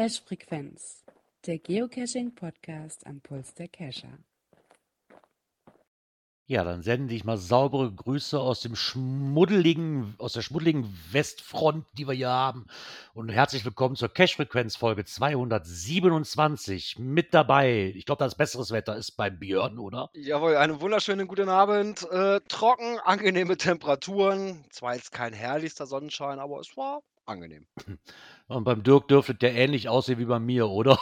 Cache 0.00 0.22
Frequenz, 0.26 1.04
der 1.44 1.58
Geocaching-Podcast 1.58 3.06
am 3.06 3.20
Puls 3.20 3.52
der 3.52 3.68
Cacher. 3.68 4.16
Ja, 6.46 6.64
dann 6.64 6.80
sende 6.80 7.12
ich 7.14 7.24
mal 7.24 7.36
saubere 7.36 7.92
Grüße 7.92 8.40
aus 8.40 8.62
dem 8.62 8.76
schmuddeligen, 8.76 10.14
aus 10.16 10.32
der 10.32 10.40
schmuddeligen 10.40 10.98
Westfront, 11.12 11.84
die 11.98 12.08
wir 12.08 12.14
hier 12.14 12.30
haben. 12.30 12.64
Und 13.12 13.28
herzlich 13.28 13.62
willkommen 13.66 13.94
zur 13.94 14.08
Cache-Frequenz 14.08 14.74
Folge 14.74 15.04
227. 15.04 16.98
Mit 16.98 17.34
dabei, 17.34 17.92
ich 17.94 18.06
glaube, 18.06 18.24
das 18.24 18.34
besseres 18.34 18.70
Wetter 18.70 18.96
ist 18.96 19.18
beim 19.18 19.38
Björn, 19.38 19.78
oder? 19.78 20.08
Jawohl, 20.14 20.56
einen 20.56 20.80
wunderschönen 20.80 21.28
guten 21.28 21.50
Abend. 21.50 22.10
Äh, 22.10 22.40
trocken, 22.48 22.98
angenehme 23.00 23.58
Temperaturen. 23.58 24.64
Zwar 24.70 24.94
jetzt 24.94 25.12
kein 25.12 25.34
herrlichster 25.34 25.84
Sonnenschein, 25.84 26.38
aber 26.38 26.58
es 26.60 26.74
war 26.74 27.02
angenehm. 27.26 27.66
Und 28.50 28.64
beim 28.64 28.82
Dirk 28.82 29.06
dürfte 29.08 29.34
der 29.34 29.54
ähnlich 29.54 29.88
aussehen 29.88 30.18
wie 30.18 30.24
bei 30.24 30.38
mir, 30.40 30.68
oder? 30.68 30.98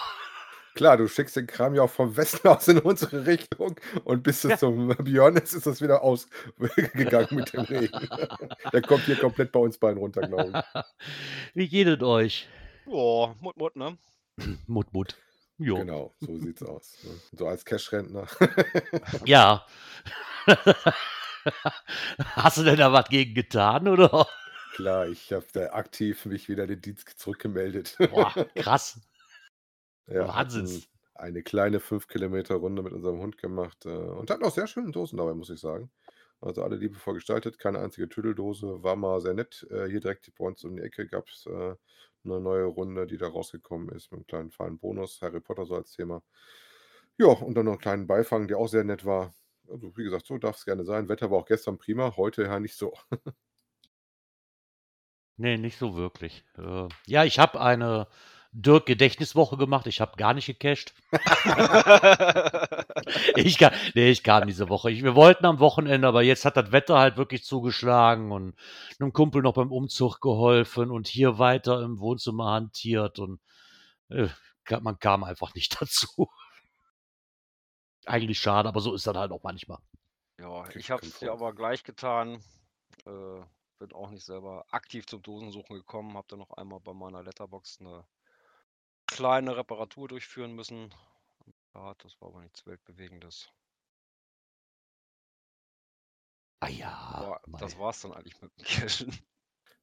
Klar, 0.74 0.96
du 0.98 1.08
schickst 1.08 1.34
den 1.34 1.46
Kram 1.46 1.74
ja 1.74 1.82
auch 1.82 1.90
vom 1.90 2.16
Westen 2.16 2.46
aus 2.46 2.68
in 2.68 2.78
unsere 2.78 3.26
Richtung 3.26 3.74
und 4.04 4.22
bis 4.22 4.42
Ja. 4.44 4.56
zum 4.58 4.88
Björn 4.98 5.36
ist, 5.36 5.54
ist 5.54 5.66
das 5.66 5.80
wieder 5.80 6.02
ausgegangen 6.02 7.28
mit 7.36 7.52
dem 7.52 7.60
Regen. 7.62 8.08
Der 8.72 8.82
kommt 8.82 9.04
hier 9.04 9.16
komplett 9.16 9.50
bei 9.50 9.58
uns 9.60 9.78
beiden 9.78 9.98
runter, 9.98 10.20
glaube 10.20 10.52
ich. 10.74 10.82
Wie 11.54 11.68
geht 11.68 11.88
es 11.88 12.00
euch? 12.02 12.48
Boah, 12.84 13.34
Mut, 13.40 13.56
Mut, 13.56 13.76
ne? 13.76 13.96
Mut, 14.66 14.92
Mut. 14.92 15.16
Jo. 15.56 15.76
Genau, 15.76 16.14
so 16.20 16.36
sieht's 16.38 16.62
aus. 16.62 16.96
ne? 17.02 17.10
So 17.32 17.48
als 17.48 17.64
Cash-Rentner. 17.64 18.26
Ja. 19.24 19.66
Hast 22.36 22.58
du 22.58 22.62
denn 22.62 22.76
da 22.76 22.92
was 22.92 23.08
gegen 23.08 23.34
getan, 23.34 23.88
oder? 23.88 24.26
Klar, 24.78 25.08
ich 25.08 25.32
habe 25.32 25.44
da 25.54 25.72
aktiv 25.72 26.24
mich 26.24 26.48
wieder 26.48 26.68
den 26.68 26.80
Dienst 26.80 27.08
zurückgemeldet. 27.18 27.96
Boah, 27.98 28.32
krass. 28.54 29.00
Ja, 30.06 30.28
Wahnsinns. 30.28 30.88
eine 31.16 31.42
kleine 31.42 31.80
5 31.80 32.06
Kilometer 32.06 32.54
Runde 32.54 32.84
mit 32.84 32.92
unserem 32.92 33.18
Hund 33.18 33.38
gemacht 33.38 33.86
äh, 33.86 33.88
und 33.88 34.30
hatten 34.30 34.44
auch 34.44 34.54
sehr 34.54 34.68
schöne 34.68 34.92
Dosen 34.92 35.16
dabei, 35.16 35.34
muss 35.34 35.50
ich 35.50 35.58
sagen. 35.58 35.90
Also 36.40 36.62
alle 36.62 36.76
liebevoll 36.76 37.14
gestaltet, 37.14 37.58
keine 37.58 37.80
einzige 37.80 38.08
Tüdeldose, 38.08 38.80
war 38.84 38.94
mal 38.94 39.20
sehr 39.20 39.34
nett. 39.34 39.66
Äh, 39.68 39.88
hier 39.88 39.98
direkt 39.98 40.32
bei 40.36 40.44
uns 40.44 40.62
um 40.62 40.76
die 40.76 40.82
Ecke 40.84 41.08
gab 41.08 41.26
es 41.28 41.46
äh, 41.46 41.74
eine 42.24 42.40
neue 42.40 42.66
Runde, 42.66 43.08
die 43.08 43.18
da 43.18 43.26
rausgekommen 43.26 43.88
ist 43.88 44.12
mit 44.12 44.18
einem 44.18 44.26
kleinen 44.28 44.50
feinen 44.52 44.78
Bonus, 44.78 45.20
Harry 45.22 45.40
Potter 45.40 45.66
so 45.66 45.74
als 45.74 45.90
Thema. 45.90 46.22
Ja, 47.16 47.26
und 47.26 47.56
dann 47.56 47.64
noch 47.64 47.72
einen 47.72 47.80
kleinen 47.80 48.06
Beifang, 48.06 48.46
der 48.46 48.58
auch 48.58 48.68
sehr 48.68 48.84
nett 48.84 49.04
war. 49.04 49.34
Also 49.68 49.96
wie 49.96 50.04
gesagt, 50.04 50.28
so 50.28 50.38
darf 50.38 50.56
es 50.56 50.64
gerne 50.64 50.84
sein. 50.84 51.08
Wetter 51.08 51.32
war 51.32 51.38
auch 51.38 51.46
gestern 51.46 51.78
prima, 51.78 52.16
heute 52.16 52.44
ja 52.44 52.60
nicht 52.60 52.76
so. 52.76 52.94
Nee, 55.38 55.56
nicht 55.56 55.78
so 55.78 55.96
wirklich. 55.96 56.44
Äh, 56.58 56.88
ja, 57.06 57.24
ich 57.24 57.38
habe 57.38 57.60
eine 57.60 58.08
Dirk-Gedächtniswoche 58.52 59.56
gemacht. 59.56 59.86
Ich 59.86 60.00
habe 60.00 60.16
gar 60.16 60.34
nicht 60.34 60.46
gecached. 60.46 60.94
Ich, 63.36 63.56
kam, 63.56 63.72
nee, 63.94 64.10
ich 64.10 64.22
kam 64.22 64.46
diese 64.46 64.68
Woche. 64.68 64.90
Ich, 64.90 65.02
wir 65.02 65.14
wollten 65.14 65.46
am 65.46 65.60
Wochenende, 65.60 66.06
aber 66.06 66.22
jetzt 66.22 66.44
hat 66.44 66.56
das 66.58 66.72
Wetter 66.72 66.98
halt 66.98 67.16
wirklich 67.16 67.42
zugeschlagen 67.44 68.32
und 68.32 68.54
einem 69.00 69.12
Kumpel 69.12 69.40
noch 69.40 69.54
beim 69.54 69.72
Umzug 69.72 70.20
geholfen 70.20 70.90
und 70.90 71.08
hier 71.08 71.38
weiter 71.38 71.82
im 71.82 72.00
Wohnzimmer 72.00 72.50
hantiert 72.50 73.18
und 73.18 73.40
äh, 74.10 74.28
man 74.80 74.98
kam 74.98 75.24
einfach 75.24 75.54
nicht 75.54 75.76
dazu. 75.80 76.28
Eigentlich 78.04 78.40
schade, 78.40 78.68
aber 78.68 78.80
so 78.80 78.94
ist 78.94 79.06
das 79.06 79.16
halt 79.16 79.32
auch 79.32 79.42
manchmal. 79.42 79.78
Ja, 80.38 80.68
ich 80.74 80.90
habe 80.90 81.06
es 81.06 81.18
dir 81.18 81.32
aber 81.32 81.54
gleich 81.54 81.84
getan. 81.84 82.42
Äh, 83.06 83.40
bin 83.78 83.92
auch 83.92 84.10
nicht 84.10 84.24
selber 84.24 84.64
aktiv 84.70 85.06
zum 85.06 85.22
Dosensuchen 85.22 85.76
gekommen. 85.76 86.16
Habe 86.16 86.28
dann 86.28 86.40
noch 86.40 86.50
einmal 86.52 86.80
bei 86.80 86.94
meiner 86.94 87.22
Letterbox 87.22 87.80
eine 87.80 88.06
kleine 89.06 89.56
Reparatur 89.56 90.06
durchführen 90.08 90.54
müssen. 90.54 90.94
Das 91.72 92.20
war 92.20 92.28
aber 92.28 92.42
nichts 92.42 92.66
Weltbewegendes. 92.66 93.52
Ah 96.60 96.68
ja, 96.68 96.92
Aber 97.10 97.40
das 97.58 97.76
war's 97.78 98.00
dann 98.02 98.12
eigentlich 98.12 98.40
mit 98.40 98.52
dem 98.56 98.64
Cashen. 98.64 99.12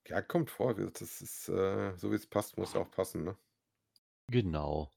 Ja, 0.07 0.21
kommt 0.21 0.49
vor, 0.51 0.73
das 0.75 1.21
ist 1.21 1.47
äh, 1.49 1.95
so 1.97 2.11
wie 2.11 2.15
es 2.15 2.25
passt, 2.27 2.57
muss 2.57 2.73
ja 2.73 2.79
auch 2.81 2.89
passen, 2.91 3.23
ne? 3.23 3.37
genau. 4.31 4.91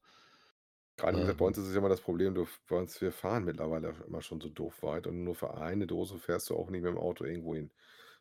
Gerade 0.97 1.17
gesagt, 1.19 1.39
bei 1.39 1.45
Ähm. 1.45 1.47
uns 1.47 1.57
ist 1.59 1.67
es 1.67 1.73
ja 1.73 1.79
immer 1.79 1.89
das 1.89 2.01
Problem, 2.03 2.35
du, 2.35 2.47
bei 2.67 2.77
uns, 2.77 3.01
wir 3.01 3.13
fahren 3.13 3.45
mittlerweile 3.45 3.95
immer 4.07 4.21
schon 4.21 4.41
so 4.41 4.49
doof 4.51 4.83
weit 4.83 5.07
und 5.07 5.23
nur 5.25 5.35
für 5.35 5.55
eine 5.57 5.87
Dose 5.87 6.19
fährst 6.19 6.51
du 6.51 6.57
auch 6.57 6.69
nicht 6.71 6.83
mit 6.83 6.91
dem 6.93 6.99
Auto 6.99 7.25
irgendwo 7.25 7.55
hin. 7.55 7.73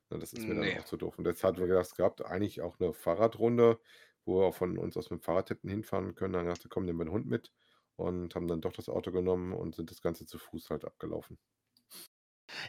Ne, 0.10 0.20
das 0.20 0.34
ist 0.34 0.48
mir 0.48 0.56
dann 0.56 0.68
Nee. 0.68 0.74
auch 0.74 0.84
zu 0.84 0.98
doof. 0.98 1.18
Und 1.18 1.26
jetzt 1.26 1.44
hatten 1.44 1.60
wir 1.60 1.68
gedacht, 1.68 1.86
es 1.88 1.96
gab 1.96 2.22
eigentlich 2.22 2.62
auch 2.62 2.80
eine 2.80 2.94
Fahrradrunde, 2.94 3.80
wo 4.26 4.40
wir 4.42 4.48
auch 4.48 4.56
von 4.56 4.78
uns 4.78 4.98
aus 4.98 5.10
mit 5.10 5.22
dem 5.22 5.24
Fahrrad 5.24 5.50
hätten 5.50 5.70
hinfahren 5.70 6.16
können. 6.16 6.34
Dann 6.34 6.46
dachte, 6.48 6.70
komm, 6.70 6.86
nehmen 6.86 7.00
wir 7.00 7.06
den 7.06 7.12
Hund 7.14 7.28
mit 7.28 7.54
und 7.96 8.36
haben 8.36 8.48
dann 8.48 8.62
doch 8.62 8.74
das 8.74 8.90
Auto 8.90 9.12
genommen 9.12 9.54
und 9.54 9.76
sind 9.76 9.92
das 9.92 10.02
Ganze 10.02 10.26
zu 10.26 10.38
Fuß 10.40 10.70
halt 10.70 10.86
abgelaufen. 10.86 11.38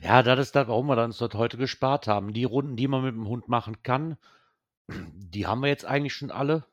Ja, 0.03 0.23
das 0.25 0.39
ist 0.41 0.57
das, 0.57 0.67
warum 0.69 0.87
wir 0.89 1.03
uns 1.05 1.19
dort 1.19 1.35
heute 1.35 1.57
gespart 1.57 2.07
haben. 2.09 2.33
Die 2.33 2.43
Runden, 2.45 2.75
die 2.77 2.89
man 2.89 3.03
mit 3.05 3.15
dem 3.15 3.29
Hund 3.29 3.49
machen 3.49 3.83
kann, 3.85 4.17
die 4.89 5.47
haben 5.47 5.61
wir 5.63 5.69
jetzt 5.69 5.85
eigentlich 5.85 6.15
schon 6.15 6.31
alle. 6.33 6.67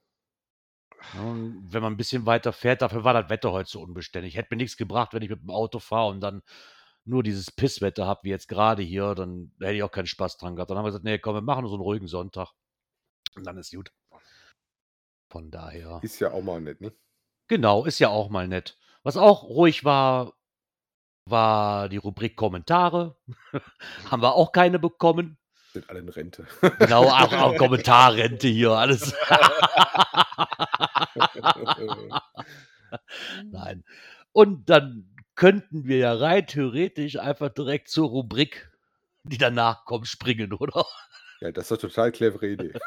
Ja, 1.14 1.22
Und 1.22 1.72
wenn 1.74 1.82
man 1.82 1.94
ein 1.94 1.98
bisschen 1.98 2.26
weiter 2.26 2.52
fährt, 2.54 2.82
dafür 2.82 3.04
war 3.04 3.14
das 3.14 3.30
Wetter 3.30 3.52
heute 3.52 3.70
so 3.70 3.82
unbeständig. 3.82 4.36
Hätte 4.36 4.50
mir 4.52 4.58
nichts 4.58 4.78
gebracht, 4.78 5.14
wenn 5.14 5.22
ich 5.22 5.30
mit 5.30 5.42
dem 5.42 5.50
Auto 5.50 5.80
fahre 5.80 6.10
und 6.10 6.20
dann 6.22 6.42
nur 7.06 7.24
dieses 7.24 7.52
Pisswetter 7.52 8.06
habe, 8.06 8.22
wie 8.24 8.30
jetzt 8.30 8.48
gerade 8.48 8.82
hier, 8.82 9.16
dann 9.16 9.52
hätte 9.60 9.76
ich 9.76 9.84
auch 9.84 9.92
keinen 9.92 10.08
Spaß 10.08 10.38
dran 10.38 10.56
gehabt. 10.56 10.72
Dann 10.72 10.78
haben 10.78 10.86
wir 10.86 10.90
gesagt, 10.90 11.06
nee, 11.06 11.20
komm, 11.20 11.36
wir 11.36 11.42
machen 11.42 11.68
so 11.68 11.76
einen 11.76 11.84
ruhigen 11.84 12.08
Sonntag. 12.08 12.52
Und 13.36 13.46
dann 13.46 13.58
ist 13.58 13.74
gut. 13.74 13.92
Von 15.32 15.52
daher. 15.52 16.00
Ist 16.02 16.20
ja 16.20 16.32
auch 16.32 16.42
mal 16.42 16.62
nett, 16.62 16.82
ne? 16.82 16.94
Genau, 17.48 17.86
ist 17.86 18.00
ja 18.00 18.10
auch 18.10 18.30
mal 18.30 18.48
nett. 18.48 18.78
Was 19.04 19.18
auch 19.18 19.44
ruhig 19.44 19.84
war, 19.84 20.34
war 21.26 21.90
die 21.90 21.98
Rubrik 21.98 22.36
Kommentare. 22.36 23.18
Haben 24.10 24.22
wir 24.22 24.34
auch 24.34 24.52
keine 24.52 24.80
bekommen. 24.80 25.38
Sind 25.74 25.90
alle 25.90 26.00
in 26.00 26.10
Rente. 26.10 26.48
Genau, 26.80 27.04
auch, 27.10 27.34
auch 27.34 27.58
Kommentarrente 27.58 28.48
hier, 28.48 28.72
alles. 28.72 29.14
Nein. 33.52 33.84
Und 34.32 34.70
dann 34.70 35.15
könnten 35.36 35.86
wir 35.86 35.98
ja 35.98 36.14
rein 36.14 36.48
theoretisch 36.48 37.20
einfach 37.20 37.50
direkt 37.50 37.90
zur 37.90 38.08
Rubrik, 38.08 38.72
die 39.24 39.38
danach 39.38 39.86
kommt, 39.86 40.08
springen, 40.08 40.54
oder? 40.54 40.86
ja, 41.42 41.52
das 41.52 41.66
ist 41.66 41.74
eine 41.74 41.80
total 41.80 42.12
clevere 42.12 42.48
Idee. 42.48 42.74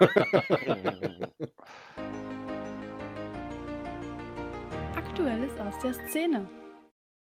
Aktuelles 4.96 5.58
aus 5.60 5.74
der 5.82 5.92
Szene. 6.08 6.48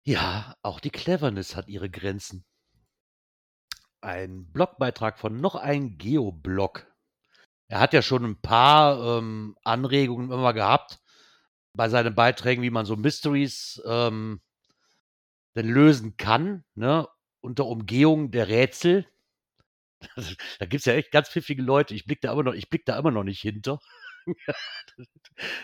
Ja, 0.05 0.55
auch 0.61 0.81
die 0.81 0.89
Cleverness 0.89 1.55
hat 1.55 1.69
ihre 1.69 1.89
Grenzen. 1.89 2.43
Ein 4.01 4.51
Blogbeitrag 4.51 5.17
von 5.17 5.39
noch 5.39 5.55
ein 5.55 5.97
Geoblog. 5.97 6.85
Er 7.69 7.79
hat 7.79 7.93
ja 7.93 8.01
schon 8.01 8.25
ein 8.25 8.41
paar 8.41 9.19
ähm, 9.19 9.55
Anregungen 9.63 10.29
immer 10.29 10.51
gehabt 10.53 10.99
bei 11.73 11.87
seinen 11.87 12.13
Beiträgen, 12.13 12.61
wie 12.61 12.69
man 12.69 12.85
so 12.85 12.97
Mysteries 12.97 13.81
ähm, 13.85 14.41
denn 15.55 15.69
lösen 15.69 16.17
kann, 16.17 16.63
ne? 16.75 17.07
unter 17.41 17.65
Umgehung 17.65 18.31
der 18.31 18.47
Rätsel. 18.47 19.05
da 20.59 20.65
gibt 20.65 20.81
es 20.81 20.85
ja 20.85 20.93
echt 20.93 21.11
ganz 21.11 21.29
pfiffige 21.29 21.61
Leute. 21.61 21.93
Ich 21.93 22.05
blick 22.05 22.21
da 22.21 22.31
immer 22.31 22.43
noch, 22.43 22.53
ich 22.53 22.69
blick 22.69 22.85
da 22.85 22.97
immer 22.97 23.11
noch 23.11 23.23
nicht 23.23 23.41
hinter. 23.41 23.79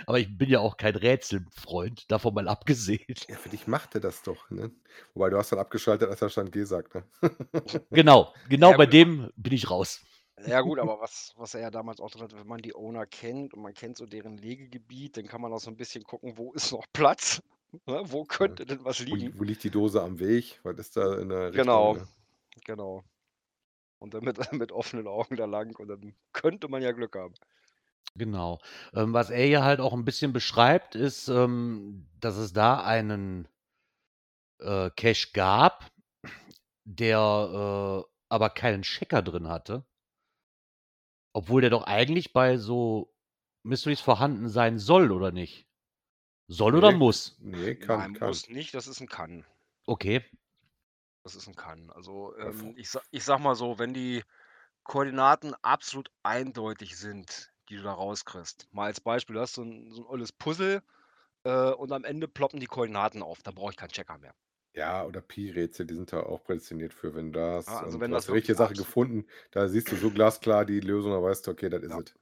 Aber 0.06 0.20
ich 0.20 0.38
bin 0.38 0.50
ja 0.50 0.60
auch 0.60 0.76
kein 0.76 0.96
Rätselfreund, 0.96 2.12
davon 2.12 2.34
mal 2.34 2.48
abgesehen. 2.48 3.06
ja, 3.28 3.38
für 3.38 3.50
dich 3.50 3.68
macht 3.68 3.96
er 3.96 4.02
das 4.02 4.22
doch, 4.24 4.50
ne? 4.50 4.72
Wobei 5.14 5.30
du 5.30 5.38
hast 5.38 5.52
dann 5.52 5.60
abgeschaltet, 5.60 6.10
als 6.10 6.22
er 6.22 6.30
Stand 6.30 6.52
G 6.52 6.66
sagt, 6.66 6.96
ne? 6.96 7.04
Genau, 7.92 8.34
genau 8.50 8.72
Ja, 8.72 8.78
bei 8.78 8.86
dem 8.86 9.32
bin 9.38 9.54
ich 9.54 9.70
raus. 9.70 10.02
Ja 10.46 10.62
gut, 10.62 10.80
aber 10.80 11.00
was, 11.00 11.34
was 11.38 11.54
er 11.54 11.62
ja 11.62 11.72
damals 11.72 12.00
auch 12.00 12.12
drin 12.12 12.24
hat, 12.24 12.36
wenn 12.36 12.48
man 12.48 12.62
die 12.62 12.76
Owner 12.76 13.06
kennt 13.06 13.54
und 13.54 13.62
man 13.62 13.74
kennt 13.74 13.98
so 13.98 14.06
deren 14.06 14.38
Legegebiet, 14.38 15.18
dann 15.18 15.28
kann 15.28 15.42
man 15.42 15.54
auch 15.54 15.60
so 15.60 15.70
ein 15.70 15.78
bisschen 15.78 16.04
gucken, 16.04 16.38
wo 16.38 16.52
ist 16.54 16.72
noch 16.72 16.86
Platz, 16.92 17.42
ne? 17.86 18.02
wo 18.06 18.26
könnte 18.26 18.66
denn 18.66 18.84
was 18.86 19.00
Wo, 19.10 19.16
liegen. 19.16 19.40
wo 19.40 19.44
liegt 19.44 19.64
die 19.64 19.72
Dose 19.72 20.02
am 20.02 20.20
Weg? 20.20 20.60
Was 20.64 20.78
ist 20.80 20.98
da 20.98 21.18
in 21.20 21.30
der 21.30 21.54
Richtung? 21.54 21.62
Genau, 21.64 21.94
Ne? 21.94 22.08
genau. 22.66 23.04
Und 24.00 24.14
dann 24.14 24.24
mit, 24.24 24.38
mit 24.54 24.72
offenen 24.72 25.08
Augen 25.08 25.36
da 25.38 25.46
lang 25.46 25.76
und 25.80 25.88
dann 25.88 26.16
könnte 26.34 26.68
man 26.70 26.82
ja 26.82 26.92
Glück 26.92 27.16
haben. 27.16 27.34
Genau. 28.16 28.60
Ähm, 28.94 29.14
was 29.14 29.30
er 29.32 29.48
ja 29.48 29.64
halt 29.64 29.80
auch 29.80 29.94
ein 29.94 30.06
bisschen 30.06 30.34
beschreibt, 30.34 30.96
ist, 30.96 31.28
ähm, 31.30 32.08
dass 32.20 32.38
es 32.38 32.54
da 32.54 32.84
einen 32.84 33.48
äh, 34.60 34.90
Cache 34.96 35.32
gab, 35.34 35.92
der 36.86 38.04
äh, 38.06 38.10
aber 38.30 38.50
keinen 38.52 38.84
Checker 38.84 39.22
drin 39.22 39.48
hatte. 39.48 39.86
Obwohl 41.34 41.62
der 41.62 41.70
doch 41.70 41.84
eigentlich 41.84 42.34
bei 42.34 42.58
so 42.58 43.14
Mysteries 43.64 44.02
vorhanden 44.02 44.50
sein 44.50 44.80
soll, 44.80 45.12
oder 45.12 45.32
nicht? 45.32 45.69
Soll 46.52 46.76
oder 46.76 46.92
Nee, 46.92 46.98
muss? 46.98 47.36
Nee, 47.40 47.76
kann, 47.76 48.00
Nein, 48.00 48.14
kann. 48.16 48.28
muss 48.30 48.50
nicht, 48.50 48.74
das 48.74 48.88
ist 48.88 49.00
ein 49.02 49.08
Kann. 49.08 49.46
Okay. 49.86 50.26
Das 51.24 51.36
ist 51.36 51.48
ein 51.48 51.56
Kann. 51.56 51.92
Also 51.92 52.36
ähm, 52.38 52.74
ich, 52.76 52.90
ich 53.12 53.24
sag 53.24 53.40
mal 53.40 53.54
so, 53.54 53.78
wenn 53.78 53.94
die 53.94 54.24
Koordinaten 54.84 55.54
absolut 55.62 56.10
eindeutig 56.24 56.98
sind, 56.98 57.54
die 57.70 57.76
du 57.76 57.84
da 57.84 57.94
rauskriegst. 57.94 58.68
Mal 58.72 58.86
als 58.86 59.00
Beispiel, 59.00 59.36
du 59.36 59.42
hast 59.42 59.54
so 59.54 59.62
ein, 59.62 59.92
so 59.92 60.02
ein 60.02 60.08
olles 60.08 60.32
Puzzle 60.32 60.82
äh, 61.44 61.70
und 61.72 61.92
am 61.92 62.04
Ende 62.04 62.28
ploppen 62.28 62.60
die 62.60 62.66
Koordinaten 62.66 63.22
auf. 63.22 63.44
Da 63.44 63.52
brauche 63.52 63.70
ich 63.72 63.78
keinen 63.78 63.92
Checker 63.92 64.18
mehr. 64.18 64.34
Ja, 64.74 65.06
oder 65.06 65.22
Pi-Rätsel, 65.22 65.86
die 65.86 65.94
sind 65.94 66.12
da 66.14 66.22
auch 66.22 66.44
prädestiniert 66.44 66.94
für, 66.96 67.14
wenn 67.14 67.32
das 67.32 67.68
Ja, 67.68 67.80
also 67.82 68.00
wenn 68.00 68.10
du 68.10 68.18
das 68.18 68.28
hast 68.28 68.34
richtige 68.34 68.56
Sache 68.56 68.70
absolut- 68.72 68.88
gefunden, 68.88 69.28
da 69.52 69.68
siehst 69.68 69.92
du 69.92 69.96
so 69.98 70.10
glasklar 70.10 70.66
die 70.66 70.80
Lösung, 70.80 71.12
da 71.12 71.22
weißt 71.22 71.46
du, 71.46 71.52
okay, 71.52 71.70
das 71.70 71.84
ist 71.84 71.92
Ja. 71.92 72.00
es. 72.00 72.16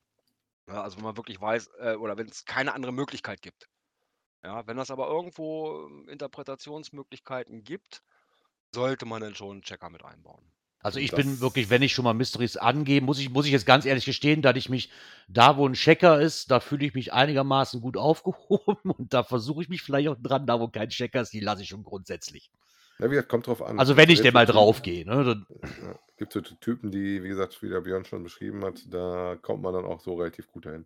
Ja, 0.67 0.83
also 0.83 0.97
wenn 0.97 1.03
man 1.05 1.15
wirklich 1.15 1.39
weiß, 1.39 1.69
äh, 1.79 1.95
oder 1.95 2.17
wenn 2.17 2.27
es 2.27 2.43
keine 2.43 2.73
andere 2.73 2.91
Möglichkeit 2.91 3.41
gibt. 3.41 3.69
Ja, 4.43 4.65
wenn 4.67 4.77
es 4.77 4.91
aber 4.91 5.07
irgendwo 5.09 5.87
ähm, 5.87 6.07
Interpretationsmöglichkeiten 6.09 7.63
gibt, 7.63 8.03
sollte 8.73 9.05
man 9.05 9.21
dann 9.21 9.35
schon 9.35 9.51
einen 9.51 9.61
Checker 9.61 9.89
mit 9.89 10.03
einbauen. 10.05 10.43
Also 10.79 10.99
ich 10.99 11.11
bin 11.11 11.27
das- 11.31 11.41
wirklich, 11.41 11.69
wenn 11.69 11.81
ich 11.81 11.93
schon 11.93 12.05
mal 12.05 12.13
Mysteries 12.13 12.55
angehe, 12.55 13.01
muss 13.01 13.19
ich, 13.19 13.29
muss 13.29 13.45
ich 13.45 13.51
jetzt 13.51 13.65
ganz 13.65 13.85
ehrlich 13.85 14.05
gestehen, 14.05 14.41
dass 14.41 14.55
ich 14.55 14.69
mich 14.69 14.89
da, 15.27 15.57
wo 15.57 15.67
ein 15.67 15.73
Checker 15.73 16.21
ist, 16.21 16.51
da 16.51 16.59
fühle 16.59 16.85
ich 16.85 16.93
mich 16.93 17.11
einigermaßen 17.13 17.81
gut 17.81 17.97
aufgehoben 17.97 18.91
und 18.91 19.13
da 19.13 19.23
versuche 19.23 19.63
ich 19.63 19.69
mich 19.69 19.81
vielleicht 19.81 20.07
auch 20.07 20.17
dran, 20.21 20.45
da 20.45 20.59
wo 20.59 20.67
kein 20.67 20.89
Checker 20.89 21.21
ist, 21.21 21.33
die 21.33 21.39
lasse 21.39 21.63
ich 21.63 21.69
schon 21.69 21.83
grundsätzlich. 21.83 22.51
Ja, 22.99 23.05
wie 23.07 23.09
gesagt, 23.11 23.29
kommt 23.29 23.47
drauf 23.47 23.61
an. 23.61 23.79
Also 23.79 23.97
wenn 23.97 24.09
ich 24.09 24.21
denn 24.21 24.33
mal 24.33 24.45
Rätseltypen- 24.45 24.51
drauf 24.53 24.81
gehe, 24.81 25.05
ne, 25.05 25.23
dann, 25.23 25.45
Ja, 25.83 25.99
gibt 26.17 26.33
so 26.33 26.41
Typen, 26.41 26.91
die, 26.91 27.23
wie 27.23 27.27
gesagt, 27.27 27.61
wie 27.61 27.69
der 27.69 27.81
Björn 27.81 28.05
schon 28.05 28.23
beschrieben 28.23 28.63
hat, 28.63 28.81
da 28.89 29.37
kommt 29.41 29.61
man 29.61 29.73
dann 29.73 29.85
auch 29.85 29.99
so 29.99 30.15
relativ 30.15 30.47
gut 30.51 30.65
dahin. 30.65 30.85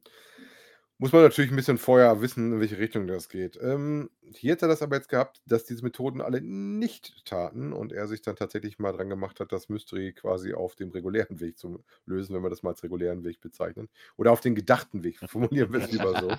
Muss 1.01 1.13
man 1.13 1.23
natürlich 1.23 1.49
ein 1.49 1.55
bisschen 1.55 1.79
vorher 1.79 2.21
wissen, 2.21 2.53
in 2.53 2.59
welche 2.59 2.77
Richtung 2.77 3.07
das 3.07 3.27
geht. 3.27 3.57
Ähm, 3.59 4.11
hier 4.35 4.51
hat 4.51 4.61
er 4.61 4.67
das 4.67 4.83
aber 4.83 4.97
jetzt 4.97 5.09
gehabt, 5.09 5.41
dass 5.47 5.65
diese 5.65 5.83
Methoden 5.83 6.21
alle 6.21 6.41
nicht 6.41 7.25
taten 7.25 7.73
und 7.73 7.91
er 7.91 8.07
sich 8.07 8.21
dann 8.21 8.35
tatsächlich 8.35 8.77
mal 8.77 8.91
dran 8.91 9.09
gemacht 9.09 9.39
hat, 9.39 9.51
das 9.51 9.67
Mystery 9.67 10.13
quasi 10.13 10.53
auf 10.53 10.75
dem 10.75 10.91
regulären 10.91 11.39
Weg 11.39 11.57
zu 11.57 11.83
lösen, 12.05 12.35
wenn 12.35 12.43
wir 12.43 12.51
das 12.51 12.61
mal 12.61 12.69
als 12.69 12.83
regulären 12.83 13.23
Weg 13.23 13.41
bezeichnen. 13.41 13.89
Oder 14.15 14.31
auf 14.31 14.41
den 14.41 14.53
gedachten 14.53 15.03
Weg, 15.03 15.17
formulieren 15.27 15.73
wir 15.73 15.79
es 15.79 15.91
lieber 15.91 16.19
so. 16.21 16.31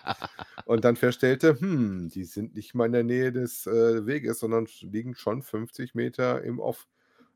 Und 0.65 0.85
dann 0.85 0.95
feststellte, 0.95 1.59
hm, 1.59 2.11
die 2.11 2.23
sind 2.23 2.55
nicht 2.55 2.73
mal 2.77 2.87
in 2.87 2.93
der 2.93 3.03
Nähe 3.03 3.33
des 3.33 3.67
äh, 3.67 4.07
Weges, 4.07 4.39
sondern 4.39 4.69
liegen 4.83 5.17
schon 5.17 5.43
50 5.43 5.97
Meter 5.97 6.41
im 6.45 6.61
Off. 6.61 6.87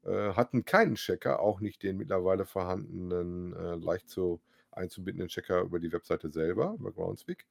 Äh, 0.05 0.35
hatten 0.35 0.65
keinen 0.65 0.95
Checker, 0.95 1.41
auch 1.41 1.59
nicht 1.59 1.83
den 1.83 1.97
mittlerweile 1.97 2.47
vorhandenen, 2.47 3.53
äh, 3.53 3.75
leicht 3.75 4.09
zu 4.09 4.41
einzubindenden 4.77 5.29
Checker 5.29 5.63
über 5.63 5.81
die 5.81 5.93
Webseite 5.93 6.31
selber, 6.31 6.77
über 6.79 6.93
Groundspeak. 6.93 7.47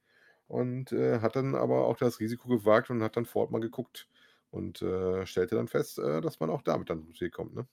Und 0.48 0.92
äh, 0.92 1.20
hat 1.20 1.36
dann 1.36 1.54
aber 1.54 1.86
auch 1.86 1.96
das 1.96 2.20
Risiko 2.20 2.48
gewagt 2.48 2.90
und 2.90 3.02
hat 3.02 3.16
dann 3.16 3.26
vor 3.26 3.42
Ort 3.42 3.50
mal 3.50 3.60
geguckt 3.60 4.08
und 4.50 4.80
äh, 4.80 5.26
stellte 5.26 5.56
dann 5.56 5.68
fest, 5.68 5.98
äh, 5.98 6.20
dass 6.20 6.38
man 6.38 6.50
auch 6.50 6.62
damit 6.62 6.88
dann 6.88 7.02
zum 7.02 7.14
Ziel 7.14 7.30
kommt. 7.30 7.54
Ne? 7.54 7.66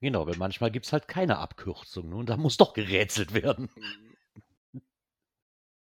genau, 0.00 0.26
weil 0.26 0.36
manchmal 0.36 0.70
gibt 0.70 0.86
es 0.86 0.92
halt 0.92 1.08
keine 1.08 1.38
Abkürzung 1.38 2.08
ne, 2.08 2.16
und 2.16 2.28
da 2.28 2.36
muss 2.36 2.56
doch 2.56 2.72
gerätselt 2.72 3.34
werden. 3.34 3.68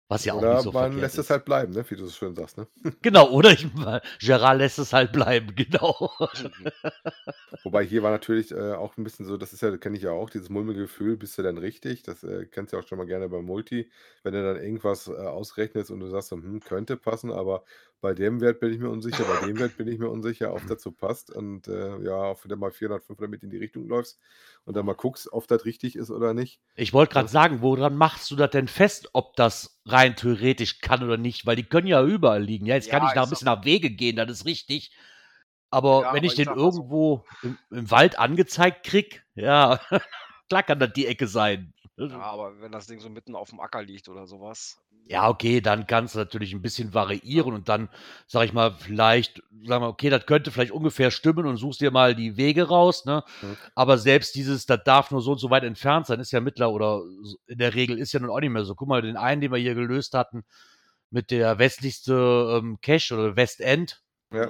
Was 0.07 0.25
ja 0.25 0.34
auch 0.34 0.42
Oder 0.42 0.48
nicht 0.48 0.62
so 0.62 0.72
man 0.72 1.00
lässt 1.00 1.18
ist. 1.18 1.19
es 1.19 1.30
halt 1.30 1.46
bleiben, 1.46 1.74
ne? 1.74 1.84
wie 1.90 1.96
du 1.96 2.06
so 2.06 2.12
schön 2.12 2.36
sagst. 2.36 2.57
Ne? 2.57 2.68
Genau, 3.02 3.30
oder 3.31 3.52
ich, 3.52 3.68
Gerard 4.19 4.57
lässt 4.57 4.80
es 4.80 4.94
halt 4.94 5.12
bleiben, 5.12 5.54
genau. 5.56 6.12
Wobei 7.63 7.84
hier 7.84 8.04
war 8.04 8.12
natürlich 8.12 8.52
äh, 8.52 8.74
auch 8.74 8.96
ein 8.98 9.04
bisschen 9.04 9.25
so, 9.25 9.38
das 9.38 9.52
ist 9.52 9.62
ja, 9.62 9.75
kenne 9.78 9.98
ich 9.98 10.04
ja 10.04 10.12
auch, 10.12 10.30
dieses 10.30 10.50
mulmige 10.50 10.81
Gefühl, 10.81 11.18
bist 11.18 11.38
du 11.38 11.42
denn 11.42 11.57
richtig? 11.57 12.04
Das 12.04 12.24
äh, 12.24 12.46
kennst 12.46 12.72
du 12.74 12.78
ja 12.78 12.84
auch 12.84 12.88
schon 12.88 13.00
mal 13.00 13.07
gerne 13.07 13.28
beim 13.28 13.46
Multi, 13.46 13.90
wenn 14.24 14.34
du 14.34 14.44
dann 14.44 14.62
irgendwas 14.63 15.07
äh, 15.07 15.13
ausrechnest 15.13 15.90
und 15.90 16.00
du 16.00 16.07
sagst, 16.07 16.30
so, 16.30 16.36
hm, 16.36 16.60
könnte 16.60 16.96
passen, 16.98 17.31
aber 17.31 17.63
bei 18.06 18.13
dem 18.13 18.40
Wert 18.42 18.60
bin 18.60 18.72
ich 18.72 18.80
mir 18.80 18.90
unsicher, 18.90 19.25
bei 19.25 19.48
dem 19.48 19.57
Wert 19.60 19.78
bin 19.78 19.88
ich 19.88 19.98
mir 20.00 20.10
unsicher, 20.10 20.54
ob 20.54 20.66
das 20.68 20.81
so 20.84 20.92
passt. 20.92 21.31
Und 21.31 21.68
äh, 21.68 21.98
ja, 22.04 22.36
wenn 22.44 22.50
du 22.50 22.56
mal 22.56 22.72
400, 22.72 23.04
500 23.06 23.31
mit 23.31 23.44
in 23.44 23.50
die 23.50 23.57
Richtung 23.57 23.88
läufst 23.88 24.19
und 24.66 24.75
dann 24.78 24.86
mal 24.86 24.94
guckst, 24.94 25.31
ob 25.34 25.48
das 25.48 25.66
richtig 25.66 25.96
ist 25.96 26.12
oder 26.12 26.34
nicht. 26.36 26.62
Ich 26.75 26.94
wollte 26.94 27.13
gerade 27.13 27.30
sagen, 27.30 27.62
woran 27.62 27.96
machst 27.96 28.30
du 28.31 28.36
das 28.36 28.52
denn 28.52 28.68
fest, 28.68 29.10
ob 29.13 29.36
das 29.38 29.80
rein 29.86 30.16
theoretisch 30.16 30.80
kann 30.81 31.04
oder 31.04 31.18
nicht? 31.18 31.46
Weil 31.46 31.56
die 31.56 31.63
können 31.63 31.88
ja 31.88 32.04
überall 32.04 32.44
liegen. 32.44 32.66
Ja, 32.66 32.75
jetzt 32.75 32.90
kann 32.90 33.02
Ja, 33.02 33.10
ich 33.10 33.13
da 33.13 33.24
ein 33.24 33.30
bisschen 33.30 33.46
nach 33.46 33.63
Wege 33.66 33.90
gehen, 33.92 34.18
das 34.18 34.30
ist 34.30 34.46
richtig. 34.46 34.92
Aber 35.72 36.02
Ja, 36.02 36.12
wenn 36.12 36.24
aber 36.24 36.25
ich 36.25 36.34
ich 36.34 36.36
den 36.36 36.50
mal 36.50 36.57
so. 36.57 36.72
irgendwo 36.72 37.25
im, 37.42 37.60
im 37.72 37.92
Wald 37.92 38.19
angezeigt 38.19 38.86
krieg, 38.86 39.25
ja, 39.36 39.81
klar 40.50 40.63
kann 40.63 40.80
das 40.80 40.94
die 40.94 41.07
Ecke 41.07 41.28
sein. 41.28 41.74
Ja, 42.10 42.19
aber 42.22 42.60
wenn 42.62 42.72
das 42.72 42.88
Ding 42.88 43.00
so 43.00 43.10
mitten 43.10 43.36
auf 43.36 43.50
dem 43.50 43.60
Acker 43.60 43.84
liegt 43.84 44.10
oder 44.10 44.25
sowas. 44.28 44.80
Ja, 45.07 45.30
okay, 45.30 45.62
dann 45.62 45.86
kannst 45.86 46.16
du 46.16 46.19
natürlich 46.19 46.54
ein 46.54 46.63
bisschen 46.63 46.96
variieren 46.96 47.54
und 47.54 47.69
dann, 47.69 47.90
sag 48.25 48.46
ich 48.46 48.54
mal, 48.54 48.74
vielleicht, 48.74 49.44
sag 49.63 49.80
mal, 49.80 49.88
okay, 49.88 50.10
das 50.10 50.25
könnte 50.25 50.50
vielleicht 50.50 50.72
ungefähr 50.72 51.12
stimmen 51.12 51.46
und 51.46 51.57
suchst 51.57 51.80
dir 51.80 51.92
mal 51.92 52.16
die 52.16 52.38
Wege 52.38 52.63
raus, 52.69 53.06
ne? 53.06 53.24
Mhm. 53.44 53.56
Aber 53.75 54.00
selbst 54.00 54.34
dieses, 54.34 54.66
das 54.66 54.84
darf 54.84 55.12
nur 55.12 55.22
so 55.22 55.34
und 55.34 55.38
so 55.38 55.52
weit 55.52 55.63
entfernt 55.63 56.07
sein, 56.07 56.19
ist 56.19 56.31
ja 56.31 56.42
mittler 56.42 56.72
oder 56.72 57.04
in 57.46 57.60
der 57.60 57.75
Regel 57.75 58.00
ist 58.00 58.13
ja 58.13 58.19
nun 58.19 58.31
auch 58.31 58.40
nicht 58.40 58.50
mehr 58.50 58.66
so. 58.66 58.74
Guck 58.74 58.88
mal, 58.88 59.04
den 59.04 59.16
einen, 59.16 59.42
den 59.42 59.52
wir 59.52 59.60
hier 59.60 59.75
gelöst 59.75 60.16
hatten, 60.16 60.44
mit 61.12 61.30
der 61.30 61.60
westlichste 61.60 62.60
ähm, 62.63 62.80
Cache 62.81 63.13
oder 63.13 63.36
Westend, 63.36 64.02
Ja. 64.34 64.50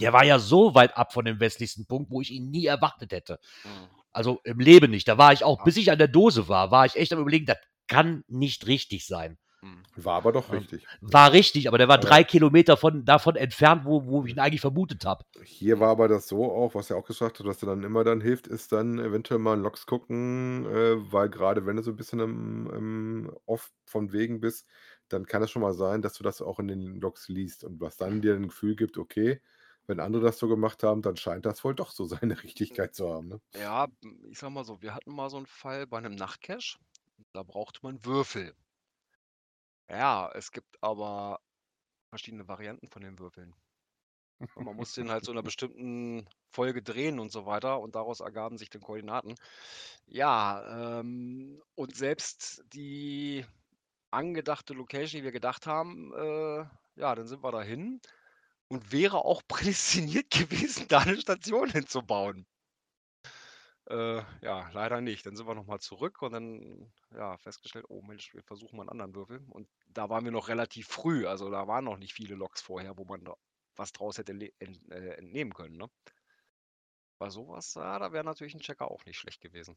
Der 0.00 0.12
war 0.12 0.24
ja 0.24 0.38
so 0.40 0.74
weit 0.74 0.96
ab 0.96 1.12
von 1.12 1.24
dem 1.24 1.38
westlichsten 1.40 1.86
Punkt, 1.86 2.10
wo 2.10 2.20
ich 2.20 2.32
ihn 2.32 2.50
nie 2.50 2.66
erwartet 2.66 3.12
hätte. 3.12 3.38
Mhm. 3.64 3.88
Also 4.12 4.40
im 4.44 4.58
Leben 4.60 4.90
nicht. 4.90 5.08
Da 5.08 5.18
war 5.18 5.32
ich 5.32 5.44
auch, 5.44 5.64
bis 5.64 5.76
ich 5.76 5.90
an 5.90 5.98
der 5.98 6.08
Dose 6.08 6.48
war, 6.48 6.70
war 6.70 6.84
ich 6.84 6.96
echt 6.96 7.12
am 7.12 7.20
überlegen, 7.20 7.46
das 7.46 7.58
kann 7.88 8.24
nicht 8.28 8.66
richtig 8.66 9.06
sein. 9.06 9.38
War 9.96 10.14
aber 10.16 10.32
doch 10.32 10.48
Ja. 10.52 10.58
richtig. 10.58 10.86
War 11.00 11.32
richtig, 11.32 11.68
aber 11.68 11.78
der 11.78 11.88
war 11.88 11.98
Aber- 11.98 12.06
drei 12.06 12.24
Kilometer 12.24 12.76
von, 12.76 13.04
davon 13.04 13.36
entfernt, 13.36 13.84
wo, 13.84 14.04
wo 14.06 14.24
ich 14.24 14.32
ihn 14.32 14.38
eigentlich 14.40 14.60
vermutet 14.60 15.04
habe. 15.04 15.24
Hier 15.44 15.80
war 15.80 15.90
aber 15.90 16.08
das 16.08 16.26
so 16.28 16.44
auch, 16.52 16.74
was 16.74 16.90
er 16.90 16.96
auch 16.96 17.06
gesagt 17.06 17.38
hat, 17.38 17.46
was 17.46 17.58
dir 17.58 17.66
dann 17.66 17.82
immer 17.84 18.04
dann 18.04 18.20
hilft, 18.20 18.46
ist 18.46 18.72
dann 18.72 18.98
eventuell 18.98 19.38
mal 19.40 19.54
in 19.54 19.62
Logs 19.62 19.86
gucken, 19.86 20.66
äh, 20.66 21.12
weil 21.12 21.28
gerade 21.28 21.66
wenn 21.66 21.76
du 21.76 21.82
so 21.82 21.90
ein 21.92 21.96
bisschen 21.96 22.20
im, 22.20 22.70
im 22.74 23.32
Off 23.46 23.72
von 23.84 24.12
Wegen 24.12 24.40
bist, 24.40 24.66
dann 25.08 25.26
kann 25.26 25.42
es 25.42 25.50
schon 25.50 25.62
mal 25.62 25.74
sein, 25.74 26.02
dass 26.02 26.14
du 26.14 26.24
das 26.24 26.40
auch 26.42 26.58
in 26.58 26.68
den 26.68 27.00
Logs 27.00 27.28
liest 27.28 27.62
und 27.64 27.80
was 27.80 27.96
dann 27.96 28.20
dir 28.22 28.34
ein 28.34 28.48
Gefühl 28.48 28.74
gibt, 28.74 28.98
okay, 28.98 29.40
wenn 29.86 30.00
andere 30.00 30.22
das 30.24 30.38
so 30.38 30.48
gemacht 30.48 30.82
haben, 30.82 31.02
dann 31.02 31.16
scheint 31.18 31.44
das 31.44 31.62
wohl 31.62 31.74
doch 31.74 31.90
so 31.90 32.04
seine 32.32 32.42
Richtigkeit 32.42 32.94
zu 32.94 33.12
haben. 33.12 33.28
Ne? 33.28 33.40
Ja, 33.60 33.86
ich 34.30 34.38
sag 34.38 34.50
mal 34.50 34.64
so, 34.64 34.80
wir 34.80 34.94
hatten 34.94 35.12
mal 35.14 35.28
so 35.30 35.36
einen 35.36 35.46
Fall 35.46 35.86
bei 35.86 35.98
einem 35.98 36.14
Nachtcache. 36.14 36.78
Da 37.34 37.42
brauchte 37.42 37.80
man 37.82 38.02
Würfel. 38.04 38.54
Ja, 39.88 40.30
es 40.34 40.50
gibt 40.52 40.76
aber 40.82 41.40
verschiedene 42.10 42.48
Varianten 42.48 42.88
von 42.88 43.02
den 43.02 43.18
Würfeln. 43.18 43.54
Und 44.54 44.64
man 44.64 44.76
muss 44.76 44.92
den 44.94 45.10
halt 45.10 45.24
so 45.24 45.32
in 45.32 45.38
einer 45.38 45.42
bestimmten 45.44 46.28
Folge 46.52 46.82
drehen 46.82 47.18
und 47.18 47.32
so 47.32 47.46
weiter 47.46 47.80
und 47.80 47.94
daraus 47.94 48.20
ergaben 48.20 48.58
sich 48.58 48.70
dann 48.70 48.82
Koordinaten. 48.82 49.34
Ja, 50.06 51.00
ähm, 51.00 51.62
und 51.74 51.96
selbst 51.96 52.64
die 52.72 53.44
angedachte 54.10 54.74
Location, 54.74 55.20
die 55.20 55.24
wir 55.24 55.32
gedacht 55.32 55.66
haben, 55.66 56.12
äh, 56.14 56.66
ja, 56.96 57.14
dann 57.14 57.26
sind 57.26 57.42
wir 57.42 57.52
dahin 57.52 58.00
und 58.68 58.92
wäre 58.92 59.24
auch 59.24 59.42
prädestiniert 59.48 60.30
gewesen, 60.32 60.86
da 60.88 61.00
eine 61.00 61.20
Station 61.20 61.70
hinzubauen. 61.70 62.46
Äh, 63.86 64.22
ja, 64.40 64.70
leider 64.72 65.00
nicht. 65.00 65.26
Dann 65.26 65.36
sind 65.36 65.46
wir 65.46 65.54
nochmal 65.54 65.80
zurück 65.80 66.22
und 66.22 66.32
dann 66.32 66.92
ja, 67.12 67.36
festgestellt, 67.38 67.84
oh 67.88 68.00
Mensch, 68.02 68.32
wir 68.34 68.42
versuchen 68.42 68.76
mal 68.76 68.82
einen 68.84 68.90
anderen 68.90 69.14
Würfel. 69.14 69.44
Und 69.50 69.68
da 69.88 70.08
waren 70.08 70.24
wir 70.24 70.32
noch 70.32 70.48
relativ 70.48 70.88
früh, 70.88 71.26
also 71.26 71.50
da 71.50 71.66
waren 71.68 71.84
noch 71.84 71.98
nicht 71.98 72.14
viele 72.14 72.34
Loks 72.34 72.62
vorher, 72.62 72.96
wo 72.96 73.04
man 73.04 73.24
da 73.24 73.34
was 73.76 73.92
draus 73.92 74.18
hätte 74.18 74.32
ent, 74.58 74.90
äh, 74.90 75.14
entnehmen 75.16 75.52
können. 75.52 75.76
Ne? 75.76 75.88
Bei 77.18 77.28
sowas, 77.28 77.74
ja, 77.74 77.98
da 77.98 78.12
wäre 78.12 78.22
natürlich 78.22 78.54
ein 78.54 78.60
Checker 78.60 78.88
auch 78.88 79.04
nicht 79.04 79.18
schlecht 79.18 79.40
gewesen. 79.40 79.76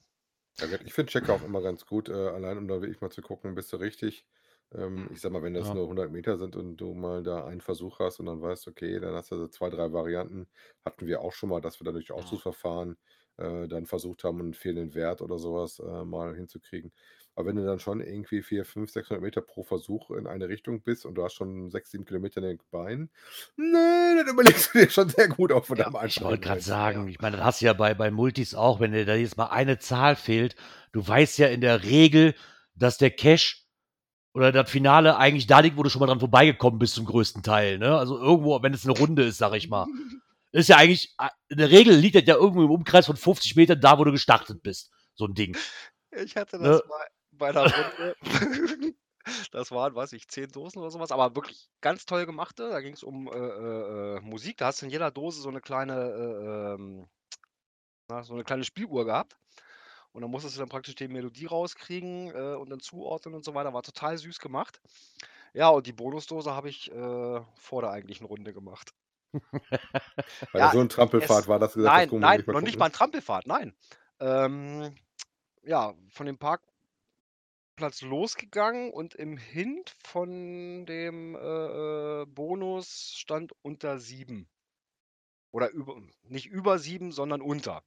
Ja, 0.60 0.68
ich 0.84 0.94
finde 0.94 1.12
Checker 1.12 1.34
auch 1.34 1.44
immer 1.44 1.62
ganz 1.62 1.86
gut, 1.86 2.10
äh, 2.10 2.14
allein 2.14 2.58
um 2.58 2.68
da 2.68 2.82
wirklich 2.82 3.00
mal 3.02 3.12
zu 3.12 3.22
gucken, 3.22 3.54
bist 3.54 3.72
du 3.74 3.78
richtig. 3.78 4.26
Ähm, 4.72 5.08
ich 5.12 5.22
sag 5.22 5.32
mal, 5.32 5.44
wenn 5.44 5.54
das 5.54 5.72
Ja. 5.72 5.74
nur 5.74 5.88
100 5.88 6.12
Meter 6.12 6.38
sind 6.38 6.56
und 6.56 6.78
du 6.78 6.94
mal 6.96 7.22
da 7.24 7.46
einen 7.46 7.62
Versuch 7.62 8.00
hast 8.00 8.20
und 8.20 8.26
dann 8.26 8.42
weißt, 8.42 8.68
okay, 8.68 9.00
dann 9.00 9.14
hast 9.14 9.32
du 9.32 9.38
so 9.38 9.48
zwei, 9.48 9.70
drei 9.70 9.94
Varianten. 9.94 10.48
Hatten 10.84 11.06
wir 11.06 11.22
auch 11.22 11.32
schon 11.34 11.50
mal, 11.50 11.62
dass 11.62 11.80
wir 11.80 11.86
da 11.86 11.92
durch 11.92 12.12
Mhm. 12.16 12.38
Aussuchsverfahren 12.52 12.98
äh, 13.38 13.68
dann 13.68 13.86
versucht 13.86 14.24
haben, 14.24 14.40
einen 14.40 14.54
fehlenden 14.54 14.96
Wert 14.96 15.22
oder 15.22 15.38
sowas 15.38 15.80
äh, 15.80 16.04
mal 16.04 16.36
hinzukriegen. 16.36 16.92
Aber 17.38 17.50
wenn 17.50 17.56
du 17.56 17.66
dann 17.66 17.80
schon 17.80 18.02
irgendwie 18.02 18.42
4, 18.42 18.66
5, 18.66 18.90
600 18.90 19.22
Meter 19.22 19.42
pro 19.42 19.64
Versuch 19.64 20.10
in 20.10 20.26
eine 20.26 20.50
Richtung 20.50 20.82
bist 20.82 21.06
und 21.06 21.14
du 21.14 21.24
hast 21.24 21.34
schon 21.34 21.70
6, 21.70 21.92
7 21.92 22.06
Kilometer 22.06 22.42
in 22.42 22.48
den 22.48 22.60
Beinen, 22.72 23.12
nee, 23.56 24.16
dann 24.18 24.28
überlegst 24.34 24.74
du 24.74 24.80
dir 24.80 24.90
schon 24.90 25.08
sehr 25.10 25.28
gut 25.28 25.52
auf 25.52 25.68
von 25.68 25.78
Ja, 25.78 25.92
Ich 26.04 26.20
wollte 26.20 26.42
gerade 26.42 26.62
sagen, 26.62 27.08
ich 27.08 27.22
meine, 27.22 27.38
das 27.38 27.46
hast 27.46 27.62
du 27.62 27.68
ja 27.68 27.74
bei, 27.74 27.94
bei 27.94 28.10
Multis 28.10 28.56
auch, 28.56 28.80
wenn 28.80 28.92
dir 28.92 29.06
da 29.06 29.14
jetzt 29.14 29.38
mal 29.38 29.48
eine 29.48 29.78
Zahl 29.78 30.16
fehlt. 30.16 30.56
Du 30.94 31.08
weißt 31.08 31.38
ja 31.38 31.48
in 31.48 31.62
der 31.62 31.84
Regel, 31.84 32.34
dass 32.74 32.98
der 32.98 33.12
Cache 33.12 33.58
oder 34.34 34.52
das 34.52 34.70
Finale 34.70 35.18
eigentlich 35.18 35.46
da 35.46 35.60
liegt, 35.60 35.78
wo 35.78 35.84
du 35.84 35.90
schon 35.92 36.00
mal 36.00 36.08
dran 36.08 36.20
vorbeigekommen 36.20 36.80
bist 36.80 36.96
zum 36.96 37.06
größten 37.06 37.44
Teil. 37.44 37.78
Ne? 37.78 37.96
Also 37.96 38.18
irgendwo, 38.18 38.64
wenn 38.64 38.74
es 38.74 38.84
eine 38.84 38.98
Runde 38.98 39.24
ist, 39.24 39.38
sag 39.38 39.54
ich 39.54 39.70
mal. 39.70 39.86
Ist 40.58 40.70
ja 40.70 40.78
eigentlich, 40.78 41.14
äh, 41.20 41.30
in 41.50 41.58
der 41.58 41.70
Regel 41.70 41.96
liegt 41.96 42.16
das 42.16 42.24
ja 42.26 42.36
irgendwo 42.36 42.64
im 42.64 42.72
Umkreis 42.72 43.06
von 43.06 43.16
50 43.16 43.56
Metern 43.56 43.80
da, 43.80 43.98
wo 44.00 44.04
du 44.04 44.12
gestartet 44.12 44.64
bist. 44.64 44.92
So 45.16 45.26
ein 45.26 45.34
Ding. 45.36 45.56
Ich 46.12 46.36
hatte 46.36 46.58
Ne? 46.58 46.70
das 46.70 46.82
mal 46.88 47.08
bei 47.32 47.50
einer 47.50 47.62
Runde. 47.72 48.16
Das 49.52 49.72
waren, 49.72 49.94
weiß 49.94 50.14
ich, 50.14 50.30
zehn 50.30 50.48
Dosen 50.50 50.80
oder 50.80 50.90
sowas, 50.90 51.12
aber 51.12 51.36
wirklich 51.36 51.68
ganz 51.82 52.06
toll 52.06 52.26
gemachte. 52.26 52.70
Da 52.70 52.80
ging 52.80 52.94
es 52.94 53.04
um 53.04 53.28
äh, 53.28 53.36
äh, 53.36 54.16
äh, 54.18 54.22
Musik. 54.22 54.56
Da 54.56 54.68
hast 54.68 54.82
du 54.82 54.86
in 54.86 54.92
jeder 54.92 55.12
Dose 55.12 55.42
so 55.42 55.50
eine 55.50 55.60
kleine, 55.60 55.94
äh, 55.96 56.74
ähm, 56.76 57.08
na, 58.10 58.24
so 58.24 58.34
eine 58.36 58.46
kleine 58.46 58.64
Spieluhr 58.64 59.04
gehabt. 59.04 59.36
Und 60.14 60.22
dann 60.22 60.32
musstest 60.32 60.56
du 60.56 60.60
dann 60.62 60.70
praktisch 60.70 60.96
die 60.96 61.10
Melodie 61.10 61.46
rauskriegen 61.46 62.30
äh, 62.34 62.56
und 62.56 62.70
dann 62.70 62.80
zuordnen 62.80 63.36
und 63.36 63.44
so 63.44 63.54
weiter. 63.54 63.74
War 63.74 63.84
total 63.84 64.18
süß 64.18 64.40
gemacht. 64.40 64.80
Ja, 65.54 65.68
und 65.70 65.88
die 65.88 65.94
Bonusdose 65.94 66.54
habe 66.54 66.70
ich 66.70 66.90
vor 66.90 67.82
der 67.82 67.92
eigentlichen 67.92 68.26
Runde 68.26 68.54
gemacht. 68.54 68.94
Weil 70.52 70.62
Ja, 70.62 70.72
so 70.72 70.80
ein 70.80 70.90
Trampelfahrt 70.90 71.44
es, 71.44 71.48
war 71.48 71.60
das 71.60 71.74
gesagt, 71.74 71.96
das 71.96 72.02
nein, 72.02 72.12
wir 72.12 72.20
nein, 72.20 72.38
nicht 72.38 72.48
noch 72.48 72.62
nicht 72.62 72.80
mal 72.80 72.86
ein 72.86 72.92
Trampelfahrt, 72.92 73.48
nein. 73.48 73.76
Ähm, 74.20 74.96
ja, 75.64 75.94
von 76.10 76.26
dem 76.26 76.38
Parkplatz 76.38 78.02
losgegangen 78.02 78.92
und 78.92 79.16
im 79.16 79.38
Hint 79.38 79.94
von 80.04 80.86
dem 80.86 81.36
äh, 81.36 81.40
äh, 82.22 82.26
Bonus 82.26 83.14
stand 83.16 83.54
unter 83.62 84.00
sieben. 84.00 84.50
Oder 85.52 85.70
über, 85.72 86.02
nicht 86.24 86.48
über 86.48 86.80
sieben, 86.80 87.12
sondern 87.12 87.42
unter. 87.42 87.84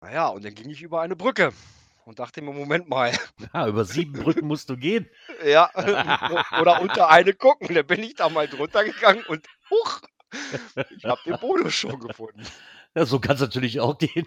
Naja, 0.00 0.28
und 0.28 0.44
dann 0.44 0.54
ging 0.54 0.70
ich 0.70 0.82
über 0.82 1.00
eine 1.00 1.16
Brücke 1.16 1.52
und 2.08 2.18
dachte 2.18 2.40
mir, 2.40 2.52
Moment 2.52 2.88
mal, 2.88 3.12
Ja, 3.52 3.66
über 3.68 3.84
sieben 3.84 4.12
Brücken 4.14 4.46
musst 4.46 4.70
du 4.70 4.76
gehen. 4.76 5.08
ja, 5.44 5.70
oder 6.60 6.80
unter 6.80 7.10
eine 7.10 7.34
gucken. 7.34 7.74
Dann 7.74 7.86
bin 7.86 8.02
ich 8.02 8.14
da 8.16 8.28
mal 8.30 8.48
drunter 8.48 8.82
gegangen 8.84 9.22
und 9.28 9.46
huch, 9.70 10.00
ich 10.96 11.04
habe 11.04 11.20
den 11.26 11.38
Bonus 11.38 11.74
schon 11.74 12.00
gefunden. 12.00 12.42
Ja, 12.94 13.04
so 13.04 13.20
kann 13.20 13.34
es 13.36 13.40
natürlich 13.42 13.80
auch 13.80 13.98
gehen. 13.98 14.26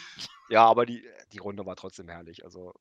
Ja, 0.50 0.65
aber 0.65 0.85
die, 0.85 1.03
die 1.33 1.39
Runde 1.39 1.65
war 1.65 1.75
trotzdem 1.75 2.07
herrlich. 2.07 2.43
Also 2.45 2.73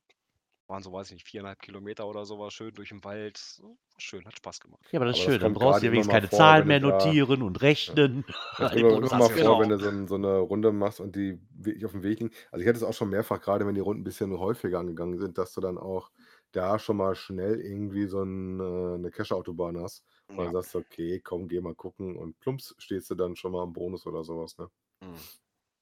waren 0.71 0.83
so, 0.83 0.93
weiß 0.93 1.09
ich 1.09 1.13
nicht, 1.15 1.27
viereinhalb 1.29 1.61
Kilometer 1.61 2.07
oder 2.07 2.25
sowas, 2.25 2.53
schön 2.53 2.73
durch 2.73 2.89
den 2.89 3.03
Wald. 3.03 3.37
So, 3.37 3.77
Schön, 3.97 4.25
hat 4.25 4.37
Spaß 4.37 4.59
gemacht. 4.61 4.81
Ja, 4.91 4.99
aber 4.99 5.05
das 5.05 5.17
ist 5.17 5.21
Aber 5.21 5.25
das 5.25 5.35
schön. 5.35 5.39
Dann 5.39 5.53
brauchst 5.53 5.81
du 5.81 5.85
ja 5.87 5.91
wenigstens 5.91 6.11
keine 6.11 6.29
vor, 6.29 6.29
Zahlen 6.29 6.67
mehr 6.67 6.79
notieren 6.79 7.41
und 7.41 7.61
rechnen. 7.61 8.25
Das 8.57 8.71
Den 8.73 8.85
kommt 8.87 9.03
immer, 9.05 9.15
mal 9.15 9.29
genau. 9.29 9.29
vor, 9.29 9.57
ja 9.57 9.59
wenn 9.59 9.69
du 9.69 9.79
so, 9.79 9.89
ein, 9.89 10.07
so 10.07 10.15
eine 10.15 10.37
Runde 10.39 10.71
machst 10.71 10.99
und 10.99 11.15
die 11.15 11.39
wirklich 11.51 11.85
auf 11.85 11.91
dem 11.93 12.03
Weg 12.03 12.19
liegen. 12.19 12.33
Also 12.51 12.61
ich 12.63 12.67
hatte 12.67 12.77
es 12.77 12.83
auch 12.83 12.93
schon 12.93 13.09
mehrfach, 13.09 13.41
gerade 13.41 13.65
wenn 13.65 13.75
die 13.75 13.81
Runden 13.81 14.01
ein 14.01 14.03
bisschen 14.03 14.37
häufiger 14.37 14.79
angegangen 14.79 15.17
sind, 15.17 15.37
dass 15.37 15.53
du 15.53 15.61
dann 15.61 15.77
auch 15.77 16.11
da 16.51 16.77
schon 16.79 16.97
mal 16.97 17.15
schnell 17.15 17.59
irgendwie 17.61 18.05
so 18.07 18.21
ein, 18.23 18.59
äh, 18.59 18.95
eine 18.95 19.09
Cache-Autobahn 19.11 19.77
hast. 19.79 20.05
Und 20.35 20.43
dann 20.43 20.51
Ja. 20.51 20.53
sagst 20.53 20.73
du, 20.73 20.79
okay, 20.79 21.19
komm, 21.21 21.47
geh 21.47 21.61
mal 21.61 21.75
gucken 21.75 22.15
und 22.17 22.39
plumps 22.39 22.75
stehst 22.77 23.09
du 23.09 23.15
dann 23.15 23.35
schon 23.35 23.51
mal 23.53 23.63
am 23.63 23.73
Bonus 23.73 24.05
oder 24.05 24.23
sowas. 24.23 24.57
Ne? 24.57 24.69
Mhm. 25.01 25.27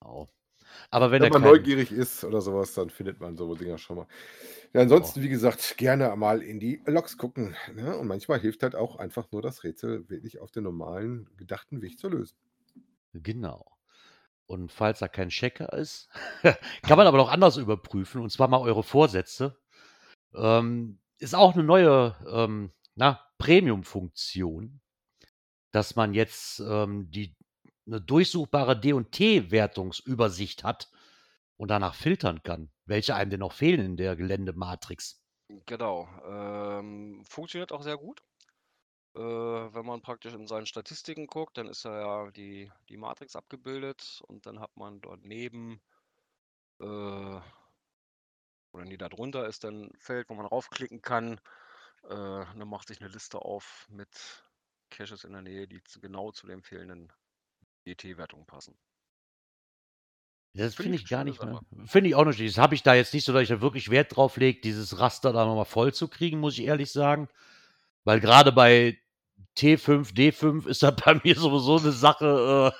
Genau. 0.01 0.29
Aber 0.89 1.11
wenn, 1.11 1.21
Wenn 1.21 1.31
man 1.31 1.41
kein, 1.41 1.51
neugierig 1.51 1.91
ist 1.91 2.23
oder 2.23 2.41
sowas, 2.41 2.73
dann 2.73 2.89
findet 2.89 3.19
man 3.19 3.37
so 3.37 3.53
Dinger 3.55 3.77
schon 3.77 3.97
mal. 3.97 4.07
Ja, 4.73 4.81
ansonsten, 4.81 5.21
wie 5.21 5.29
gesagt, 5.29 5.77
gerne 5.77 6.15
mal 6.15 6.41
in 6.41 6.59
die 6.59 6.81
Logs 6.85 7.17
gucken. 7.17 7.55
Ne? 7.73 7.97
Und 7.97 8.07
manchmal 8.07 8.39
hilft 8.39 8.63
halt 8.63 8.75
auch 8.75 8.97
einfach 8.97 9.31
nur 9.31 9.41
das 9.41 9.63
Rätsel 9.63 10.09
wirklich 10.09 10.39
auf 10.39 10.51
den 10.51 10.63
normalen 10.63 11.29
gedachten 11.37 11.81
Weg 11.81 11.99
zu 11.99 12.09
lösen. 12.09 12.35
Genau. 13.13 13.65
Und 14.45 14.71
falls 14.71 14.99
da 14.99 15.07
kein 15.07 15.29
Checker 15.29 15.73
ist, 15.73 16.09
kann 16.81 16.97
man 16.97 17.07
aber 17.07 17.17
noch 17.17 17.29
anders 17.29 17.57
überprüfen, 17.57 18.21
und 18.21 18.31
zwar 18.31 18.47
mal 18.47 18.61
eure 18.61 18.83
Vorsätze. 18.83 19.59
Ähm, 20.33 20.99
ist 21.19 21.35
auch 21.35 21.53
eine 21.53 21.63
neue 21.63 22.15
ähm, 22.31 22.71
Premium-Funktion, 23.39 24.81
dass 25.71 25.95
man 25.95 26.13
jetzt 26.13 26.59
ähm, 26.59 27.09
die, 27.09 27.35
eine 27.89 28.01
durchsuchbare 28.01 28.79
D&T-Wertungsübersicht 28.79 30.63
hat 30.63 30.91
und 31.57 31.69
danach 31.69 31.95
filtern 31.95 32.43
kann, 32.43 32.71
welche 32.85 33.15
einem 33.15 33.31
denn 33.31 33.39
noch 33.41 33.53
fehlen 33.53 33.81
in 33.81 33.97
der 33.97 34.15
Geländematrix. 34.15 35.21
Genau. 35.65 36.07
Ähm, 36.25 37.23
funktioniert 37.27 37.71
auch 37.71 37.81
sehr 37.81 37.97
gut. 37.97 38.21
Äh, 39.15 39.19
wenn 39.19 39.85
man 39.85 40.01
praktisch 40.01 40.33
in 40.33 40.47
seinen 40.47 40.67
Statistiken 40.67 41.27
guckt, 41.27 41.57
dann 41.57 41.67
ist 41.67 41.83
ja 41.83 42.29
die, 42.31 42.71
die 42.89 42.97
Matrix 42.97 43.35
abgebildet 43.35 44.21
und 44.27 44.45
dann 44.45 44.59
hat 44.59 44.75
man 44.77 45.01
dort 45.01 45.25
neben 45.25 45.81
äh, 46.79 47.39
oder 48.71 48.85
nee, 48.85 48.97
da 48.97 49.09
drunter 49.09 49.47
ist 49.47 49.63
dann 49.63 49.85
ein 49.85 49.97
Feld, 49.97 50.29
wo 50.29 50.35
man 50.35 50.45
raufklicken 50.45 51.01
kann. 51.01 51.39
Äh, 52.03 52.09
dann 52.09 52.69
macht 52.69 52.87
sich 52.87 53.01
eine 53.01 53.09
Liste 53.09 53.39
auf 53.39 53.87
mit 53.89 54.43
Caches 54.89 55.23
in 55.23 55.33
der 55.33 55.41
Nähe, 55.41 55.67
die 55.67 55.81
genau 55.99 56.31
zu 56.31 56.47
den 56.47 56.61
fehlenden 56.61 57.11
DT-Wertungen 57.95 58.45
passen. 58.45 58.77
Das 60.53 60.73
Finde 60.75 60.83
finde 60.91 60.95
ich 61.03 61.09
gar 61.09 61.23
nicht 61.23 61.43
mehr. 61.43 61.61
Finde 61.85 62.09
ich 62.09 62.15
auch 62.15 62.25
nicht. 62.25 62.39
Das 62.39 62.57
habe 62.57 62.73
ich 62.75 62.81
da 62.83 62.95
jetzt 62.95 63.13
nicht 63.13 63.23
so, 63.25 63.33
dass 63.33 63.43
ich 63.43 63.49
da 63.49 63.61
wirklich 63.61 63.91
Wert 63.91 64.15
drauf 64.15 64.37
lege, 64.37 64.59
dieses 64.61 64.99
Raster 64.99 65.31
da 65.31 65.45
nochmal 65.45 65.65
voll 65.65 65.93
zu 65.93 66.07
kriegen, 66.07 66.39
muss 66.39 66.57
ich 66.57 66.65
ehrlich 66.65 66.91
sagen. 66.91 67.29
Weil 68.03 68.19
gerade 68.19 68.51
bei 68.51 68.97
T5, 69.57 70.13
D5 70.15 70.67
ist 70.67 70.81
das 70.81 70.95
bei 71.05 71.21
mir 71.23 71.35
sowieso 71.35 71.77
eine 71.77 71.91
Sache. 71.91 72.73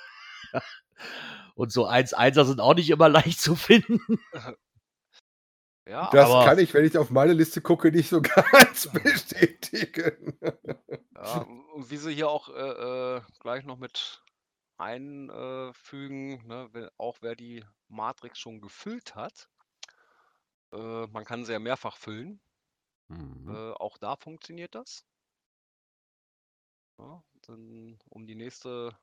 Äh, 0.52 0.60
und 1.54 1.70
so 1.72 1.86
1-1er 1.88 2.44
sind 2.44 2.60
auch 2.60 2.74
nicht 2.74 2.90
immer 2.90 3.08
leicht 3.08 3.40
zu 3.40 3.54
finden. 3.54 4.00
Ja, 5.88 6.08
Das 6.12 6.30
aber- 6.30 6.44
kann 6.44 6.58
ich, 6.60 6.72
wenn 6.72 6.84
ich 6.84 6.96
auf 6.96 7.10
meine 7.10 7.32
Liste 7.32 7.60
gucke, 7.60 7.90
nicht 7.90 8.08
so 8.08 8.22
ganz 8.22 8.86
bestätigen. 8.92 10.38
Ja, 11.16 11.40
und 11.74 11.90
wie 11.90 11.96
sie 11.96 12.14
hier 12.14 12.28
auch 12.28 12.48
äh, 12.48 13.16
äh, 13.16 13.20
gleich 13.40 13.64
noch 13.64 13.76
mit 13.76 14.22
einfügen, 14.80 16.46
ne, 16.46 16.90
auch 16.98 17.18
wer 17.22 17.36
die 17.36 17.64
Matrix 17.88 18.38
schon 18.40 18.60
gefüllt 18.60 19.14
hat, 19.14 19.50
äh, 20.72 21.06
man 21.06 21.24
kann 21.24 21.44
sie 21.44 21.52
ja 21.52 21.58
mehrfach 21.60 21.96
füllen, 21.96 22.40
Mhm. 23.08 23.56
äh, 23.56 23.72
auch 23.72 23.98
da 23.98 24.16
funktioniert 24.16 24.74
das. 24.74 25.04
Ja, 26.98 27.24
dann, 27.42 27.98
um 28.10 28.26
die 28.28 28.36
nächste 28.36 28.96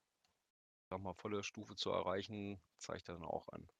sag 0.90 1.00
mal, 1.02 1.14
volle 1.14 1.44
Stufe 1.44 1.76
zu 1.76 1.92
erreichen, 1.92 2.62
zeigt 2.78 3.10
er 3.10 3.16
dann 3.16 3.26
auch 3.26 3.48
an, 3.50 3.72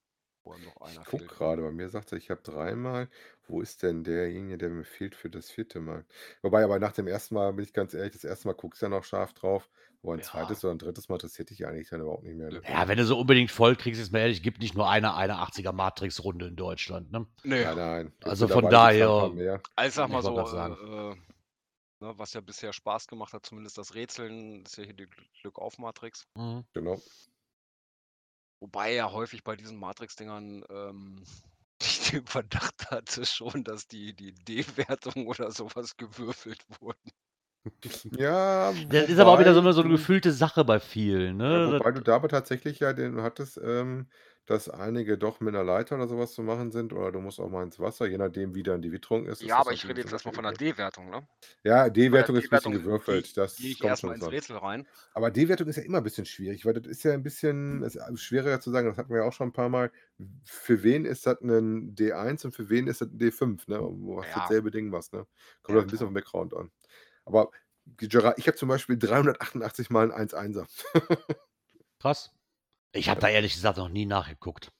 wo 0.48 0.54
einem 0.54 0.64
noch 0.66 0.78
einer 0.82 1.02
Ich 1.02 1.08
guck 1.08 1.20
fehlt. 1.20 1.32
gerade, 1.32 1.62
bei 1.62 1.72
mir 1.72 1.90
sagt 1.90 2.12
er, 2.12 2.18
ich 2.18 2.30
habe 2.30 2.42
dreimal. 2.42 3.10
Wo 3.48 3.62
ist 3.62 3.84
denn 3.84 4.04
derjenige, 4.04 4.58
der 4.58 4.70
mir 4.70 4.84
fehlt 4.84 5.16
für 5.16 5.30
das 5.30 5.50
vierte 5.50 5.80
Mal? 5.80 6.06
Wobei, 6.42 6.64
aber 6.64 6.80
nach 6.80 6.92
dem 6.94 7.08
ersten 7.08 7.36
Mal 7.36 7.54
bin 7.54 7.64
ich 7.66 7.74
ganz 7.74 7.94
ehrlich, 7.94 8.14
das 8.14 8.24
erste 8.24 8.48
Mal 8.48 8.54
guckst 8.54 8.82
du 8.82 8.86
ja 8.86 8.90
noch 8.90 9.04
scharf 9.04 9.34
drauf. 9.34 9.70
Wo 10.04 10.12
ein 10.14 10.20
Ja. 10.20 10.26
zweites 10.26 10.64
oder 10.64 10.74
ein 10.76 10.78
drittes 10.80 11.10
Mal 11.10 11.16
interessiert 11.16 11.50
dich 11.50 11.66
eigentlich 11.66 11.90
dann 11.90 12.02
überhaupt 12.02 12.24
nicht 12.24 12.36
mehr. 12.36 12.52
ne? 12.52 12.62
Ja, 12.68 12.88
wenn 12.88 12.98
du 12.98 13.06
so 13.06 13.18
unbedingt 13.20 13.50
voll 13.52 13.76
kriegst, 13.76 14.00
ist 14.00 14.12
mir 14.12 14.20
ehrlich, 14.20 14.44
gibt 14.44 14.60
nicht 14.60 14.76
nur 14.76 14.88
eine 14.90 15.14
81er 15.16 15.72
Matrix-Runde 15.74 16.48
in 16.48 16.56
Deutschland. 16.56 17.12
Ne? 17.12 17.26
Nee, 17.44 17.64
Nein, 17.64 17.76
nein. 17.78 18.14
Also 18.24 18.48
von 18.48 18.64
mittlerweile 18.66 19.00
gibt's 19.00 19.04
ein 19.04 19.20
paar 19.20 19.30
daher- 19.30 19.36
Mehr. 19.36 19.62
also 19.76 19.96
sag 19.96 20.08
Ich 20.08 20.14
mal 20.14 20.22
so, 20.22 20.34
grad 20.36 20.78
äh, 20.80 21.12
äh, 21.12 21.16
ne, 22.00 22.14
was 22.20 22.34
ja 22.34 22.42
bisher 22.42 22.74
Spaß 22.74 23.08
gemacht 23.08 23.34
hat, 23.34 23.46
zumindest 23.46 23.78
das 23.78 23.96
Rätseln, 23.96 24.64
ist 24.66 24.78
ja 24.78 24.84
hier 24.84 24.94
die 24.94 25.08
Glück 25.42 25.58
auf 25.58 25.78
Matrix. 25.80 26.28
Mhm. 26.36 26.64
Genau. 26.74 27.02
Wobei 28.60 28.94
ja 28.94 29.12
häufig 29.12 29.44
bei 29.44 29.56
diesen 29.56 29.78
Matrix-Dingern 29.78 30.64
ähm, 30.70 31.24
ich 31.82 32.10
den 32.12 32.26
Verdacht 32.26 32.92
hatte 32.92 33.26
schon, 33.26 33.64
dass 33.64 33.88
die, 33.88 34.14
die 34.16 34.34
D-Wertung 34.34 35.28
oder 35.28 35.52
sowas 35.52 35.98
gewürfelt 35.98 36.66
wurden. 36.80 37.12
Ja, 38.20 38.74
Das 38.90 39.10
ist 39.10 39.20
aber 39.20 39.32
auch 39.34 39.40
wieder 39.40 39.54
so 39.54 39.60
wobei 39.60 39.68
eine, 39.70 39.74
so 39.74 39.82
eine 39.82 39.90
gefühlte 39.92 40.32
Sache 40.32 40.66
bei 40.66 40.80
vielen. 40.80 41.40
Ja, 41.40 41.50
Ne? 41.50 41.80
wobei 41.80 41.92
Das- 41.92 42.00
du 42.00 42.02
da 42.02 42.16
aber 42.16 42.30
tatsächlich 42.30 42.80
ja 42.80 42.94
den 42.94 43.22
hattest, 43.22 43.60
ähm, 43.64 44.08
dass 44.46 44.70
einige 44.70 45.18
doch 45.18 45.42
mit 45.42 45.54
einer 45.54 45.64
Leiter 45.64 45.96
oder 45.96 46.08
sowas 46.08 46.34
zu 46.34 46.42
machen 46.42 46.72
sind 46.72 46.94
oder 46.94 47.12
du 47.12 47.20
musst 47.20 47.40
auch 47.40 47.50
mal 47.50 47.64
ins 47.64 47.80
Wasser, 47.80 48.08
je 48.08 48.18
nachdem, 48.18 48.56
wie 48.56 48.64
dann 48.64 48.82
die 48.82 48.94
Witterung 48.94 49.26
ist. 49.26 49.42
ist 49.42 49.48
Ja, 49.50 49.58
das 49.58 49.66
aber 49.68 49.74
ich 49.74 49.86
rede 49.88 50.02
jetzt 50.02 50.14
erstmal 50.14 50.34
von 50.34 50.44
der. 50.46 50.54
D-Wertung, 50.54 51.10
ne? 51.10 51.28
Ja, 51.64 51.90
D-Wertung 51.90 52.38
ist 52.38 52.46
ein 52.46 52.50
bisschen 52.50 52.72
gewürfelt. 52.72 53.36
Das 53.36 53.58
Gehe 53.58 53.72
ich 53.72 53.80
kommt 53.80 53.90
erstmal 53.90 54.12
schon 54.14 54.22
ins 54.22 54.26
so. 54.26 54.32
Rätsel 54.32 54.58
rein. 54.58 54.88
Aber 55.14 55.32
D-Wertung 55.32 55.68
ist 55.68 55.76
ja 55.76 55.84
immer 55.84 55.98
ein 55.98 56.04
bisschen 56.06 56.26
schwierig, 56.26 56.66
weil 56.66 56.74
das 56.74 56.88
ist 56.88 57.04
ja 57.04 57.14
ein 57.14 57.24
bisschen 57.24 57.84
es 57.84 57.96
ist 57.96 58.22
schwieriger 58.22 58.62
zu 58.62 58.72
sagen, 58.72 58.88
das 58.88 58.98
hatten 58.98 59.10
wir 59.10 59.18
ja 59.18 59.24
auch 59.28 59.34
schon 59.34 59.50
ein 59.50 59.54
paar 59.54 59.68
Mal. 59.70 59.92
Für 60.46 60.82
wen 60.84 61.04
ist 61.04 61.26
das 61.26 61.42
ein 61.42 61.94
D1 61.96 62.46
und 62.46 62.54
für 62.54 62.70
wen 62.70 62.88
ist 62.88 63.02
das 63.02 63.10
ein 63.10 63.18
D5, 63.18 63.68
ne? 63.68 63.80
Wo 63.82 64.20
hast 64.22 64.28
du 64.30 64.40
Ja. 64.40 64.40
dasselbe 64.40 64.72
Ding 64.72 64.94
was, 64.94 65.12
ne? 65.12 65.28
Kommt 65.62 65.76
Ja, 65.76 65.82
auch 65.82 65.86
ein 65.86 65.90
bisschen 65.90 66.06
auf 66.08 66.12
den 66.12 66.16
Background 66.16 66.54
an. 66.56 66.72
Aber 67.28 67.52
Gerard, 67.98 68.38
ich 68.40 68.48
habe 68.48 68.58
zum 68.58 68.70
Beispiel 68.70 68.98
388 68.98 69.90
mal 69.90 70.12
ein 70.12 70.28
1-1er. 70.28 70.66
Krass. 72.00 72.32
Ich 72.94 73.10
habe 73.10 73.20
da 73.22 73.30
ehrlich 73.30 73.54
gesagt 73.54 73.78
noch 73.78 73.90
nie 73.90 74.06
nachgeguckt. 74.06 74.72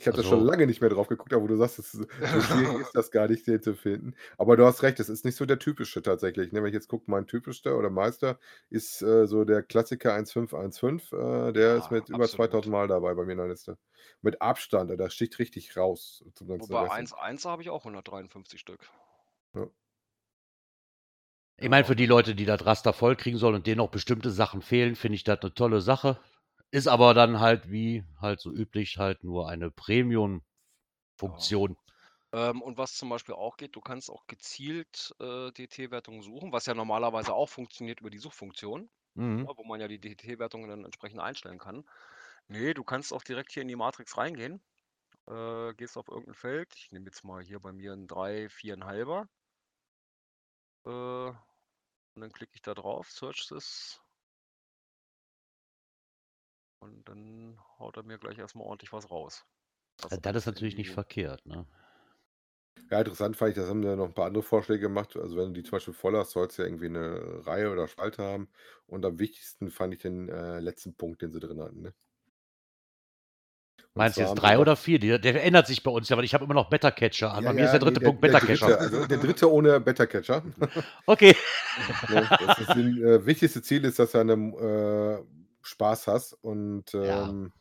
Ich 0.00 0.06
habe 0.06 0.16
da 0.16 0.22
Also- 0.22 0.36
schon 0.36 0.44
lange 0.46 0.66
nicht 0.66 0.80
mehr 0.80 0.90
drauf 0.90 1.08
geguckt, 1.08 1.32
aber 1.32 1.42
wo 1.42 1.46
du 1.48 1.56
sagst, 1.56 1.80
es 1.80 1.92
ist, 1.92 2.02
so 2.02 2.06
schwierig 2.72 2.80
ist 2.82 2.94
das 2.94 3.10
gar 3.10 3.26
nicht, 3.26 3.46
den 3.48 3.60
zu 3.60 3.74
finden. 3.74 4.14
Aber 4.36 4.56
du 4.56 4.64
hast 4.64 4.82
recht, 4.84 5.00
es 5.00 5.08
ist 5.08 5.24
nicht 5.24 5.34
so 5.34 5.44
der 5.44 5.58
typische 5.58 6.02
tatsächlich. 6.02 6.52
Ne? 6.52 6.60
Wenn 6.62 6.68
ich 6.68 6.74
jetzt 6.74 6.86
gucke, 6.88 7.10
mein 7.10 7.26
typischster 7.26 7.76
oder 7.76 7.90
Meister 7.90 8.38
ist 8.70 9.02
äh, 9.02 9.26
so 9.26 9.44
der 9.44 9.62
Klassiker 9.64 10.14
1515. 10.14 10.98
Äh, 11.18 11.52
der 11.52 11.76
ist 11.78 11.86
Ja, 11.86 11.92
mit 11.96 12.08
über 12.10 12.24
absolut. 12.24 12.50
2000 12.50 12.72
Mal 12.72 12.86
dabei 12.86 13.14
bei 13.14 13.24
mir 13.24 13.32
in 13.32 13.38
der 13.38 13.48
Liste. 13.48 13.76
Mit 14.22 14.40
Abstand, 14.40 14.92
da 14.98 15.10
sticht 15.10 15.38
richtig 15.40 15.76
raus. 15.76 16.24
Wobei 16.38 16.82
Rest. 16.96 17.14
1-1 17.14 17.44
habe 17.48 17.62
ich 17.62 17.70
auch 17.70 17.84
153 17.84 18.60
Stück. 18.60 18.88
Ich 21.60 21.68
meine, 21.68 21.84
für 21.84 21.94
die 21.94 22.06
Leute, 22.06 22.34
die 22.34 22.44
das 22.46 22.66
Raster 22.66 22.92
voll 22.92 23.14
kriegen 23.14 23.38
sollen 23.38 23.54
und 23.56 23.66
denen 23.66 23.78
noch 23.78 23.90
bestimmte 23.90 24.30
Sachen 24.30 24.60
fehlen, 24.62 24.96
finde 24.96 25.16
ich 25.16 25.24
das 25.24 25.40
eine 25.40 25.54
tolle 25.54 25.80
Sache. 25.80 26.18
Ist 26.72 26.88
aber 26.88 27.14
dann 27.14 27.38
halt 27.40 27.70
wie 27.70 28.04
halt 28.20 28.40
so 28.40 28.52
üblich 28.52 28.98
halt 28.98 29.22
nur 29.24 29.48
eine 29.48 29.70
Premium-Funktion. 29.70 31.76
Ähm, 32.32 32.62
und 32.62 32.76
was 32.78 32.94
zum 32.94 33.08
Beispiel 33.08 33.34
auch 33.34 33.56
geht, 33.56 33.74
du 33.76 33.80
kannst 33.80 34.10
auch 34.10 34.26
gezielt 34.26 35.14
äh, 35.20 35.50
DT-Wertungen 35.52 36.22
suchen, 36.22 36.52
was 36.52 36.66
ja 36.66 36.74
normalerweise 36.74 37.34
auch 37.34 37.48
funktioniert 37.48 38.00
über 38.00 38.10
die 38.10 38.18
Suchfunktion, 38.18 38.90
Mhm. 39.16 39.48
ja, 39.48 39.52
wo 39.56 39.64
man 39.64 39.80
ja 39.80 39.88
die 39.88 39.98
DT-Wertungen 40.00 40.68
dann 40.68 40.84
entsprechend 40.84 41.20
einstellen 41.20 41.58
kann. 41.58 41.84
Nee, 42.48 42.74
du 42.74 42.84
kannst 42.84 43.12
auch 43.12 43.22
direkt 43.24 43.52
hier 43.52 43.62
in 43.62 43.68
die 43.68 43.76
Matrix 43.76 44.16
reingehen 44.18 44.62
äh, 45.28 45.74
gehst 45.74 45.96
auf 45.98 46.08
irgendein 46.08 46.34
Feld. 46.34 46.74
Ich 46.76 46.92
nehme 46.92 47.06
jetzt 47.06 47.24
mal 47.24 47.42
hier 47.42 47.60
bei 47.60 47.72
mir 47.72 47.92
ein 47.94 48.06
3, 48.08 48.48
4,5er. 48.50 49.28
Äh, 50.84 51.32
und 52.14 52.22
dann 52.22 52.32
klicke 52.32 52.52
ich 52.54 52.62
da 52.62 52.74
drauf, 52.74 53.10
Search 53.10 53.48
this. 53.48 54.00
Und 56.80 57.08
dann 57.08 57.60
haut 57.78 57.96
er 57.96 58.02
mir 58.02 58.18
gleich 58.18 58.38
erstmal 58.38 58.66
ordentlich 58.66 58.92
was 58.92 59.10
raus. 59.10 59.46
Ja, 60.10 60.16
das 60.16 60.36
ist 60.36 60.46
natürlich 60.46 60.76
nicht 60.76 60.90
verkehrt, 60.90 61.46
ne? 61.46 61.66
Ja, 62.90 62.98
interessant 63.00 63.36
fand 63.36 63.50
ich, 63.50 63.56
das 63.56 63.68
haben 63.68 63.82
ja 63.82 63.96
noch 63.96 64.06
ein 64.06 64.14
paar 64.14 64.26
andere 64.26 64.42
Vorschläge 64.42 64.80
gemacht. 64.80 65.16
Also 65.16 65.36
wenn 65.36 65.48
du 65.48 65.52
die 65.54 65.62
zum 65.62 65.72
Beispiel 65.72 65.94
voll 65.94 66.16
hast, 66.16 66.30
sollst 66.30 66.56
du 66.58 66.62
ja 66.62 66.68
irgendwie 66.68 66.86
eine 66.86 67.46
Reihe 67.46 67.70
oder 67.70 67.86
Spalte 67.88 68.22
haben. 68.22 68.48
Und 68.86 69.04
am 69.04 69.18
wichtigsten 69.18 69.70
fand 69.70 69.94
ich 69.94 70.00
den 70.00 70.28
äh, 70.28 70.60
letzten 70.60 70.96
Punkt, 70.96 71.20
den 71.22 71.32
sie 71.32 71.40
drin 71.40 71.60
hatten. 71.60 71.82
Ne? 71.82 71.94
Meinst 73.94 74.16
du 74.16 74.20
jetzt 74.20 74.34
drei 74.34 74.58
oder 74.58 74.76
vier? 74.76 74.98
Der, 74.98 75.18
der 75.18 75.42
ändert 75.42 75.66
sich 75.66 75.82
bei 75.82 75.90
uns 75.90 76.08
ja, 76.08 76.16
weil 76.16 76.24
ich 76.24 76.34
habe 76.34 76.44
immer 76.44 76.54
noch 76.54 76.70
Beta-Catcher 76.70 77.32
an. 77.32 77.42
Ja, 77.42 77.50
bei 77.50 77.54
mir 77.54 77.60
ja, 77.60 77.66
ist 77.66 77.72
der 77.72 77.80
dritte 77.80 78.00
nee, 78.00 78.06
Punkt 78.06 78.22
der 78.22 78.28
Beta-Catcher. 78.28 78.66
dritte, 78.66 78.78
also 78.78 79.06
der 79.06 79.18
dritte 79.18 79.52
ohne 79.52 79.80
Beta-Catcher. 79.80 80.42
Okay. 81.06 81.34
Ne, 82.08 82.28
das 82.46 82.58
ist 82.58 82.70
ein, 82.70 83.02
äh, 83.02 83.24
wichtigste 83.24 83.62
Ziel 83.62 83.84
ist, 83.84 83.98
dass 83.98 84.12
du 84.12 84.18
einen, 84.18 84.52
äh, 84.54 85.18
Spaß 85.62 86.06
hast 86.06 86.32
und 86.32 86.84
ähm, 86.94 87.52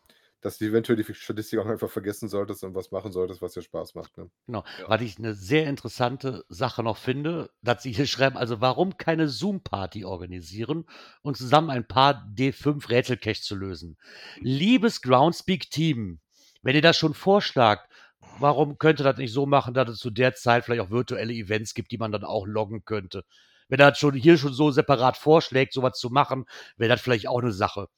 dass 0.48 0.60
du 0.60 0.66
eventuell 0.66 0.96
die 0.96 1.13
Statistik 1.13 1.60
auch 1.60 1.66
einfach 1.66 1.89
vergessen 1.89 2.30
solltest 2.30 2.63
und 2.63 2.74
was 2.74 2.92
machen 2.92 3.12
solltest, 3.12 3.42
was 3.42 3.51
dir 3.51 3.62
Spaß 3.62 3.96
macht. 3.96 4.18
Ne? 4.18 4.30
Genau. 4.46 4.63
Ja. 4.80 4.88
Was 4.88 5.01
ich 5.01 5.18
eine 5.18 5.34
sehr 5.34 5.68
interessante 5.68 6.46
Sache 6.48 6.84
noch 6.84 6.96
finde, 6.96 7.50
dass 7.62 7.84
sie 7.84 7.92
hier 7.92 8.08
schreiben, 8.08 8.38
also 8.38 8.62
warum 8.62 8.98
keine 8.98 9.27
Zoom-Party 9.27 10.06
organisieren 10.06 10.86
und 11.22 11.36
zusammen 11.36 11.70
ein 11.70 11.86
paar 11.86 12.25
D5-Rätselcache 12.34 13.42
zu 13.42 13.58
lösen. 13.58 13.98
Liebes 14.39 15.01
Groundspeak-Team, 15.01 16.22
wenn 16.62 16.75
ihr 16.75 16.82
das 16.82 16.96
schon 16.96 17.13
vorschlagt, 17.13 17.92
warum 18.39 18.77
könnt 18.77 19.01
ihr 19.01 19.04
das 19.04 19.18
nicht 19.18 19.34
so 19.34 19.46
machen, 19.46 19.74
dass 19.74 19.89
es 19.89 20.00
zu 20.00 20.12
der 20.12 20.34
Zeit 20.34 20.63
vielleicht 20.63 20.82
auch 20.82 20.92
virtuelle 20.92 21.34
Events 21.34 21.74
gibt, 21.74 21.92
die 21.92 21.98
man 21.98 22.13
dann 22.13 22.24
auch 22.24 22.48
loggen 22.48 22.86
könnte? 22.86 23.25
Wenn 23.68 23.82
er 23.82 23.89
das 23.89 24.00
schon 24.00 24.13
hier 24.13 24.38
schon 24.38 24.54
so 24.54 24.72
separat 24.72 25.18
vorschlägt, 25.18 25.74
sowas 25.74 26.00
zu 26.00 26.10
machen, 26.10 26.46
wäre 26.77 26.94
das 26.94 27.01
vielleicht 27.01 27.27
auch 27.27 27.42
eine 27.42 27.51
Sache. 27.51 27.89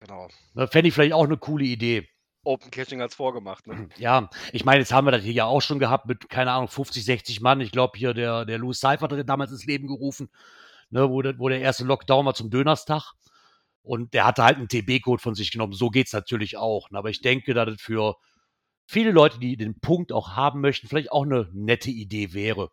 Genau. 0.00 0.28
Ne, 0.54 0.68
Fände 0.68 0.88
ich 0.88 0.94
vielleicht 0.94 1.12
auch 1.12 1.24
eine 1.24 1.36
coole 1.36 1.64
Idee. 1.64 2.08
Open 2.44 2.70
Caching 2.70 3.02
als 3.02 3.14
vorgemacht. 3.14 3.66
Ne? 3.66 3.88
Ja, 3.98 4.30
ich 4.52 4.64
meine, 4.64 4.80
jetzt 4.80 4.92
haben 4.92 5.06
wir 5.06 5.10
das 5.12 5.22
hier 5.22 5.32
ja 5.32 5.44
auch 5.46 5.60
schon 5.60 5.78
gehabt 5.78 6.06
mit, 6.06 6.28
keine 6.30 6.52
Ahnung, 6.52 6.68
50, 6.68 7.04
60 7.04 7.40
Mann. 7.40 7.60
Ich 7.60 7.72
glaube, 7.72 7.98
hier 7.98 8.14
der, 8.14 8.44
der 8.44 8.58
Louis 8.58 8.80
Seifert 8.80 9.12
hat 9.12 9.28
damals 9.28 9.50
ins 9.50 9.66
Leben 9.66 9.86
gerufen, 9.88 10.30
ne, 10.90 11.10
wo, 11.10 11.20
der, 11.22 11.38
wo 11.38 11.48
der 11.48 11.60
erste 11.60 11.84
Lockdown 11.84 12.26
war 12.26 12.34
zum 12.34 12.50
Dönerstag. 12.50 13.12
Und 13.82 14.12
der 14.14 14.26
hatte 14.26 14.44
halt 14.44 14.58
einen 14.58 14.68
TB-Code 14.68 15.22
von 15.22 15.34
sich 15.34 15.50
genommen. 15.50 15.72
So 15.72 15.88
geht's 15.88 16.12
natürlich 16.12 16.56
auch. 16.56 16.90
ne, 16.90 16.98
Aber 16.98 17.10
ich 17.10 17.20
denke, 17.22 17.54
dass 17.54 17.66
das 17.68 17.80
für 17.80 18.16
viele 18.86 19.10
Leute, 19.12 19.38
die 19.38 19.56
den 19.56 19.80
Punkt 19.80 20.12
auch 20.12 20.36
haben 20.36 20.60
möchten, 20.60 20.88
vielleicht 20.88 21.10
auch 21.10 21.24
eine 21.24 21.48
nette 21.52 21.90
Idee 21.90 22.32
wäre. 22.34 22.70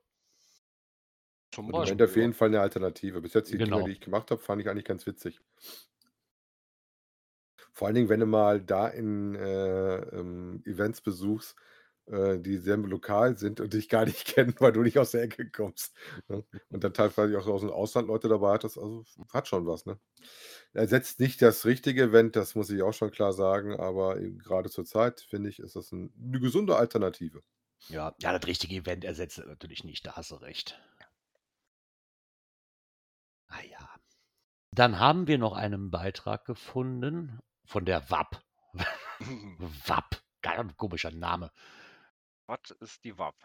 Zum 1.52 1.66
Und 1.68 1.74
im 1.74 1.80
Beispiel. 1.80 1.96
Moment 1.96 2.10
auf 2.10 2.16
jeden 2.18 2.34
Fall 2.34 2.48
eine 2.50 2.62
Alternative. 2.62 3.22
Bis 3.22 3.34
jetzt 3.34 3.52
die 3.52 3.58
Genau. 3.58 3.78
Dinge, 3.78 3.90
die 3.90 3.94
ich 3.96 4.02
gemacht 4.02 4.30
habe, 4.32 4.42
fand 4.42 4.62
ich 4.62 4.70
eigentlich 4.70 4.86
ganz 4.86 5.06
witzig. 5.08 5.40
Vor 7.76 7.88
allen 7.88 7.96
Dingen, 7.96 8.10
wenn 8.10 8.22
du 8.22 8.26
mal 8.26 8.62
da 8.62 8.88
in 8.88 9.36
äh, 9.36 9.98
ähm, 9.98 10.64
Events 10.66 11.02
besuchst, 11.02 11.58
äh, 12.06 12.40
die 12.40 12.56
sehr 12.56 12.78
lokal 12.78 13.38
sind 13.38 13.60
und 13.60 13.74
dich 13.74 13.90
gar 13.90 14.06
nicht 14.06 14.26
kennen, 14.34 14.56
weil 14.60 14.72
du 14.72 14.82
nicht 14.82 14.98
aus 14.98 15.12
der 15.12 15.24
Ecke 15.24 15.52
kommst. 15.52 15.94
Ne? 16.30 16.46
Und 16.70 16.86
dann 16.86 16.94
teilweise 16.94 17.38
auch 17.38 17.48
aus 17.48 17.62
dem 17.62 17.72
Ausland 17.72 18.08
Leute 18.08 18.30
dabei 18.30 18.54
hattest. 18.54 18.78
Also 18.78 19.04
hat 19.34 19.50
schon 19.50 19.68
was. 19.68 19.86
Ne? 19.86 20.00
Ersetzt 20.72 21.20
nicht 21.20 21.42
das 21.42 21.66
richtige 21.66 22.04
Event, 22.04 22.38
das 22.38 22.56
muss 22.56 22.70
ich 22.70 22.82
auch 22.82 22.94
schon 22.94 23.12
klar 23.12 23.34
sagen, 23.34 23.78
aber 23.78 24.22
gerade 24.22 24.70
zur 24.70 24.86
Zeit, 24.86 25.20
finde 25.20 25.50
ich, 25.50 25.60
ist 25.60 25.76
das 25.76 25.92
ein, 25.92 26.14
eine 26.18 26.40
gesunde 26.40 26.78
Alternative. 26.78 27.44
Ja, 27.90 28.16
ja, 28.22 28.32
das 28.32 28.48
richtige 28.48 28.76
Event 28.76 29.04
ersetzt 29.04 29.38
natürlich 29.46 29.84
nicht, 29.84 30.08
da 30.08 30.14
hast 30.14 30.32
du 30.32 30.36
recht. 30.36 30.82
Ah 33.50 33.62
ja. 33.70 33.90
Dann 34.72 34.98
haben 34.98 35.28
wir 35.28 35.38
noch 35.38 35.54
einen 35.54 35.92
Beitrag 35.92 36.46
gefunden 36.46 37.42
von 37.66 37.86
der 37.86 38.10
WAP. 38.10 38.42
WAP, 39.88 40.22
ganz 40.42 40.76
komischer 40.78 41.12
Name. 41.12 41.52
Was 42.48 42.60
ist 42.80 43.04
die 43.04 43.18
WAP? 43.18 43.36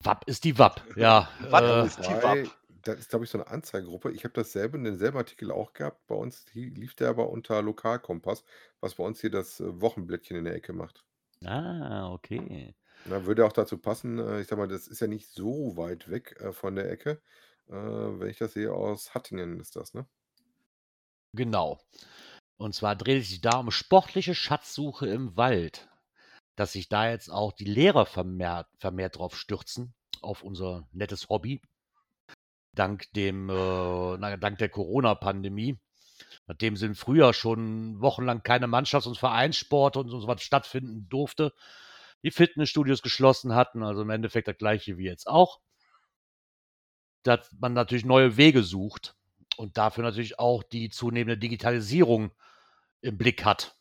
WAP 0.00 0.24
ist 0.28 0.44
die 0.44 0.58
WAP, 0.58 0.82
ja. 0.96 1.28
Was 1.50 1.62
äh, 1.62 1.86
ist- 1.86 1.98
die 2.08 2.22
WAP. 2.22 2.50
das 2.82 2.98
ist, 2.98 3.10
glaube 3.10 3.24
ich, 3.24 3.30
so 3.30 3.38
eine 3.38 3.46
Anzeigegruppe. 3.46 4.10
Ich 4.12 4.24
habe 4.24 4.34
dasselbe, 4.34 4.80
denselben 4.82 5.18
Artikel 5.18 5.52
auch 5.52 5.72
gehabt. 5.72 6.04
Bei 6.08 6.16
uns 6.16 6.46
lief 6.52 6.94
der 6.96 7.10
aber 7.10 7.30
unter 7.30 7.62
Lokalkompass, 7.62 8.44
was 8.80 8.96
bei 8.96 9.04
uns 9.04 9.20
hier 9.20 9.30
das 9.30 9.60
äh, 9.60 9.80
Wochenblättchen 9.80 10.36
in 10.36 10.44
der 10.44 10.54
Ecke 10.54 10.72
macht. 10.72 11.04
ah, 11.44 12.10
okay. 12.12 12.74
Na, 13.04 13.24
würde 13.26 13.44
auch 13.46 13.52
dazu 13.52 13.78
passen, 13.78 14.18
äh, 14.18 14.40
ich 14.40 14.48
sag 14.48 14.58
mal, 14.58 14.68
das 14.68 14.86
ist 14.88 15.00
ja 15.00 15.06
nicht 15.06 15.28
so 15.28 15.76
weit 15.76 16.08
weg 16.10 16.36
äh, 16.40 16.52
von 16.52 16.74
der 16.76 16.90
Ecke. 16.90 17.20
Wenn 17.68 18.28
ich 18.28 18.38
das 18.38 18.54
sehe, 18.54 18.74
aus 18.74 19.14
Hattingen 19.14 19.58
ist 19.60 19.76
das, 19.76 19.94
ne? 19.94 20.04
Genau. 21.32 21.78
Und 22.56 22.74
zwar 22.74 22.96
dreht 22.96 23.22
es 23.22 23.28
sich 23.28 23.40
da 23.40 23.58
um 23.58 23.70
sportliche 23.70 24.34
Schatzsuche 24.34 25.06
im 25.06 25.36
Wald. 25.36 25.88
Dass 26.56 26.72
sich 26.72 26.88
da 26.88 27.08
jetzt 27.08 27.30
auch 27.30 27.52
die 27.52 27.64
Lehrer 27.64 28.06
vermehrt, 28.06 28.68
vermehrt 28.78 29.18
drauf 29.18 29.36
stürzen, 29.36 29.94
auf 30.20 30.42
unser 30.42 30.86
nettes 30.92 31.28
Hobby. 31.28 31.60
Dank 32.74 33.10
dem, 33.14 33.48
äh, 33.48 34.16
na, 34.18 34.36
dank 34.36 34.58
der 34.58 34.68
Corona-Pandemie. 34.68 35.78
Nachdem 36.46 36.76
sie 36.76 36.86
im 36.86 36.94
Frühjahr 36.94 37.34
schon 37.34 38.00
wochenlang 38.00 38.42
keine 38.42 38.66
Mannschafts- 38.66 39.06
und 39.06 39.18
Vereinssport 39.18 39.96
und 39.96 40.08
so 40.08 40.26
was 40.26 40.42
stattfinden 40.42 41.08
durfte, 41.08 41.52
die 42.22 42.30
Fitnessstudios 42.30 43.02
geschlossen 43.02 43.54
hatten, 43.54 43.82
also 43.82 44.02
im 44.02 44.10
Endeffekt 44.10 44.48
das 44.48 44.56
gleiche 44.56 44.98
wie 44.98 45.04
jetzt 45.04 45.26
auch. 45.26 45.60
Dass 47.24 47.50
man 47.58 47.72
natürlich 47.72 48.04
neue 48.04 48.36
Wege 48.36 48.62
sucht 48.62 49.16
und 49.56 49.76
dafür 49.78 50.04
natürlich 50.04 50.38
auch 50.38 50.62
die 50.62 50.90
zunehmende 50.90 51.38
Digitalisierung 51.38 52.30
im 53.00 53.18
Blick 53.18 53.44
hat. 53.44 53.76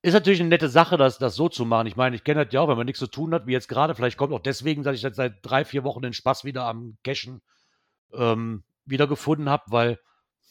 Ist 0.00 0.14
natürlich 0.14 0.40
eine 0.40 0.48
nette 0.48 0.68
Sache, 0.68 0.96
das, 0.96 1.18
das 1.18 1.34
so 1.34 1.48
zu 1.48 1.64
machen. 1.64 1.88
Ich 1.88 1.96
meine, 1.96 2.14
ich 2.14 2.22
kenne 2.22 2.44
das 2.44 2.52
ja 2.52 2.60
auch, 2.60 2.68
wenn 2.68 2.76
man 2.76 2.86
nichts 2.86 3.00
zu 3.00 3.08
tun 3.08 3.34
hat, 3.34 3.46
wie 3.46 3.52
jetzt 3.52 3.68
gerade. 3.68 3.94
Vielleicht 3.94 4.16
kommt 4.16 4.32
auch 4.32 4.40
deswegen, 4.40 4.84
dass 4.84 4.94
ich 4.94 5.02
jetzt 5.02 5.16
seit 5.16 5.38
drei, 5.42 5.64
vier 5.64 5.82
Wochen 5.82 6.02
den 6.02 6.12
Spaß 6.12 6.44
wieder 6.44 6.64
am 6.66 6.96
Cashen 7.02 7.42
ähm, 8.12 8.62
wiedergefunden 8.84 9.48
habe, 9.48 9.64
weil 9.68 10.00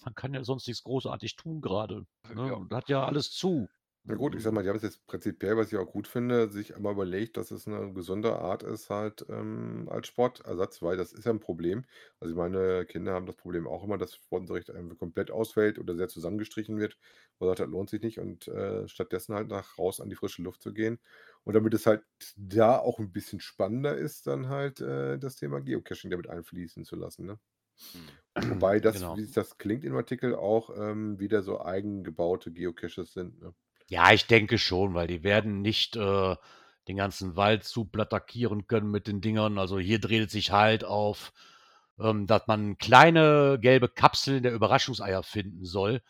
man 0.04 0.16
kann 0.16 0.34
ja 0.34 0.44
sonst 0.44 0.68
nichts 0.68 0.84
großartig 0.84 1.38
tun 1.38 1.62
gerade. 1.62 2.06
Ne? 2.34 2.50
Ja. 2.50 2.78
Hat 2.78 2.90
ja 2.90 3.06
alles 3.06 3.32
zu. 3.32 3.70
Na 4.10 4.16
gut, 4.16 4.36
ich 4.36 4.44
sag 4.44 4.54
mal, 4.54 4.64
die 4.64 4.70
haben 4.70 4.78
es 4.78 4.84
jetzt 4.84 5.06
prinzipiell, 5.06 5.58
was 5.58 5.68
ich 5.72 5.78
auch 5.78 5.92
gut 5.92 6.08
finde, 6.08 6.50
sich 6.50 6.76
einmal 6.78 6.94
überlegt, 6.94 7.36
dass 7.36 7.52
es 7.52 7.68
eine 7.68 7.92
gesunde 7.94 8.38
Art 8.40 8.64
ist, 8.64 8.90
halt 8.90 9.26
ähm, 9.28 9.90
als 9.92 10.08
Sportersatz, 10.08 10.82
weil 10.82 10.96
das 10.96 11.12
ist 11.12 11.26
ja 11.26 11.32
ein 11.32 11.42
Problem. 11.42 11.84
Also 12.22 12.34
meine 12.34 12.86
Kinder 12.86 13.12
haben 13.14 13.26
das 13.26 13.36
Problem 13.36 13.68
auch 13.68 13.84
immer, 13.84 13.98
dass 13.98 14.16
Sportunterricht 14.16 14.72
einfach 14.72 14.98
komplett 14.98 15.30
ausfällt 15.30 15.78
oder 15.78 15.94
sehr 15.98 16.08
zusammengestrichen 16.08 16.78
wird. 16.80 16.98
Man 17.40 17.50
sagt, 17.50 17.60
das 17.60 17.68
lohnt 17.68 17.90
sich 17.90 18.02
nicht 18.02 18.20
und 18.20 18.48
äh, 18.48 18.88
stattdessen 18.88 19.36
halt 19.36 19.50
nach 19.50 19.78
raus 19.78 20.00
an 20.00 20.10
die 20.10 20.16
frische 20.16 20.42
Luft 20.42 20.62
zu 20.62 20.74
gehen. 20.74 21.00
Und 21.44 21.56
damit 21.56 21.74
es 21.74 21.86
halt 21.86 22.04
da 22.38 22.78
auch 22.80 23.00
ein 23.00 23.12
bisschen 23.12 23.42
spannender 23.42 23.98
ist, 23.98 24.26
dann 24.26 24.48
halt 24.48 24.80
äh, 24.80 25.20
das 25.20 25.36
Thema 25.36 25.60
Geocaching 25.60 26.12
damit 26.12 26.30
einfließen 26.30 26.86
zu 26.86 26.96
lassen. 26.96 27.26
Ne? 27.26 27.40
Hm. 27.94 28.18
Wobei 28.48 28.80
das, 28.80 29.04
Genau. 29.04 29.14
wie 29.14 29.24
sich 29.24 29.34
das 29.34 29.58
klingt 29.58 29.84
im 29.86 29.96
Artikel, 29.96 30.36
auch 30.36 30.70
ähm, 30.76 31.20
wieder 31.20 31.44
so 31.44 31.62
eigengebaute 31.62 32.52
Geocaches 32.52 33.14
sind. 33.14 33.40
Ne? 33.42 33.54
Ja, 33.88 34.12
ich 34.12 34.28
denke 34.28 34.58
schon, 34.58 34.94
weil 34.94 35.08
die 35.08 35.24
werden 35.24 35.62
nicht 35.62 35.96
äh, 35.96 36.36
den 36.88 36.98
ganzen 36.98 37.36
Wald 37.36 37.70
attackieren 37.98 38.68
können 38.68 38.92
mit 38.92 39.08
den 39.08 39.22
Dingern. 39.22 39.58
Also 39.58 39.80
hier 39.80 40.00
dreht 40.00 40.28
es 40.28 40.32
sich 40.32 40.52
halt 40.52 40.84
auf, 40.84 41.32
ähm, 42.00 42.28
dass 42.28 42.48
man 42.48 42.78
kleine 42.78 43.58
gelbe 43.62 43.88
Kapseln 43.90 44.44
der 44.44 44.54
Überraschungseier 44.54 45.24
finden 45.24 45.66
soll. 45.66 46.02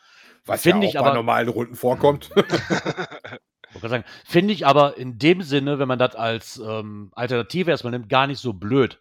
Was 0.46 0.64
Finde 0.64 0.86
ja 0.86 0.90
ich 0.90 0.98
auch 0.98 1.04
bei 1.04 1.10
aber- 1.10 1.18
normalen 1.18 1.50
Runden 1.50 1.76
vorkommt. 1.76 2.30
Ich 3.74 3.82
finde 4.24 4.54
ich 4.54 4.66
aber 4.66 4.98
in 4.98 5.20
dem 5.20 5.42
Sinne, 5.42 5.78
wenn 5.78 5.90
man 5.90 6.00
das 6.00 6.16
als 6.16 6.58
ähm, 6.58 7.12
Alternative 7.14 7.70
erstmal 7.70 7.92
nimmt, 7.92 8.10
gar 8.10 8.26
nicht 8.26 8.40
so 8.40 8.54
blöd. 8.54 9.00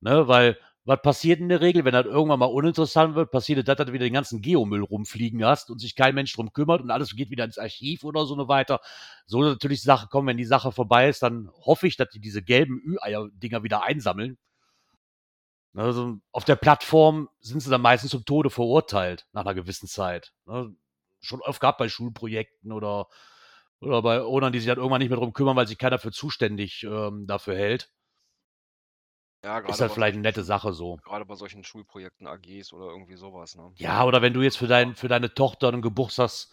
Ne? 0.00 0.28
Weil, 0.28 0.58
was 0.84 1.00
passiert 1.00 1.38
in 1.38 1.48
der 1.48 1.60
Regel, 1.60 1.84
wenn 1.84 1.92
das 1.92 2.06
irgendwann 2.06 2.40
mal 2.40 2.46
uninteressant 2.46 3.14
wird, 3.14 3.30
passiert 3.30 3.66
das, 3.66 3.76
dass 3.76 3.86
du 3.86 3.92
wieder 3.92 4.04
den 4.04 4.14
ganzen 4.14 4.42
Geomüll 4.42 4.82
rumfliegen 4.82 5.44
hast 5.44 5.70
und 5.70 5.78
sich 5.78 5.94
kein 5.94 6.14
Mensch 6.14 6.32
drum 6.32 6.52
kümmert 6.52 6.80
und 6.80 6.90
alles 6.90 7.14
geht 7.14 7.30
wieder 7.30 7.44
ins 7.44 7.58
Archiv 7.58 8.02
oder 8.02 8.26
so 8.26 8.34
ne 8.34 8.48
weiter. 8.48 8.80
So 9.26 9.42
natürlich 9.42 9.82
Sache 9.82 10.08
kommen, 10.08 10.26
wenn 10.26 10.36
die 10.36 10.44
Sache 10.44 10.72
vorbei 10.72 11.08
ist, 11.08 11.22
dann 11.22 11.50
hoffe 11.52 11.86
ich, 11.86 11.96
dass 11.96 12.08
die 12.10 12.20
diese 12.20 12.42
gelben 12.42 12.80
Ü-Eier-Dinger 12.84 13.62
wieder 13.62 13.84
einsammeln. 13.84 14.38
Also 15.74 16.18
auf 16.32 16.44
der 16.44 16.56
Plattform 16.56 17.28
sind 17.40 17.60
sie 17.60 17.70
dann 17.70 17.80
meistens 17.80 18.10
zum 18.10 18.24
Tode 18.24 18.50
verurteilt 18.50 19.26
nach 19.32 19.42
einer 19.42 19.54
gewissen 19.54 19.86
Zeit. 19.88 20.32
Ne? 20.46 20.74
Schon 21.20 21.40
oft 21.42 21.60
gehabt 21.60 21.78
bei 21.78 21.88
Schulprojekten 21.88 22.72
oder 22.72 23.06
oder 23.80 24.00
bei 24.00 24.22
Ownern, 24.22 24.52
die 24.52 24.60
sich 24.60 24.68
dann 24.68 24.78
irgendwann 24.78 25.00
nicht 25.00 25.08
mehr 25.08 25.18
drum 25.18 25.32
kümmern, 25.32 25.56
weil 25.56 25.66
sich 25.66 25.78
keiner 25.78 25.98
für 25.98 26.12
zuständig 26.12 26.84
ähm, 26.84 27.26
dafür 27.26 27.56
hält. 27.56 27.90
Ja, 29.44 29.58
Ist 29.58 29.80
halt 29.80 29.90
bei 29.90 29.94
vielleicht 29.94 30.14
eine 30.14 30.22
nette 30.22 30.44
Sache 30.44 30.72
so. 30.72 30.96
Gerade 31.04 31.24
bei 31.24 31.34
solchen 31.34 31.64
Schulprojekten, 31.64 32.26
AGs 32.26 32.72
oder 32.72 32.86
irgendwie 32.86 33.16
sowas. 33.16 33.56
Ne? 33.56 33.72
Ja, 33.76 34.04
oder 34.04 34.22
wenn 34.22 34.32
du 34.34 34.42
jetzt 34.42 34.56
für, 34.58 34.66
dein, 34.68 34.94
für 34.94 35.08
deine 35.08 35.34
Tochter 35.34 35.68
einen 35.68 35.82
Geburtstags, 35.82 36.52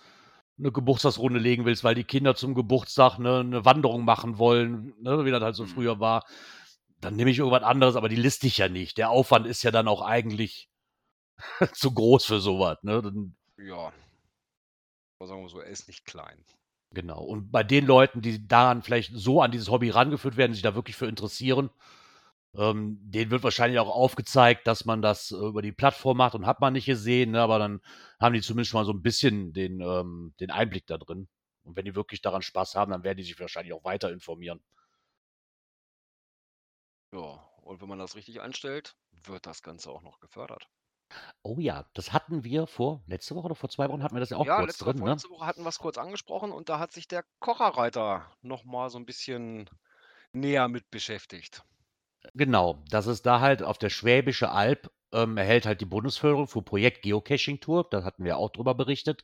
eine 0.57 0.71
Geburtstagsrunde 0.71 1.39
legen 1.39 1.65
willst, 1.65 1.83
weil 1.83 1.95
die 1.95 2.03
Kinder 2.03 2.35
zum 2.35 2.55
Geburtstag 2.55 3.17
eine, 3.19 3.39
eine 3.39 3.65
Wanderung 3.65 4.05
machen 4.05 4.37
wollen, 4.37 4.93
ne, 5.01 5.23
wie 5.25 5.31
das 5.31 5.41
halt 5.43 5.55
so 5.55 5.63
Mhm. 5.63 5.67
früher 5.69 5.99
war, 5.99 6.25
dann 6.99 7.15
nehme 7.15 7.29
ich 7.31 7.37
irgendwas 7.39 7.63
anderes, 7.63 7.95
aber 7.95 8.09
die 8.09 8.15
liste 8.17 8.47
ich 8.47 8.57
ja 8.57 8.67
nicht. 8.67 8.97
Der 8.97 9.09
Aufwand 9.09 9.47
ist 9.47 9.63
ja 9.63 9.71
dann 9.71 9.87
auch 9.87 10.01
eigentlich 10.01 10.69
zu 11.73 11.93
groß 11.93 12.25
für 12.25 12.39
sowas. 12.39 12.77
Ne? 12.81 13.01
Dann, 13.01 13.35
Ja. 13.57 13.93
Aber 15.19 15.27
sagen 15.27 15.41
wir 15.41 15.49
so, 15.49 15.59
er 15.59 15.69
ist 15.69 15.87
nicht 15.87 16.05
klein. 16.05 16.43
genau. 16.91 17.21
Und 17.21 17.51
bei 17.51 17.63
den 17.63 17.85
Leuten, 17.85 18.21
die 18.21 18.47
daran 18.47 18.81
vielleicht 18.83 19.11
so 19.13 19.41
an 19.41 19.51
dieses 19.51 19.69
Hobby 19.69 19.89
rangeführt 19.89 20.37
werden, 20.37 20.53
sich 20.53 20.63
da 20.63 20.75
wirklich 20.75 20.95
für 20.95 21.07
interessieren, 21.07 21.69
ähm, 22.55 22.97
denen 23.01 23.31
wird 23.31 23.43
wahrscheinlich 23.43 23.79
auch 23.79 23.89
aufgezeigt, 23.89 24.65
dass 24.67 24.85
man 24.85 25.01
das 25.01 25.31
äh, 25.31 25.35
über 25.35 25.61
die 25.61 25.71
Plattform 25.71 26.17
macht 26.17 26.35
und 26.35 26.45
hat 26.45 26.59
man 26.61 26.73
nicht 26.73 26.85
gesehen, 26.85 27.31
ne? 27.31 27.41
aber 27.41 27.59
dann 27.59 27.81
haben 28.19 28.33
die 28.33 28.41
zumindest 28.41 28.71
schon 28.71 28.81
mal 28.81 28.85
so 28.85 28.93
ein 28.93 29.01
bisschen 29.01 29.53
den, 29.53 29.81
ähm, 29.81 30.33
den 30.39 30.51
Einblick 30.51 30.87
da 30.87 30.97
drin. 30.97 31.27
Und 31.63 31.75
wenn 31.75 31.85
die 31.85 31.95
wirklich 31.95 32.21
daran 32.21 32.41
Spaß 32.41 32.75
haben, 32.75 32.91
dann 32.91 33.03
werden 33.03 33.17
die 33.17 33.23
sich 33.23 33.39
wahrscheinlich 33.39 33.73
auch 33.73 33.83
weiter 33.83 34.11
informieren. 34.11 34.61
Ja, 37.13 37.49
und 37.61 37.81
wenn 37.81 37.89
man 37.89 37.99
das 37.99 38.15
richtig 38.15 38.41
einstellt, 38.41 38.95
wird 39.11 39.45
das 39.45 39.61
Ganze 39.61 39.91
auch 39.91 40.01
noch 40.01 40.19
gefördert. 40.19 40.67
Oh 41.41 41.57
ja, 41.59 41.85
das 41.93 42.13
hatten 42.13 42.43
wir 42.43 42.67
vor 42.67 43.03
letzte 43.07 43.35
Woche 43.35 43.45
oder 43.45 43.55
vor 43.55 43.69
zwei 43.69 43.89
Wochen 43.89 44.03
hatten 44.03 44.15
wir 44.15 44.19
das 44.19 44.29
ja 44.29 44.37
auch 44.37 44.45
ja, 44.45 44.57
kurz 44.57 44.67
letzte, 44.67 44.85
drin, 44.85 44.95
ne? 44.95 44.99
vorletzte 45.01 45.29
Woche 45.29 45.45
hatten 45.45 45.63
wir 45.63 45.69
es 45.69 45.79
kurz 45.79 45.97
angesprochen 45.97 46.51
und 46.51 46.69
da 46.69 46.77
hat 46.79 46.91
sich 46.91 47.07
der 47.07 47.23
Kocherreiter 47.39 48.31
nochmal 48.41 48.89
so 48.89 48.99
ein 48.99 49.05
bisschen 49.05 49.69
näher 50.33 50.67
mit 50.67 50.89
beschäftigt. 50.91 51.63
Genau, 52.33 52.83
dass 52.89 53.05
es 53.07 53.21
da 53.21 53.39
halt 53.39 53.63
auf 53.63 53.77
der 53.77 53.89
Schwäbische 53.89 54.51
Alb 54.51 54.91
ähm, 55.13 55.37
erhält 55.37 55.65
halt 55.65 55.81
die 55.81 55.85
Bundesförderung 55.85 56.47
für 56.47 56.61
Projekt 56.61 57.01
Geocaching 57.01 57.59
Tour, 57.59 57.87
da 57.89 58.03
hatten 58.03 58.23
wir 58.23 58.37
auch 58.37 58.51
drüber 58.51 58.75
berichtet. 58.75 59.23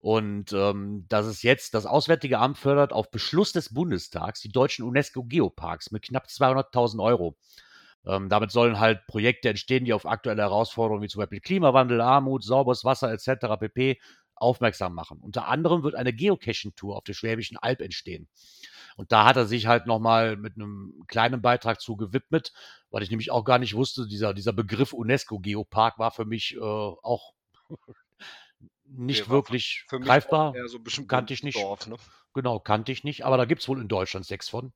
Und 0.00 0.52
ähm, 0.52 1.06
dass 1.08 1.26
es 1.26 1.42
jetzt 1.42 1.72
das 1.74 1.86
Auswärtige 1.86 2.38
Amt 2.38 2.58
fördert 2.58 2.92
auf 2.92 3.10
Beschluss 3.10 3.52
des 3.52 3.72
Bundestags 3.72 4.40
die 4.40 4.50
deutschen 4.50 4.84
UNESCO 4.84 5.24
Geoparks 5.24 5.90
mit 5.92 6.02
knapp 6.02 6.26
200.000 6.26 7.02
Euro. 7.02 7.36
Ähm, 8.06 8.28
damit 8.28 8.50
sollen 8.50 8.80
halt 8.80 9.06
Projekte 9.06 9.48
entstehen, 9.48 9.86
die 9.86 9.94
auf 9.94 10.06
aktuelle 10.06 10.42
Herausforderungen 10.42 11.02
wie 11.02 11.08
zum 11.08 11.20
Beispiel 11.20 11.40
Klimawandel, 11.40 12.00
Armut, 12.02 12.44
sauberes 12.44 12.84
Wasser 12.84 13.12
etc. 13.12 13.56
pp. 13.58 13.98
aufmerksam 14.34 14.94
machen. 14.94 15.20
Unter 15.20 15.48
anderem 15.48 15.82
wird 15.82 15.94
eine 15.94 16.12
Geocaching-Tour 16.12 16.96
auf 16.96 17.04
der 17.04 17.14
Schwäbischen 17.14 17.56
Alb 17.56 17.80
entstehen. 17.80 18.28
Und 18.96 19.10
da 19.12 19.24
hat 19.24 19.36
er 19.36 19.46
sich 19.46 19.66
halt 19.66 19.86
nochmal 19.86 20.36
mit 20.36 20.54
einem 20.56 21.02
kleinen 21.08 21.42
Beitrag 21.42 21.80
zu 21.80 21.96
gewidmet, 21.96 22.52
weil 22.90 23.02
ich 23.02 23.10
nämlich 23.10 23.30
auch 23.30 23.44
gar 23.44 23.58
nicht 23.58 23.74
wusste, 23.74 24.06
dieser, 24.06 24.34
dieser 24.34 24.52
Begriff 24.52 24.92
UNESCO-Geopark 24.92 25.98
war 25.98 26.10
für 26.10 26.24
mich 26.24 26.54
äh, 26.54 26.60
auch 26.60 27.32
nicht 28.84 29.28
wirklich 29.28 29.84
Für 29.88 29.98
mich 29.98 30.06
greifbar. 30.06 30.54
so 30.66 30.78
kannte 31.06 31.34
ich 31.34 31.42
nicht. 31.42 31.58
Dorf, 31.58 31.86
ne? 31.86 31.96
Genau, 32.34 32.60
kannte 32.60 32.92
ich 32.92 33.04
nicht, 33.04 33.24
aber 33.24 33.36
da 33.36 33.44
gibt 33.44 33.62
es 33.62 33.68
wohl 33.68 33.80
in 33.80 33.88
Deutschland 33.88 34.26
sechs 34.26 34.48
von. 34.48 34.72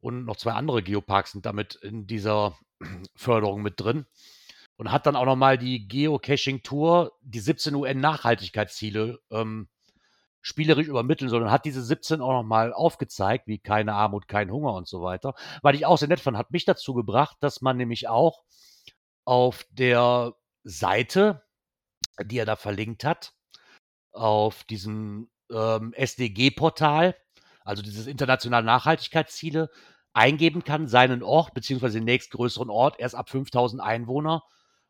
Und 0.00 0.24
noch 0.24 0.36
zwei 0.36 0.52
andere 0.52 0.82
Geoparks 0.82 1.32
sind 1.32 1.46
damit 1.46 1.74
in 1.76 2.06
dieser 2.06 2.58
Förderung 3.14 3.62
mit 3.62 3.80
drin. 3.80 4.06
Und 4.76 4.92
hat 4.92 5.04
dann 5.06 5.16
auch 5.16 5.26
nochmal 5.26 5.58
die 5.58 5.86
Geocaching-Tour, 5.88 7.12
die 7.20 7.40
17 7.40 7.74
UN-Nachhaltigkeitsziele 7.74 9.18
ähm, 9.30 9.68
spielerisch 10.42 10.88
übermitteln 10.88 11.32
und 11.32 11.50
hat 11.50 11.64
diese 11.64 11.82
17 11.82 12.20
auch 12.20 12.32
nochmal 12.32 12.72
aufgezeigt, 12.72 13.46
wie 13.46 13.58
keine 13.58 13.94
Armut, 13.94 14.28
kein 14.28 14.50
Hunger 14.50 14.74
und 14.74 14.88
so 14.88 15.02
weiter. 15.02 15.34
Weil 15.62 15.74
ich 15.74 15.86
auch 15.86 15.98
sehr 15.98 16.08
nett 16.08 16.20
fand, 16.20 16.36
hat 16.36 16.50
mich 16.50 16.64
dazu 16.64 16.94
gebracht, 16.94 17.36
dass 17.40 17.60
man 17.60 17.76
nämlich 17.76 18.08
auch 18.08 18.42
auf 19.24 19.64
der 19.70 20.34
Seite, 20.64 21.42
die 22.24 22.38
er 22.38 22.46
da 22.46 22.56
verlinkt 22.56 23.04
hat, 23.04 23.32
auf 24.12 24.64
diesem 24.64 25.30
ähm, 25.50 25.92
SDG-Portal, 25.94 27.16
also 27.64 27.82
dieses 27.82 28.06
internationale 28.06 28.64
Nachhaltigkeitsziele, 28.64 29.70
eingeben 30.12 30.64
kann, 30.64 30.88
seinen 30.88 31.22
Ort 31.22 31.54
beziehungsweise 31.54 31.98
den 31.98 32.04
nächstgrößeren 32.04 32.70
Ort 32.70 32.98
erst 32.98 33.14
ab 33.14 33.28
5000 33.30 33.80
Einwohner 33.80 34.42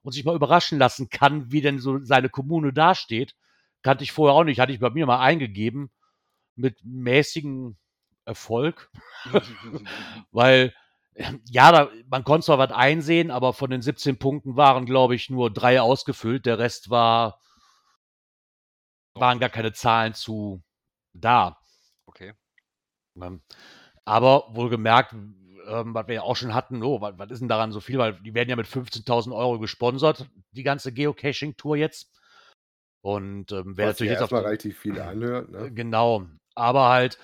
und 0.02 0.12
sich 0.12 0.24
mal 0.24 0.34
überraschen 0.34 0.78
lassen 0.78 1.10
kann, 1.10 1.52
wie 1.52 1.60
denn 1.60 1.78
so 1.78 1.98
seine 2.02 2.30
Kommune 2.30 2.72
dasteht. 2.72 3.34
Kannte 3.82 4.04
ich 4.04 4.12
vorher 4.12 4.34
auch 4.34 4.44
nicht, 4.44 4.60
hatte 4.60 4.72
ich 4.72 4.80
bei 4.80 4.90
mir 4.90 5.06
mal 5.06 5.20
eingegeben 5.20 5.90
mit 6.54 6.78
mäßigem 6.84 7.76
Erfolg, 8.24 8.90
weil 10.30 10.74
ja, 11.50 11.72
da, 11.72 11.90
man 12.08 12.24
konnte 12.24 12.46
zwar 12.46 12.58
was 12.58 12.72
einsehen, 12.72 13.30
aber 13.30 13.52
von 13.52 13.70
den 13.70 13.82
17 13.82 14.18
Punkten 14.18 14.56
waren, 14.56 14.86
glaube 14.86 15.14
ich, 15.14 15.28
nur 15.28 15.52
drei 15.52 15.80
ausgefüllt. 15.80 16.46
Der 16.46 16.58
Rest 16.58 16.90
war, 16.90 17.40
waren 19.14 19.38
gar 19.38 19.50
keine 19.50 19.72
Zahlen 19.72 20.14
zu 20.14 20.62
da. 21.12 21.58
Okay. 22.06 22.32
Ähm, 23.20 23.42
Aber 24.04 24.46
wohlgemerkt, 24.54 25.12
ähm, 25.12 25.94
was 25.94 26.08
wir 26.08 26.16
ja 26.16 26.22
auch 26.22 26.36
schon 26.36 26.54
hatten, 26.54 26.82
oh, 26.82 27.00
was, 27.00 27.18
was 27.18 27.30
ist 27.30 27.40
denn 27.40 27.48
daran 27.48 27.72
so 27.72 27.80
viel? 27.80 27.98
Weil 27.98 28.14
die 28.22 28.34
werden 28.34 28.48
ja 28.48 28.56
mit 28.56 28.66
15.000 28.66 29.34
Euro 29.34 29.58
gesponsert, 29.58 30.28
die 30.52 30.62
ganze 30.62 30.92
Geocaching-Tour 30.92 31.76
jetzt. 31.76 32.19
Und 33.02 33.52
ähm, 33.52 33.76
wer 33.76 33.88
Was 33.88 33.94
natürlich 33.94 34.12
jetzt 34.12 34.22
auf 34.22 34.32
relativ 34.32 34.78
viel 34.78 35.00
anhört. 35.00 35.50
Ne? 35.50 35.72
Genau. 35.72 36.26
Aber 36.54 36.88
halt, 36.88 37.18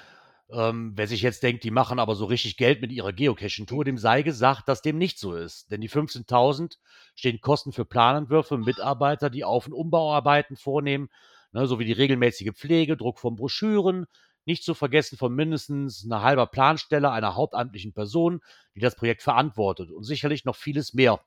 ähm, 0.48 0.92
wer 0.94 1.06
sich 1.06 1.22
jetzt 1.22 1.42
denkt, 1.42 1.64
die 1.64 1.70
machen 1.70 1.98
aber 1.98 2.14
so 2.14 2.24
richtig 2.24 2.56
Geld 2.56 2.80
mit 2.80 2.92
ihrer 2.92 3.12
Geocaching-Tour, 3.12 3.84
dem 3.84 3.98
sei 3.98 4.22
gesagt, 4.22 4.68
dass 4.68 4.80
dem 4.80 4.96
nicht 4.96 5.18
so 5.18 5.34
ist. 5.34 5.70
Denn 5.70 5.80
die 5.80 5.90
15.000 5.90 6.78
stehen 7.14 7.40
Kosten 7.40 7.72
für 7.72 7.84
Planentwürfe, 7.84 8.56
Mitarbeiter, 8.56 9.28
die 9.28 9.44
Auf- 9.44 9.66
und 9.66 9.74
Umbauarbeiten 9.74 10.56
vornehmen, 10.56 11.10
ne, 11.52 11.66
sowie 11.66 11.84
die 11.84 11.92
regelmäßige 11.92 12.52
Pflege, 12.54 12.96
Druck 12.96 13.18
von 13.18 13.36
Broschüren, 13.36 14.06
nicht 14.46 14.62
zu 14.62 14.74
vergessen 14.74 15.18
von 15.18 15.34
mindestens 15.34 16.04
einer 16.04 16.22
halber 16.22 16.46
Planstelle 16.46 17.10
einer 17.10 17.34
hauptamtlichen 17.34 17.92
Person, 17.92 18.40
die 18.76 18.80
das 18.80 18.94
Projekt 18.94 19.22
verantwortet. 19.22 19.90
Und 19.90 20.04
sicherlich 20.04 20.44
noch 20.44 20.56
vieles 20.56 20.94
mehr 20.94 21.20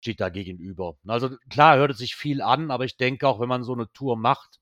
steht 0.00 0.20
da 0.20 0.28
gegenüber. 0.28 0.96
Also 1.06 1.30
klar 1.50 1.76
hört 1.76 1.92
es 1.92 1.98
sich 1.98 2.14
viel 2.16 2.42
an, 2.42 2.70
aber 2.70 2.84
ich 2.84 2.96
denke 2.96 3.26
auch, 3.26 3.40
wenn 3.40 3.48
man 3.48 3.64
so 3.64 3.72
eine 3.72 3.90
Tour 3.92 4.16
macht 4.16 4.60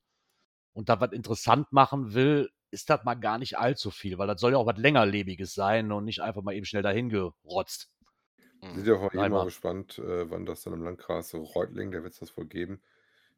und 0.73 0.89
da 0.89 0.99
was 0.99 1.11
interessant 1.11 1.71
machen 1.71 2.13
will, 2.13 2.49
ist 2.71 2.89
das 2.89 3.03
mal 3.03 3.15
gar 3.15 3.37
nicht 3.37 3.57
allzu 3.57 3.91
viel, 3.91 4.17
weil 4.17 4.27
das 4.27 4.41
soll 4.41 4.51
ja 4.53 4.57
auch 4.57 4.65
was 4.65 4.77
längerlebiges 4.77 5.53
sein 5.53 5.91
und 5.91 6.05
nicht 6.05 6.21
einfach 6.21 6.41
mal 6.41 6.53
eben 6.53 6.65
schnell 6.65 6.83
dahin 6.83 7.09
gerotzt. 7.09 7.89
Mhm. 8.61 8.75
Sind 8.75 8.87
ja 8.87 8.95
auch 8.95 9.13
eh 9.13 9.17
mal 9.17 9.23
Einmal. 9.23 9.45
gespannt, 9.45 9.99
äh, 9.99 10.29
wann 10.29 10.45
das 10.45 10.63
dann 10.63 10.73
im 10.73 10.83
Landkreis 10.83 11.33
Reutling, 11.33 11.91
da 11.91 12.03
wird 12.03 12.13
es 12.13 12.19
das 12.19 12.35
wohl 12.37 12.47
geben, 12.47 12.81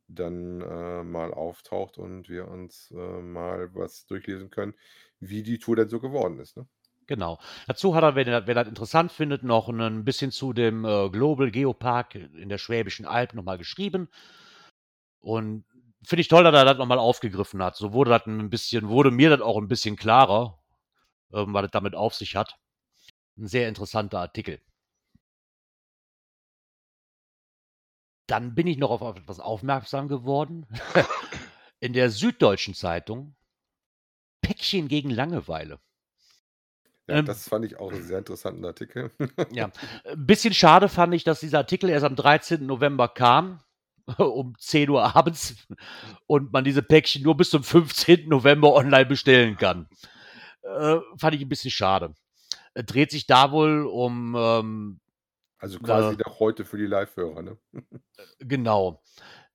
dann 0.08 0.62
äh, 0.62 1.04
mal 1.04 1.34
auftaucht 1.34 1.98
und 1.98 2.30
wir 2.30 2.48
uns 2.48 2.92
äh, 2.92 3.22
mal 3.22 3.74
was 3.76 4.06
durchlesen 4.06 4.50
können, 4.50 4.74
wie 5.20 5.44
die 5.44 5.60
Tour 5.60 5.76
denn 5.76 5.90
so 5.90 6.00
geworden 6.00 6.40
ist. 6.40 6.58
Ne? 6.58 6.68
Genau. 7.08 7.40
Dazu 7.68 7.96
hat 7.96 8.04
er, 8.04 8.16
wenn 8.16 8.28
er, 8.28 8.48
wer 8.48 8.56
das 8.56 8.68
interessant 8.68 9.12
findet, 9.12 9.44
noch 9.44 9.70
ein 9.70 10.04
bisschen 10.04 10.32
zu 10.32 10.52
dem 10.54 10.84
äh, 10.86 11.10
Global 11.10 11.52
Geopark 11.52 12.16
in 12.16 12.50
der 12.50 12.58
Schwäbischen 12.58 13.06
Alb 13.06 13.34
nochmal 13.34 13.58
geschrieben. 13.58 14.10
Und 15.20 15.66
finde 16.04 16.22
ich 16.22 16.28
toll, 16.28 16.44
dass 16.44 16.54
er 16.54 16.66
das 16.66 16.78
nochmal 16.78 17.00
aufgegriffen 17.00 17.64
hat. 17.64 17.76
So 17.78 17.94
wurde 17.94 18.12
das 18.12 18.26
ein 18.28 18.50
bisschen, 18.50 18.90
wurde 18.90 19.12
mir 19.12 19.30
das 19.30 19.42
auch 19.42 19.58
ein 19.58 19.70
bisschen 19.70 19.96
klarer, 19.96 20.60
ähm, 21.34 21.54
was 21.54 21.64
das 21.64 21.72
damit 21.72 21.96
auf 21.96 22.14
sich 22.16 22.36
hat. 22.36 22.56
Ein 23.38 23.48
sehr 23.48 23.70
interessanter 23.70 24.20
Artikel. 24.20 24.62
Dann 28.28 28.54
bin 28.56 28.68
ich 28.68 28.78
noch 28.78 28.90
auf 28.92 29.16
etwas 29.16 29.40
aufmerksam 29.40 30.10
geworden. 30.10 30.66
In 31.80 31.94
der 31.94 32.10
Süddeutschen 32.10 32.74
Zeitung 32.74 33.36
Päckchen 34.42 34.88
gegen 34.88 35.10
Langeweile. 35.10 35.80
Ja, 37.08 37.20
Ähm, 37.20 37.26
das 37.26 37.48
fand 37.48 37.66
ich 37.66 37.78
auch 37.80 37.92
einen 37.92 38.04
sehr 38.04 38.20
interessanten 38.20 38.66
Artikel. 38.66 39.12
Ja, 39.52 39.70
ein 40.06 40.26
bisschen 40.26 40.54
schade 40.54 40.90
fand 40.90 41.14
ich, 41.14 41.24
dass 41.24 41.40
dieser 41.40 41.60
Artikel 41.60 41.90
erst 41.90 42.06
am 42.06 42.16
13. 42.16 42.66
November 42.66 43.08
kam, 43.08 43.62
um 44.18 44.56
10 44.60 44.90
Uhr 44.90 45.16
abends, 45.16 45.56
und 46.28 46.52
man 46.52 46.64
diese 46.64 46.82
Päckchen 46.84 47.24
nur 47.24 47.38
bis 47.38 47.50
zum 47.50 47.64
15. 47.64 48.28
November 48.28 48.74
online 48.74 49.06
bestellen 49.06 49.58
kann. 49.58 49.88
Äh, 50.64 50.98
fand 51.18 51.36
ich 51.36 51.42
ein 51.42 51.50
bisschen 51.50 51.72
schade. 51.72 52.14
Äh, 52.74 52.84
Dreht 52.84 53.12
sich 53.12 53.26
da 53.26 53.52
wohl 53.52 53.86
um, 53.86 54.36
ähm, 54.38 55.00
Also 55.60 55.80
quasi 55.80 56.18
Ja. 56.18 56.28
noch 56.28 56.40
heute 56.42 56.66
für 56.66 56.78
die 56.78 56.86
Live-Hörer. 56.88 57.42
Ne? 57.42 57.58
genau, 58.40 59.02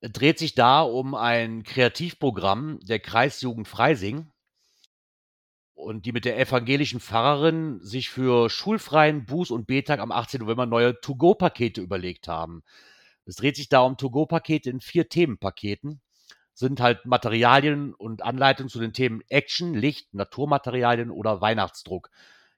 Äh, 0.00 0.08
dreht 0.10 0.38
sich 0.38 0.54
da 0.54 0.80
um 0.82 1.14
ein 1.14 1.62
Kreativprogramm 1.64 2.80
der 2.80 2.98
Kreisjugend 2.98 3.68
Freising 3.68 4.31
und 5.74 6.06
die 6.06 6.12
mit 6.12 6.24
der 6.24 6.38
evangelischen 6.38 7.00
Pfarrerin 7.00 7.80
sich 7.80 8.10
für 8.10 8.50
schulfreien 8.50 9.26
Buß- 9.26 9.52
und 9.52 9.66
Betag 9.66 10.00
am 10.00 10.12
18. 10.12 10.40
November 10.40 10.66
neue 10.66 11.00
To-Go-Pakete 11.00 11.80
überlegt 11.80 12.28
haben. 12.28 12.62
Es 13.24 13.36
dreht 13.36 13.56
sich 13.56 13.68
da 13.68 13.80
um 13.80 13.96
To-Go-Pakete 13.96 14.70
in 14.70 14.80
vier 14.80 15.08
Themenpaketen. 15.08 16.00
Sind 16.54 16.80
halt 16.80 17.06
Materialien 17.06 17.94
und 17.94 18.22
Anleitungen 18.22 18.68
zu 18.68 18.78
den 18.78 18.92
Themen 18.92 19.22
Action, 19.28 19.74
Licht, 19.74 20.12
Naturmaterialien 20.12 21.10
oder 21.10 21.40
Weihnachtsdruck. 21.40 22.10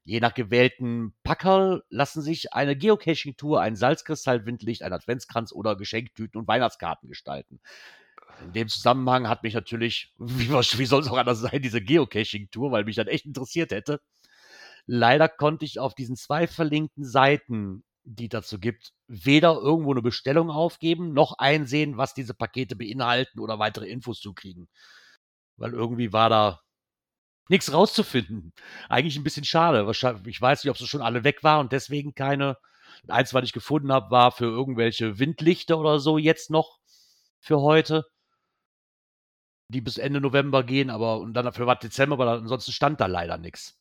Je 0.05 0.21
nach 0.21 0.35
gewählten 0.35 1.15
Packerl 1.23 1.83
lassen 1.89 2.21
sich 2.21 2.53
eine 2.53 2.77
Geocaching-Tour, 2.77 3.61
ein 3.61 3.77
Salzkristall, 3.77 4.45
Windlicht, 4.45 4.83
ein 4.83 4.93
Adventskranz 4.93 5.53
oder 5.53 5.77
Geschenktüten 5.77 6.39
und 6.39 6.49
Weihnachtskarten 6.49 7.09
gestalten. 7.09 7.61
In 8.43 8.53
dem 8.53 8.69
Zusammenhang 8.69 9.29
hat 9.29 9.43
mich 9.43 9.55
natürlich, 9.55 10.13
wie, 10.19 10.51
wie 10.51 10.87
soll 10.87 11.03
es 11.03 11.09
auch 11.09 11.17
anders 11.17 11.41
sein, 11.41 11.63
diese 11.63 11.81
Geocaching-Tour, 11.81 12.73
weil 12.73 12.85
mich 12.85 12.97
das 12.97 13.07
echt 13.07 13.27
interessiert 13.27 13.71
hätte. 13.71 14.01
Leider 14.87 15.29
konnte 15.29 15.65
ich 15.65 15.79
auf 15.79 15.95
diesen 15.95 16.17
zwei 16.17 16.47
verlinkten 16.47 17.05
Seiten, 17.05 17.85
die 18.05 18.29
dazu 18.29 18.59
gibt, 18.59 18.93
weder 19.09 19.55
irgendwo 19.55 19.93
eine 19.93 20.03
Bestellung 20.03 20.51
aufgeben, 20.51 21.15
noch 21.15 21.39
einsehen, 21.39 21.97
was 21.97 22.13
diese 22.13 22.35
Pakete 22.35 22.77
beinhalten 22.77 23.41
oder 23.41 23.59
weitere 23.59 23.89
Infos 23.89 24.21
zu 24.21 24.35
kriegen. 24.35 24.69
Weil 25.57 25.73
irgendwie 25.73 26.13
war 26.13 26.29
da 26.29 26.61
nichts 27.49 27.73
rauszufinden. 27.73 28.53
Eigentlich 28.89 29.17
ein 29.17 29.25
bisschen 29.25 29.45
schade. 29.45 29.91
Ich 30.27 30.41
weiß 30.41 30.65
nicht, 30.65 30.71
ob 30.71 30.79
sie 30.79 30.87
schon 30.87 31.03
alle 31.03 31.25
weg 31.25 31.43
waren 31.43 31.61
und 31.61 31.73
deswegen 31.73 32.15
keine. 32.15 32.57
Eins, 33.09 33.35
was 33.35 33.45
ich 33.45 33.53
gefunden 33.53 33.93
habe, 33.93 34.11
war 34.11 34.31
für 34.31 34.45
irgendwelche 34.45 35.19
Windlichter 35.19 35.79
oder 35.79 35.99
so 35.99 36.17
jetzt 36.19 36.51
noch 36.51 36.79
für 37.41 37.61
heute, 37.61 38.05
die 39.75 39.81
bis 39.81 39.99
Ende 39.99 40.21
November 40.21 40.65
gehen, 40.65 40.89
aber 40.89 41.19
und 41.19 41.35
dann 41.35 41.53
für 41.53 41.67
was 41.67 41.81
Dezember, 41.81 42.15
aber 42.15 42.31
ansonsten 42.33 42.73
stand 42.73 43.01
da 43.01 43.07
leider 43.07 43.37
nichts. 43.37 43.79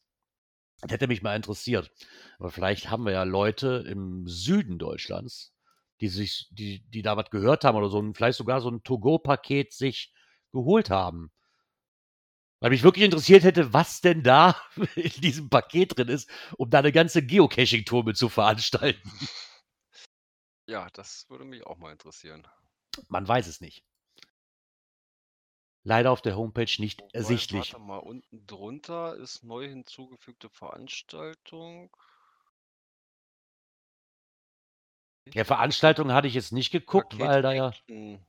Das 0.81 0.91
hätte 0.91 1.07
mich 1.07 1.21
mal 1.21 1.35
interessiert. 1.35 1.91
Aber 2.39 2.51
vielleicht 2.51 2.89
haben 2.89 3.05
wir 3.05 3.13
ja 3.13 3.23
Leute 3.23 3.85
im 3.87 4.27
Süden 4.27 4.79
Deutschlands, 4.79 5.53
die 6.01 6.09
sich, 6.09 6.49
die, 6.51 6.83
die 6.89 7.01
da 7.01 7.15
was 7.15 7.29
gehört 7.29 7.63
haben 7.63 7.77
oder 7.77 7.89
so, 7.89 7.99
und 7.99 8.15
vielleicht 8.15 8.37
sogar 8.37 8.59
so 8.59 8.69
ein 8.69 8.83
To-Go-Paket 8.83 9.71
sich 9.71 10.11
geholt 10.51 10.89
haben. 10.89 11.31
Weil 12.59 12.71
mich 12.71 12.83
wirklich 12.83 13.05
interessiert 13.05 13.43
hätte, 13.43 13.73
was 13.73 14.01
denn 14.01 14.23
da 14.23 14.61
in 14.95 15.21
diesem 15.21 15.49
Paket 15.49 15.97
drin 15.97 16.09
ist, 16.09 16.29
um 16.57 16.69
da 16.69 16.79
eine 16.79 16.91
ganze 16.91 17.25
Geocaching-Tour 17.25 18.03
mit 18.03 18.17
zu 18.17 18.27
veranstalten. 18.27 19.09
Ja, 20.67 20.89
das 20.93 21.29
würde 21.29 21.45
mich 21.45 21.65
auch 21.65 21.77
mal 21.77 21.91
interessieren. 21.91 22.47
Man 23.07 23.27
weiß 23.27 23.47
es 23.47 23.61
nicht. 23.61 23.83
Leider 25.83 26.11
auf 26.11 26.21
der 26.21 26.37
Homepage 26.37 26.71
nicht 26.79 27.01
Wobei, 27.01 27.11
ersichtlich. 27.13 27.73
Warte 27.73 27.85
mal, 27.85 27.97
unten 27.97 28.47
drunter 28.47 29.15
ist 29.17 29.43
neu 29.43 29.67
hinzugefügte 29.67 30.49
Veranstaltung. 30.49 31.95
Ja, 35.33 35.43
Veranstaltungen 35.43 36.13
hatte 36.13 36.27
ich 36.27 36.33
jetzt 36.33 36.53
nicht 36.53 36.71
geguckt, 36.71 37.09
Paket 37.09 37.27
weil 37.27 37.41
da 37.41 37.51
ja. 37.51 37.69
Action. 37.69 38.25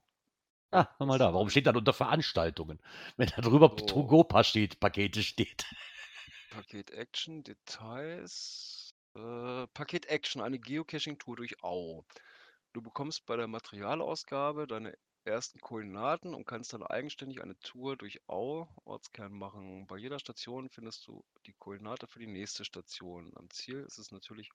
Ah, 0.72 0.88
hör 0.98 1.06
mal 1.06 1.18
da. 1.18 1.32
Warum 1.32 1.50
steht 1.50 1.66
dann 1.66 1.76
unter 1.76 1.92
Veranstaltungen? 1.92 2.80
Wenn 3.16 3.28
da 3.28 3.42
drüber 3.42 3.74
So. 3.78 3.86
To-Go 3.86 4.26
steht, 4.42 4.80
Pakete 4.80 5.22
steht. 5.22 5.64
Paket 6.50 6.90
Action, 6.90 7.44
Details. 7.44 8.92
Äh, 9.14 9.68
Paket 9.68 10.06
Action, 10.06 10.42
eine 10.42 10.58
Geocaching-Tour 10.58 11.36
durch 11.36 11.62
Au. 11.62 12.04
Du 12.72 12.82
bekommst 12.82 13.24
bei 13.26 13.36
der 13.36 13.46
Materialausgabe 13.46 14.66
deine 14.66 14.96
ersten 15.26 15.60
Koordinaten 15.60 16.34
und 16.34 16.46
kannst 16.46 16.72
dann 16.72 16.82
eigenständig 16.82 17.42
eine 17.42 17.58
Tour 17.60 17.96
durch 17.96 18.20
Au, 18.28 18.68
Ortskern 18.84 19.32
machen. 19.32 19.86
Bei 19.86 19.96
jeder 19.96 20.18
Station 20.18 20.68
findest 20.70 21.06
du 21.06 21.24
die 21.46 21.54
Koordinate 21.54 22.06
für 22.06 22.18
die 22.18 22.26
nächste 22.26 22.64
Station. 22.64 23.32
Am 23.36 23.50
Ziel 23.50 23.80
ist 23.80 23.98
es 23.98 24.10
natürlich, 24.12 24.50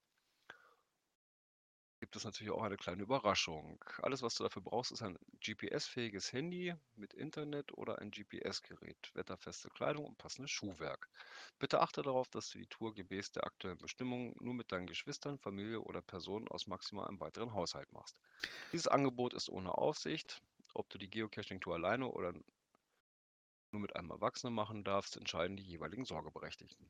gibt 2.02 2.16
es 2.16 2.24
natürlich 2.24 2.52
auch 2.52 2.64
eine 2.64 2.78
kleine 2.78 3.04
Überraschung. 3.04 3.84
Alles, 4.02 4.22
was 4.22 4.36
du 4.36 4.44
dafür 4.44 4.62
brauchst, 4.62 4.92
ist 4.92 5.02
ein 5.02 5.18
GPS-fähiges 5.42 6.32
Handy 6.34 6.74
mit 6.96 7.14
Internet 7.14 7.72
oder 7.78 8.00
ein 8.00 8.12
GPS-Gerät, 8.12 9.12
wetterfeste 9.14 9.70
Kleidung 9.70 10.06
und 10.06 10.18
passendes 10.18 10.52
Schuhwerk. 10.52 11.10
Bitte 11.60 11.82
achte 11.82 12.02
darauf, 12.02 12.30
dass 12.30 12.50
du 12.50 12.60
die 12.60 12.68
Tour 12.68 12.94
gemäß 12.94 13.32
der 13.32 13.46
aktuellen 13.46 13.78
Bestimmungen 13.80 14.36
nur 14.40 14.54
mit 14.54 14.72
deinen 14.72 14.88
Geschwistern, 14.88 15.40
Familie 15.40 15.82
oder 15.82 16.02
Personen 16.02 16.48
aus 16.48 16.68
maximal 16.68 17.08
einem 17.08 17.20
weiteren 17.20 17.54
Haushalt 17.54 17.92
machst. 17.92 18.18
Dieses 18.72 18.88
Angebot 18.88 19.34
ist 19.34 19.50
ohne 19.50 19.78
Aufsicht. 19.78 20.42
Ob 20.74 20.90
du 20.90 20.98
die 20.98 21.10
Geocaching-Tour 21.10 21.76
alleine 21.76 22.08
oder 22.08 22.34
nur 23.72 23.82
mit 23.82 23.96
einem 23.96 24.12
Erwachsenen 24.12 24.54
machen 24.54 24.84
darfst, 24.84 25.18
entscheiden 25.18 25.58
die 25.58 25.64
jeweiligen 25.64 26.06
Sorgeberechtigten. 26.06 26.90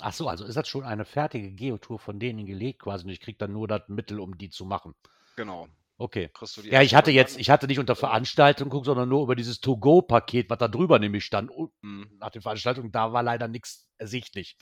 Ach 0.00 0.12
so, 0.12 0.28
also 0.28 0.44
ist 0.44 0.56
das 0.56 0.68
schon 0.68 0.84
eine 0.84 1.04
fertige 1.04 1.50
Geotour 1.52 1.98
von 1.98 2.18
denen 2.18 2.46
gelegt 2.46 2.80
quasi 2.82 3.04
und 3.04 3.10
ich 3.10 3.20
kriege 3.20 3.38
dann 3.38 3.52
nur 3.52 3.68
das 3.68 3.82
Mittel, 3.88 4.20
um 4.20 4.36
die 4.36 4.50
zu 4.50 4.64
machen. 4.64 4.94
Genau. 5.36 5.68
Okay. 5.98 6.30
Ja, 6.64 6.82
ich 6.82 6.94
hatte 6.94 7.10
jetzt, 7.12 7.38
ich 7.38 7.48
hatte 7.50 7.66
nicht 7.68 7.78
unter 7.78 7.94
Veranstaltung 7.94 8.70
geguckt, 8.70 8.86
sondern 8.86 9.08
nur 9.08 9.22
über 9.22 9.36
dieses 9.36 9.60
To-Go-Paket, 9.60 10.50
was 10.50 10.58
da 10.58 10.66
drüber 10.66 10.98
nämlich 10.98 11.24
stand. 11.24 11.50
Und 11.50 11.72
Hm, 11.82 12.16
nach 12.18 12.30
der 12.30 12.42
Veranstaltung, 12.42 12.90
da 12.90 13.12
war 13.12 13.22
leider 13.22 13.46
nichts 13.46 13.86
ersichtlich. 13.98 14.56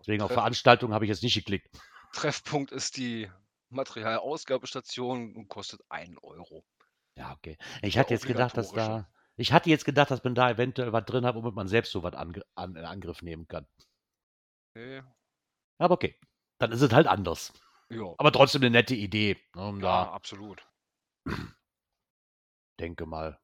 Deswegen 0.00 0.22
auf 0.22 0.32
Veranstaltung 0.32 0.92
habe 0.92 1.04
ich 1.04 1.08
jetzt 1.10 1.22
nicht 1.22 1.34
geklickt. 1.34 1.68
Treffpunkt 2.12 2.72
ist 2.72 2.96
die 2.96 3.30
Materialausgabestation 3.70 5.36
und 5.36 5.48
kostet 5.48 5.82
1 5.88 6.16
Euro. 6.22 6.64
Ja, 7.16 7.32
okay. 7.32 7.56
Ich 7.82 7.98
hatte 7.98 8.14
jetzt 8.14 8.26
gedacht, 8.26 8.56
dass 8.56 8.72
da, 8.72 9.08
ich 9.36 9.52
hatte 9.52 9.70
jetzt 9.70 9.84
gedacht, 9.84 10.10
dass 10.10 10.22
man 10.22 10.34
da 10.34 10.50
eventuell 10.50 10.92
was 10.92 11.04
drin 11.04 11.24
hat, 11.24 11.34
womit 11.34 11.54
man 11.54 11.68
selbst 11.68 11.92
so 11.92 12.02
was 12.02 12.14
ange, 12.14 12.42
an, 12.54 12.76
in 12.76 12.84
Angriff 12.84 13.22
nehmen 13.22 13.48
kann. 13.48 13.66
Okay. 14.74 15.02
Aber 15.78 15.94
okay. 15.94 16.18
Dann 16.58 16.72
ist 16.72 16.80
es 16.82 16.92
halt 16.92 17.06
anders. 17.06 17.52
Ja, 17.90 18.14
Aber 18.18 18.32
trotzdem 18.32 18.62
eine 18.62 18.70
nette 18.70 18.94
Idee. 18.94 19.36
Ne, 19.54 19.68
um 19.68 19.80
ja, 19.80 20.04
da, 20.04 20.12
absolut. 20.12 20.66
denke 22.80 23.06
mal. 23.06 23.38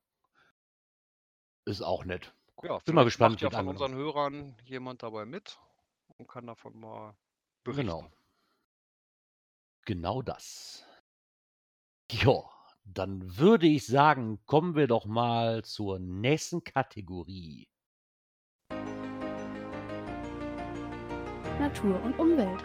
Ist 1.65 1.83
auch 1.83 2.05
nett. 2.05 2.35
Ja, 2.63 2.79
Bin 2.79 2.95
mal 2.95 3.05
gespannt, 3.05 3.35
macht 3.35 3.43
ja 3.43 3.51
von 3.51 3.69
unseren 3.69 3.95
Hörern 3.95 4.57
jemand 4.65 5.03
dabei 5.03 5.25
mit 5.25 5.59
und 6.17 6.29
kann 6.29 6.47
davon 6.47 6.79
mal 6.79 7.17
berichten. 7.65 7.87
Genau. 7.87 8.11
Genau 9.85 10.23
das. 10.23 10.87
Ja, 12.11 12.45
dann 12.85 13.38
würde 13.38 13.66
ich 13.66 13.87
sagen, 13.87 14.40
kommen 14.47 14.75
wir 14.75 14.87
doch 14.87 15.07
mal 15.07 15.64
zur 15.64 15.99
nächsten 15.99 16.64
Kategorie. 16.64 17.68
Natur 21.59 22.03
und 22.03 22.18
Umwelt. 22.18 22.64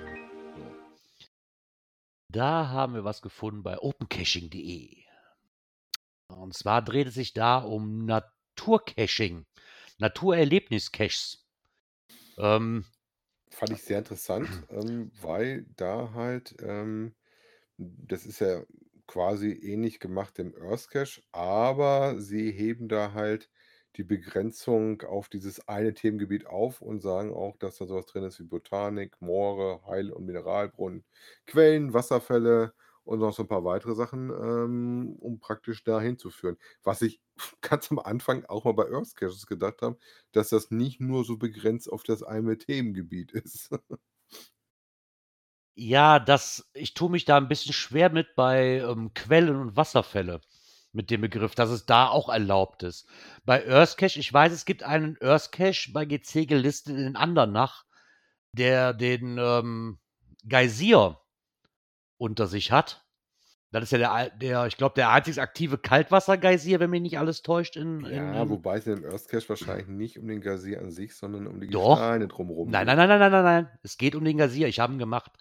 Da 2.30 2.68
haben 2.68 2.94
wir 2.94 3.04
was 3.04 3.22
gefunden 3.22 3.64
bei 3.64 3.80
opencaching.de. 3.80 5.04
Und 6.28 6.54
zwar 6.54 6.82
dreht 6.82 7.08
es 7.08 7.14
sich 7.14 7.34
da 7.34 7.60
um 7.60 8.06
Naturcaching, 8.06 9.46
Naturerlebniscaches. 9.98 11.46
Ähm, 12.38 12.86
Fand 13.50 13.72
ich 13.72 13.82
sehr 13.82 14.00
interessant, 14.00 14.50
ähm, 14.70 15.12
weil 15.22 15.66
da 15.78 16.12
halt, 16.14 16.56
ähm, 16.62 17.16
das 17.78 18.26
ist 18.26 18.40
ja 18.40 18.64
quasi 19.08 19.52
ähnlich 19.54 20.00
gemacht 20.00 20.38
dem 20.38 20.54
Earth 20.62 20.90
Cache, 20.90 21.22
aber 21.32 22.20
sie 22.20 22.52
heben 22.52 22.88
da 22.90 23.14
halt 23.14 23.50
die 23.96 24.04
Begrenzung 24.04 25.02
auf 25.04 25.30
dieses 25.30 25.68
eine 25.68 25.94
Themengebiet 25.94 26.46
auf 26.48 26.82
und 26.82 27.02
sagen 27.02 27.34
auch, 27.34 27.58
dass 27.58 27.78
da 27.78 27.86
sowas 27.88 28.06
drin 28.06 28.24
ist 28.24 28.40
wie 28.40 28.44
Botanik, 28.44 29.20
Moore, 29.22 29.82
Heil- 29.88 30.12
und 30.12 30.26
Mineralbrunnen, 30.26 31.04
Quellen, 31.48 31.94
Wasserfälle 31.94 32.74
und 33.04 33.20
noch 33.20 33.34
so 33.34 33.44
ein 33.44 33.48
paar 33.48 33.64
weitere 33.64 33.96
Sachen, 33.96 34.30
ähm, 34.30 35.16
um 35.20 35.40
praktisch 35.40 35.84
dahin 35.84 36.18
zu 36.20 36.30
führen. 36.30 36.58
Was 36.84 37.02
ich 37.02 37.22
ganz 37.62 37.90
am 37.92 38.00
Anfang 38.00 38.46
auch 38.46 38.66
mal 38.66 38.74
bei 38.74 38.92
Earth 38.92 39.16
Caches 39.16 39.48
gedacht 39.48 39.82
habe, 39.82 39.98
dass 40.32 40.50
das 40.50 40.70
nicht 40.72 41.00
nur 41.00 41.24
so 41.26 41.38
begrenzt 41.38 41.92
auf 41.92 42.04
das 42.04 42.22
eine 42.24 42.58
Themengebiet 42.58 43.32
ist. 43.32 43.70
ja, 45.78 46.18
das, 46.18 46.70
ich 46.74 46.96
tue 46.96 47.12
mich 47.12 47.26
da 47.26 47.38
ein 47.38 47.48
bisschen 47.48 47.72
schwer 47.72 48.10
mit 48.10 48.36
bei 48.36 48.80
ähm, 48.80 49.14
Quellen 49.14 49.56
und 49.56 49.78
Wasserfälle 49.78 50.42
mit 50.92 51.12
dem 51.12 51.22
Begriff, 51.22 51.54
dass 51.54 51.70
es 51.70 51.86
da 51.86 52.08
auch 52.08 52.30
erlaubt 52.30 52.82
ist. 52.82 53.08
Bei 53.46 53.64
Earthcache, 53.64 54.20
ich 54.20 54.34
weiß, 54.34 54.52
es 54.52 54.66
gibt 54.66 54.82
einen 54.82 55.18
Earthcache 55.22 55.92
bei 55.94 56.06
GC 56.06 56.48
gelistet 56.48 56.98
in 56.98 57.16
Andernach, 57.16 57.86
der 58.54 58.96
den 58.96 59.38
ähm, 59.40 60.00
Geysir 60.50 61.20
unter 62.18 62.48
sich 62.48 62.72
hat. 62.72 63.06
Das 63.70 63.84
ist 63.84 63.92
ja 63.92 63.98
der, 64.00 64.30
der 64.32 64.66
ich 64.66 64.78
glaube, 64.78 64.96
der 64.96 65.12
einzig 65.12 65.40
aktive 65.40 65.78
Kaltwassergeysir, 65.78 66.80
wenn 66.80 66.90
mich 66.90 67.02
nicht 67.02 67.20
alles 67.20 67.44
täuscht. 67.44 67.76
In, 67.76 68.04
in, 68.04 68.16
Ja, 68.16 68.42
in, 68.42 68.50
wobei 68.50 68.78
es 68.78 68.88
in 68.88 68.96
dem 68.96 69.06
Earth 69.06 69.28
Cache 69.28 69.50
wahrscheinlich 69.50 69.88
nicht 69.88 70.18
um 70.18 70.28
den 70.28 70.42
Geysir 70.42 70.80
an 70.80 70.90
sich, 70.90 71.16
sondern 71.16 71.46
um 71.46 71.62
die 71.62 71.70
Doch. 71.70 71.98
Gesteine 71.98 72.28
drumherum 72.28 72.72
Nein, 72.72 72.88
geht. 72.88 72.96
nein, 72.96 73.10
nein, 73.10 73.20
nein, 73.20 73.32
nein, 73.32 73.32
nein, 73.32 73.66
nein. 73.66 73.80
Es 73.84 74.00
geht 74.00 74.16
um 74.16 74.26
den 74.26 74.38
Geysir. 74.38 74.68
Ich 74.68 74.80
habe 74.80 74.94
ihn 74.94 75.00
gemacht. 75.00 75.34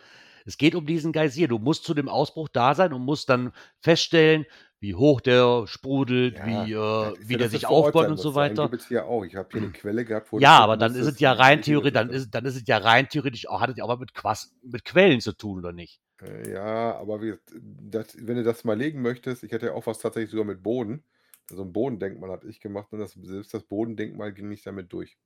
Es 0.47 0.57
geht 0.57 0.75
um 0.75 0.87
diesen 0.87 1.13
Geysir. 1.13 1.49
Du 1.49 1.59
musst 1.59 1.85
zu 1.85 1.95
dem 1.95 2.09
Ausbruch 2.09 2.49
da 2.49 2.75
sein 2.75 2.93
und 2.93 3.03
musst 3.03 3.29
dann 3.29 3.53
feststellen, 3.81 4.47
wie 4.81 4.95
hoch 4.95 5.21
der 5.21 5.65
sprudelt, 5.67 6.37
Ja, 6.37 6.47
wie, 6.67 6.73
äh, 6.73 7.15
wie 7.29 7.37
der 7.37 7.49
sich 7.49 7.67
aufbaut 7.67 8.09
und 8.09 8.19
so 8.19 8.31
So 8.31 8.35
weiter. 8.37 8.71
hier 8.89 9.07
auch. 9.07 9.25
Ich 9.25 9.35
habe 9.35 9.49
hier 9.51 9.63
eine 9.63 9.73
Quelle 9.73 10.05
gehabt, 10.05 10.33
wo 10.33 10.39
Ja, 10.39 10.59
aber 10.59 10.77
dann 10.77 10.95
ist 10.95 11.07
es 11.07 11.19
ja 11.21 11.33
rein 11.33 11.63
theoretisch, 11.63 11.93
dann 11.95 12.11
ist, 12.11 12.31
dann 12.31 12.45
ist 12.45 12.57
es 12.57 12.63
ja 12.67 12.79
rein 12.79 13.09
theoretisch 13.09 13.49
auch, 13.49 13.61
hat 13.61 13.71
es 13.71 13.77
ja 13.77 13.85
auch 13.85 13.89
was 13.89 13.99
mit, 13.99 14.15
Quas, 14.15 14.55
mit 14.63 14.85
Quellen 14.85 15.21
zu 15.21 15.33
tun, 15.33 15.59
oder 15.59 15.73
nicht? 15.73 16.01
Äh, 16.23 16.53
Ja, 16.53 16.95
aber 16.97 17.23
wie, 17.23 17.35
das, 17.53 18.17
wenn 18.21 18.37
du 18.37 18.45
das 18.45 18.65
mal 18.65 18.77
legen 18.77 19.03
möchtest, 19.03 19.43
ich 19.45 19.53
hatte 19.53 19.67
ja 19.67 19.73
auch 19.73 19.87
was 19.87 19.99
tatsächlich 19.99 20.31
sogar 20.31 20.47
mit 20.47 20.63
Boden. 20.63 21.05
Also 21.51 21.63
ein 21.63 21.73
Bodendenkmal 21.73 22.31
hatte 22.31 22.49
ich 22.49 22.61
gemacht 22.61 22.89
und 22.93 22.99
das, 22.99 23.13
selbst 23.13 23.55
das 23.55 23.63
Bodendenkmal 23.63 24.33
ging 24.33 24.49
nicht 24.49 24.67
damit 24.67 24.93
durch. 24.93 25.17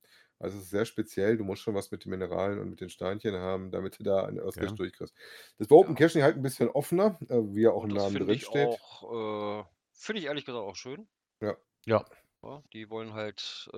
Also 0.41 0.57
es 0.57 0.63
ist 0.65 0.69
sehr 0.71 0.85
speziell, 0.85 1.37
du 1.37 1.43
musst 1.43 1.61
schon 1.61 1.75
was 1.75 1.91
mit 1.91 2.05
den 2.05 2.09
Mineralien 2.11 2.59
und 2.59 2.69
mit 2.69 2.81
den 2.81 2.89
Steinchen 2.89 3.35
haben, 3.35 3.71
damit 3.71 3.99
du 3.99 4.03
da 4.03 4.25
einen 4.25 4.39
Earth 4.39 4.57
Cache 4.57 4.73
Okay. 4.73 4.75
durchkriegst. 4.75 5.15
Das 5.57 5.67
bei 5.67 5.75
Open 5.75 5.95
Ja. 5.95 5.95
Caching 5.95 6.23
halt 6.23 6.35
ein 6.37 6.41
bisschen 6.41 6.69
offener, 6.69 7.17
äh, 7.29 7.35
wie 7.55 7.61
ja 7.63 7.71
auch 7.71 7.83
Und 7.83 7.89
im 7.91 7.93
Namen 7.93 8.13
finde 8.13 8.19
drin 8.19 8.35
ich 8.35 8.45
steht. 8.45 8.79
auch, 8.79 9.61
äh, 9.63 9.65
finde 9.91 10.19
ich 10.19 10.25
ehrlich 10.27 10.45
gesagt 10.45 10.63
auch 10.63 10.75
schön. 10.75 11.07
Ja. 11.41 11.57
Ja. 11.85 12.05
Ja, 12.43 12.63
die 12.73 12.89
wollen 12.89 13.13
halt, 13.13 13.69
äh, 13.73 13.77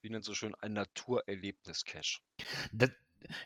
wie 0.00 0.10
nennt 0.10 0.24
so 0.24 0.34
schön, 0.34 0.54
ein 0.56 0.72
Naturerlebnis-Cache. 0.72 2.20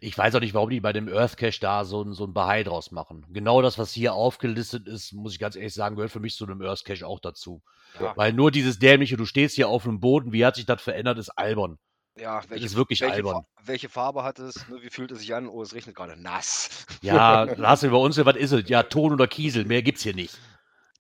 Ich 0.01 0.17
weiß 0.17 0.35
auch 0.35 0.41
nicht, 0.41 0.55
warum 0.55 0.71
die 0.71 0.81
bei 0.81 0.93
dem 0.93 1.09
Earth 1.09 1.37
Cache 1.37 1.61
da 1.61 1.85
so 1.85 2.03
ein, 2.03 2.13
so 2.15 2.25
ein 2.27 2.33
Bahai 2.33 2.63
draus 2.63 2.91
machen. 2.93 3.27
Genau 3.33 3.61
das, 3.63 3.79
was 3.79 3.93
hier 3.93 4.15
aufgelistet 4.15 4.87
ist, 4.89 5.13
muss 5.13 5.33
ich 5.35 5.39
ganz 5.39 5.55
ehrlich 5.57 5.75
sagen, 5.75 5.97
gehört 5.97 6.11
für 6.13 6.21
mich 6.21 6.35
zu 6.37 6.47
einem 6.47 6.63
Earth 6.63 6.85
Cache 6.85 7.07
auch 7.07 7.21
dazu. 7.21 7.63
Ja, 7.99 8.15
Weil 8.15 8.33
nur 8.33 8.51
dieses 8.51 8.79
dämliche, 8.79 9.17
du 9.17 9.27
stehst 9.27 9.55
hier 9.57 9.69
auf 9.69 9.85
dem 9.85 10.01
Boden, 10.01 10.33
wie 10.33 10.45
hat 10.47 10.57
sich 10.57 10.67
das 10.67 10.83
verändert, 10.83 11.19
ist 11.19 11.31
albern. 11.31 11.79
Ja 12.17 12.41
Das 12.41 12.51
welche, 12.51 12.67
ist 12.67 12.77
wirklich 12.77 13.01
welche, 13.01 13.15
albern. 13.15 13.47
Welche 13.65 13.89
Farbe 13.89 14.23
hat 14.23 14.39
es? 14.39 14.69
Ne, 14.69 14.81
wie 14.83 14.91
fühlt 14.91 15.11
es 15.13 15.21
sich 15.21 15.35
an? 15.35 15.49
Oh, 15.49 15.63
es 15.63 15.75
regnet 15.75 15.95
gerade 15.95 16.21
nass. 16.21 16.87
Ja, 17.03 17.47
du 17.47 17.55
bei 17.91 17.97
uns, 17.97 18.17
was 18.25 18.37
ist 18.37 18.53
es? 18.53 18.69
Ja, 18.69 18.83
Ton 18.83 19.13
oder 19.13 19.27
Kiesel, 19.27 19.65
mehr 19.65 19.83
gibt's 19.83 20.03
hier 20.03 20.15
nicht. 20.15 20.39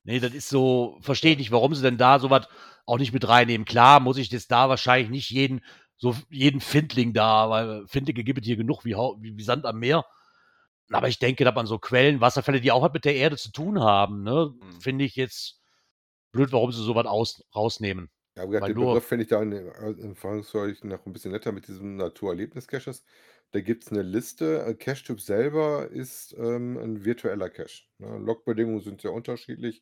Nee, 0.04 0.20
das 0.20 0.34
ist 0.34 0.48
so, 0.48 0.98
verstehe 1.00 1.32
ich 1.32 1.38
nicht, 1.38 1.50
warum 1.50 1.74
sie 1.74 1.82
denn 1.82 1.98
da 1.98 2.18
sowas 2.18 2.48
auch 2.86 2.98
nicht 2.98 3.12
mit 3.12 3.26
reinnehmen. 3.26 3.64
Klar, 3.64 3.98
muss 4.00 4.18
ich 4.18 4.28
das 4.28 4.46
da 4.46 4.68
wahrscheinlich 4.68 5.10
nicht 5.10 5.30
jeden, 5.30 5.64
so 5.96 6.14
jeden 6.30 6.60
Findling 6.60 7.12
da, 7.12 7.50
weil 7.50 7.86
Findlinge 7.88 8.22
gibt 8.22 8.40
es 8.40 8.46
hier 8.46 8.56
genug 8.56 8.84
wie, 8.84 8.94
wie, 8.94 9.42
Sand 9.42 9.66
am 9.66 9.80
Meer. 9.80 10.04
Aber 10.92 11.08
ich 11.08 11.18
denke, 11.18 11.44
dass 11.44 11.54
man 11.54 11.66
so 11.66 11.78
Quellen, 11.78 12.20
Wasserfälle, 12.20 12.60
die 12.60 12.70
auch 12.70 12.82
was 12.82 12.92
mit 12.92 13.04
der 13.04 13.16
Erde 13.16 13.36
zu 13.36 13.50
tun 13.50 13.80
haben, 13.80 14.22
ne, 14.22 14.54
Hm. 14.60 14.80
finde 14.80 15.04
ich 15.04 15.16
jetzt 15.16 15.60
blöd, 16.30 16.52
warum 16.52 16.70
sie 16.70 16.82
sowas 16.82 17.06
aus, 17.06 17.44
rausnehmen. 17.54 18.08
Ja, 18.36 18.60
Weil 18.60 18.72
den 18.72 18.76
nur- 18.76 18.76
Begriff 18.78 19.04
finde 19.06 19.22
ich 19.24 19.28
da 19.30 19.42
in 19.42 19.52
äh, 19.52 19.90
in 19.92 20.14
Frankreich 20.14 20.84
noch 20.84 21.06
ein 21.06 21.12
bisschen 21.12 21.32
netter 21.32 21.52
mit 21.52 21.68
diesem 21.68 21.96
Naturerlebnis-Caches. 21.96 23.04
Da 23.52 23.60
gibt 23.60 23.84
es 23.84 23.92
eine 23.92 24.02
Liste. 24.02 24.62
Äh, 24.66 24.74
Cache-Typ 24.74 25.20
selber 25.20 25.88
ist 25.90 26.34
ähm, 26.38 26.76
ein 26.76 27.04
virtueller 27.04 27.48
Cache. 27.48 27.84
Ne? 27.98 28.18
Logbedingungen 28.18 28.82
sind 28.82 29.00
sehr 29.00 29.12
unterschiedlich. 29.14 29.80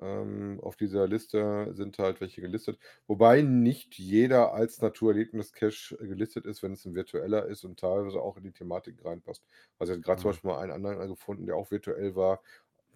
Ähm, 0.00 0.60
auf 0.62 0.76
dieser 0.76 1.08
Liste 1.08 1.70
sind 1.74 1.98
halt 1.98 2.20
welche 2.20 2.40
gelistet. 2.40 2.78
Wobei 3.08 3.42
nicht 3.42 3.98
jeder 3.98 4.52
als 4.54 4.80
Naturerlebnis-Cache 4.80 5.96
gelistet 5.98 6.46
ist, 6.46 6.62
wenn 6.62 6.74
es 6.74 6.84
ein 6.84 6.94
virtueller 6.94 7.46
ist 7.46 7.64
und 7.64 7.80
teilweise 7.80 8.20
auch 8.20 8.36
in 8.36 8.44
die 8.44 8.52
Thematik 8.52 9.04
reinpasst. 9.04 9.44
Also 9.76 9.92
ich 9.92 9.96
habe 9.96 10.02
gerade 10.04 10.20
zum 10.22 10.28
Mhm. 10.28 10.30
Beispiel 10.30 10.50
mal 10.50 10.60
einen 10.60 10.70
anderen 10.72 11.08
gefunden, 11.08 11.46
der 11.46 11.56
auch 11.56 11.72
virtuell 11.72 12.14
war. 12.14 12.42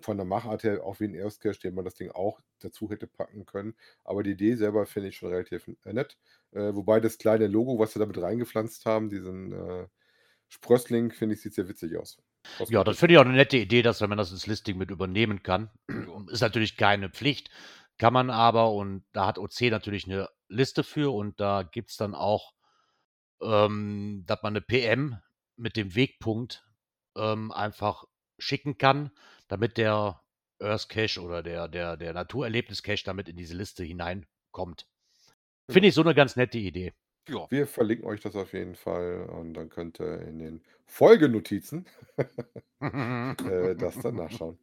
Von 0.03 0.17
der 0.17 0.27
Machart 0.27 0.65
her 0.65 0.85
auch 0.85 1.01
wie 1.01 1.05
ein 1.05 1.15
Erstcache, 1.15 1.61
den 1.61 1.75
man 1.75 1.85
das 1.85 1.95
Ding 1.95 2.11
auch 2.11 2.41
dazu 2.61 2.91
hätte 2.91 3.07
packen 3.07 3.47
können. 3.47 3.75
Aber 4.05 4.23
die 4.23 4.33
Idee 4.33 4.55
selber 4.57 4.87
finde 4.87 5.09
ich 5.09 5.17
schon 5.17 5.31
relativ 5.31 5.69
äh, 5.85 5.93
nett. 5.93 6.19
Äh, 6.53 6.75
wobei 6.75 7.01
das 7.01 7.19
kleine 7.19 7.47
Logo, 7.47 7.79
was 7.79 7.93
sie 7.93 7.99
damit 7.99 8.21
reingepflanzt 8.21 8.87
haben, 8.87 9.09
diesen 9.09 9.53
äh, 9.53 9.87
Sprössling, 10.49 11.13
finde 11.13 11.35
ich, 11.35 11.41
sieht 11.41 11.55
sehr 11.55 11.69
witzig 11.69 11.97
aus. 11.97 12.19
Ja, 12.69 12.85
das 12.85 12.99
finde 12.99 13.15
ich 13.15 13.19
auch 13.19 13.25
eine 13.25 13.35
nette 13.35 13.57
Idee, 13.57 13.83
dass 13.83 14.01
wenn 14.01 14.09
man 14.09 14.19
das 14.19 14.33
ins 14.33 14.47
Listing 14.47 14.77
mit 14.77 14.91
übernehmen 14.91 15.43
kann. 15.43 15.71
Ist 16.31 16.41
natürlich 16.41 16.77
keine 16.77 17.09
Pflicht, 17.09 17.51
kann 17.99 18.13
man 18.13 18.31
aber 18.31 18.73
und 18.73 19.05
da 19.13 19.27
hat 19.27 19.39
OC 19.39 19.63
natürlich 19.71 20.07
eine 20.07 20.29
Liste 20.49 20.85
für 20.85 21.15
und 21.15 21.41
da 21.41 21.63
gibt 21.63 21.91
es 21.91 21.97
dann 21.97 22.15
auch, 22.15 22.53
ähm, 23.41 24.25
dass 24.27 24.43
man 24.43 24.53
eine 24.53 24.61
PM 24.61 25.17
mit 25.57 25.77
dem 25.77 25.95
Wegpunkt 25.95 26.65
ähm, 27.17 27.53
einfach 27.53 28.05
schicken 28.39 28.77
kann, 28.77 29.11
damit 29.53 29.77
der 29.77 30.19
Earth 30.61 30.89
Cache 30.89 31.21
oder 31.21 31.43
der, 31.43 31.69
der, 31.69 31.99
der 31.99 32.15
Naturerlebnis 32.15 32.83
Cache 32.83 33.05
damit 33.05 33.29
in 33.29 33.37
diese 33.37 33.55
Liste 33.55 33.85
hineinkommt. 33.85 34.89
Finde 35.71 35.89
ich 35.89 35.95
so 35.95 36.01
eine 36.01 36.15
ganz 36.15 36.37
nette 36.37 36.57
Idee. 36.57 36.95
Ja, 37.29 37.47
Wir 37.51 37.67
verlinken 37.67 38.07
euch 38.07 38.21
das 38.21 38.35
auf 38.35 38.55
jeden 38.55 38.75
Fall 38.75 39.27
und 39.27 39.53
dann 39.53 39.69
könnt 39.69 40.01
ihr 40.01 40.23
in 40.23 40.39
den 40.39 40.65
Folgenotizen 40.87 41.87
äh, 42.81 43.77
das 43.77 43.99
dann 44.01 44.17
nachschauen. 44.17 44.59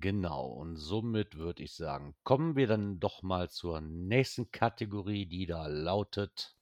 Genau, 0.00 0.48
und 0.48 0.74
somit 0.74 1.38
würde 1.38 1.62
ich 1.62 1.76
sagen, 1.76 2.16
kommen 2.24 2.56
wir 2.56 2.66
dann 2.66 2.98
doch 2.98 3.22
mal 3.22 3.48
zur 3.48 3.80
nächsten 3.80 4.50
Kategorie, 4.50 5.26
die 5.26 5.46
da 5.46 5.68
lautet. 5.68 6.56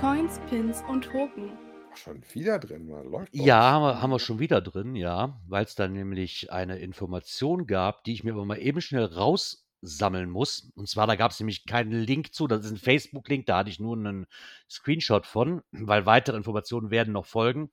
Coins, 0.00 0.40
Pins 0.48 0.82
und 0.88 1.04
Token. 1.04 1.69
Schon 1.94 2.22
wieder 2.32 2.58
drin, 2.58 2.88
läuft. 2.88 3.34
Ja, 3.34 3.60
haben 3.60 3.82
wir, 3.82 4.02
haben 4.02 4.10
wir 4.10 4.18
schon 4.18 4.38
wieder 4.38 4.60
drin, 4.60 4.94
ja, 4.94 5.40
weil 5.48 5.64
es 5.64 5.74
da 5.74 5.88
nämlich 5.88 6.52
eine 6.52 6.78
Information 6.78 7.66
gab, 7.66 8.04
die 8.04 8.12
ich 8.12 8.24
mir 8.24 8.32
aber 8.32 8.44
mal 8.44 8.58
eben 8.58 8.80
schnell 8.80 9.04
raussammeln 9.04 10.30
muss. 10.30 10.72
Und 10.76 10.88
zwar, 10.88 11.06
da 11.06 11.16
gab 11.16 11.32
es 11.32 11.40
nämlich 11.40 11.66
keinen 11.66 11.92
Link 11.92 12.32
zu, 12.32 12.46
das 12.46 12.64
ist 12.64 12.70
ein 12.70 12.76
Facebook-Link, 12.76 13.46
da 13.46 13.58
hatte 13.58 13.70
ich 13.70 13.80
nur 13.80 13.96
einen 13.96 14.26
Screenshot 14.68 15.26
von, 15.26 15.62
weil 15.72 16.06
weitere 16.06 16.36
Informationen 16.36 16.90
werden 16.90 17.12
noch 17.12 17.26
folgen. 17.26 17.70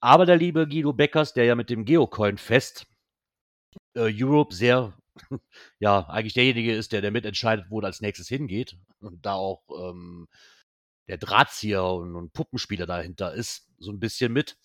Aber 0.00 0.26
der 0.26 0.36
liebe 0.36 0.68
Guido 0.68 0.92
Beckers, 0.92 1.32
der 1.32 1.44
ja 1.44 1.54
mit 1.54 1.70
dem 1.70 1.84
Geocoin-Fest 1.84 2.86
äh, 3.94 4.12
Europe 4.12 4.54
sehr, 4.54 4.94
ja, 5.78 6.08
eigentlich 6.08 6.34
derjenige 6.34 6.74
ist, 6.74 6.92
der, 6.92 7.00
der 7.00 7.10
mitentscheidet, 7.10 7.66
wo 7.68 7.80
als 7.80 8.00
nächstes 8.00 8.28
hingeht 8.28 8.76
und 9.00 9.24
da 9.24 9.34
auch 9.34 9.62
ähm, 9.90 10.28
der 11.08 11.18
Drahtzieher 11.18 11.84
und, 11.84 12.14
und 12.14 12.32
Puppenspieler 12.32 12.86
dahinter 12.86 13.32
ist, 13.34 13.68
so 13.78 13.90
ein 13.90 14.00
bisschen 14.00 14.32
mit, 14.32 14.56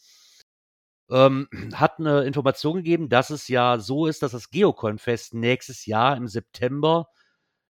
ähm, 1.10 1.48
hat 1.74 2.00
eine 2.00 2.24
Information 2.24 2.78
gegeben, 2.78 3.10
dass 3.10 3.30
es 3.30 3.48
ja 3.48 3.80
so 3.80 4.06
ist, 4.08 4.22
dass 4.22 4.32
das 4.32 4.50
Geocoin-Fest 4.50 5.34
nächstes 5.34 5.86
Jahr 5.86 6.18
im 6.18 6.28
September 6.28 7.08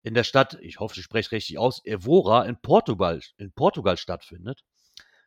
in 0.03 0.13
der 0.13 0.23
Stadt, 0.23 0.57
ich 0.61 0.79
hoffe, 0.79 0.99
ich 0.99 1.03
spreche 1.03 1.31
richtig 1.31 1.57
aus, 1.57 1.83
Evora 1.83 2.45
in 2.45 2.57
Portugal, 2.61 3.21
in 3.37 3.51
Portugal 3.51 3.97
stattfindet. 3.97 4.63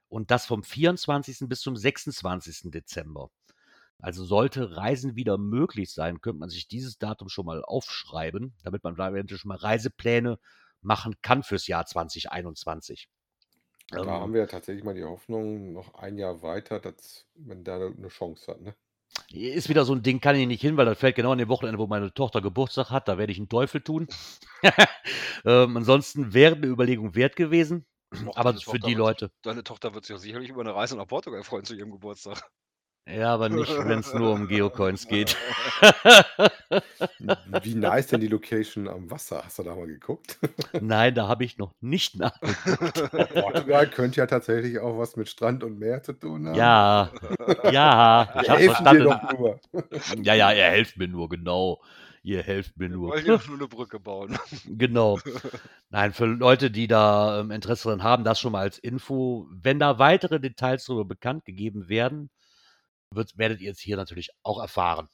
Und 0.09 0.31
das 0.31 0.47
vom 0.47 0.63
24. 0.63 1.49
bis 1.49 1.61
zum 1.61 1.77
26. 1.77 2.71
Dezember. 2.71 3.31
Also 3.99 4.25
sollte 4.25 4.77
Reisen 4.77 5.17
wieder 5.17 5.37
möglich 5.37 5.93
sein, 5.93 6.21
könnte 6.21 6.39
man 6.39 6.49
sich 6.49 6.69
dieses 6.69 6.99
Datum 6.99 7.29
schon 7.29 7.45
mal 7.45 7.63
aufschreiben, 7.65 8.55
damit 8.63 8.85
man 8.85 8.95
eventuell 8.95 9.39
schon 9.39 9.49
mal 9.49 9.59
Reisepläne 9.59 10.39
machen 10.81 11.17
kann 11.23 11.43
fürs 11.43 11.67
Jahr 11.67 11.85
2021. 11.85 13.09
Da 13.91 14.01
Ähm, 14.03 14.07
haben 14.11 14.33
wir 14.35 14.41
ja 14.41 14.47
tatsächlich 14.47 14.85
mal 14.85 14.95
die 14.95 15.05
Hoffnung, 15.05 15.73
noch 15.73 15.95
ein 15.95 16.19
Jahr 16.19 16.43
weiter, 16.43 16.79
dass 16.81 17.27
man 17.35 17.65
da 17.65 17.77
eine 17.77 18.09
Chance 18.09 18.53
hat. 18.53 18.61
Ne? 18.61 18.75
Ist 19.31 19.69
wieder 19.69 19.85
so 19.85 19.95
ein 19.95 20.03
Ding, 20.03 20.21
kann 20.21 20.37
ich 20.37 20.47
nicht 20.47 20.61
hin, 20.61 20.77
weil 20.77 20.85
das 20.85 20.99
fällt 20.99 21.17
genau 21.17 21.33
an 21.33 21.39
dem 21.39 21.49
Wochenende, 21.49 21.79
wo 21.79 21.87
meine 21.87 22.13
Tochter 22.13 22.41
Geburtstag 22.43 22.91
hat. 22.91 23.09
Da 23.09 23.17
werde 23.19 23.33
ich 23.33 23.39
einen 23.39 23.49
Teufel 23.49 23.81
tun. 23.81 24.07
ähm, 25.45 25.77
ansonsten 25.77 26.35
wäre 26.35 26.57
eine 26.57 26.67
Überlegung 26.67 27.15
wert 27.15 27.37
gewesen. 27.37 27.87
Aber 28.35 28.51
deine 28.53 28.59
für 28.61 28.65
Tochter 28.65 28.79
die 28.79 28.83
wird 28.83 28.89
sich- 28.89 28.97
Leute. 28.99 29.31
Deine 29.43 29.65
Tochter 29.65 29.95
wird 29.95 30.05
sich 30.05 30.15
ja 30.15 30.19
sicherlich 30.19 30.51
über 30.51 30.61
eine 30.61 30.75
Reise 30.75 30.97
nach 30.97 31.07
Portugal 31.07 31.43
freuen 31.43 31.65
zu 31.65 31.75
ihrem 31.75 31.91
Geburtstag. 31.91 32.43
Ja, 33.11 33.33
aber 33.35 33.49
nicht, 33.49 33.73
wenn 33.87 34.01
es 34.01 34.13
nur 34.13 34.33
um 34.33 34.49
Geocoins 34.49 35.09
geht. 35.09 35.37
Wie 37.63 37.75
nice 37.75 38.09
denn 38.09 38.21
die 38.21 38.29
Location 38.29 38.87
am 38.87 39.11
Wasser? 39.11 39.43
Hast 39.45 39.59
du 39.59 39.63
da 39.63 39.75
mal 39.75 39.87
geguckt? 39.87 40.39
Nein, 40.81 41.15
da 41.15 41.27
habe 41.27 41.45
ich 41.45 41.57
noch 41.57 41.75
nicht 41.81 42.17
nachgeguckt. 42.17 43.11
Portugal 43.33 43.89
könnte 43.89 44.21
ja 44.21 44.27
tatsächlich 44.27 44.79
auch 44.79 44.99
was 44.99 45.17
mit 45.17 45.29
Strand 45.29 45.65
und 45.65 45.79
Meer 45.79 46.03
zu 46.03 46.13
tun 46.13 46.49
haben. 46.49 46.57
Ja, 46.57 47.11
ja, 47.73 48.29
ich 48.43 48.51
habe 48.51 48.65
verstanden. 48.65 49.05
doch 49.05 49.39
nur. 49.39 49.61
Ja, 50.23 50.35
ja, 50.35 50.53
ihr 50.53 50.65
helft 50.65 50.99
mir 50.99 51.09
nur, 51.09 51.29
genau. 51.31 51.81
Ihr 52.23 52.43
helft 52.43 52.77
mir 52.77 52.91
nur. 52.91 53.11
wollen 53.11 53.25
ja 53.25 53.41
nur 53.47 53.57
eine 53.57 53.69
Brücke 53.69 54.01
bauen. 54.01 54.39
Genau. 54.67 55.19
Nein, 55.89 56.13
für 56.13 56.27
Leute, 56.27 56.71
die 56.71 56.87
da 56.87 57.41
ähm, 57.41 57.51
Interesse 57.51 57.89
dran 57.89 58.03
haben, 58.03 58.25
das 58.25 58.39
schon 58.39 58.53
mal 58.53 58.61
als 58.61 58.79
Info. 58.79 59.47
Wenn 59.51 59.79
da 59.79 59.99
weitere 59.99 60.39
Details 60.39 60.85
darüber 60.85 61.07
bekannt 61.07 61.47
gegeben 61.47 61.89
werden, 61.89 62.29
wird, 63.11 63.37
werdet 63.39 63.61
ihr 63.61 63.73
es 63.73 63.81
hier 63.81 63.97
natürlich 63.97 64.31
auch 64.43 64.61
erfahren. 64.61 65.09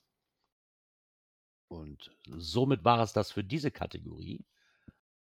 Und 1.68 2.10
somit 2.26 2.84
war 2.84 3.00
es 3.00 3.12
das 3.12 3.32
für 3.32 3.44
diese 3.44 3.70
Kategorie. 3.70 4.44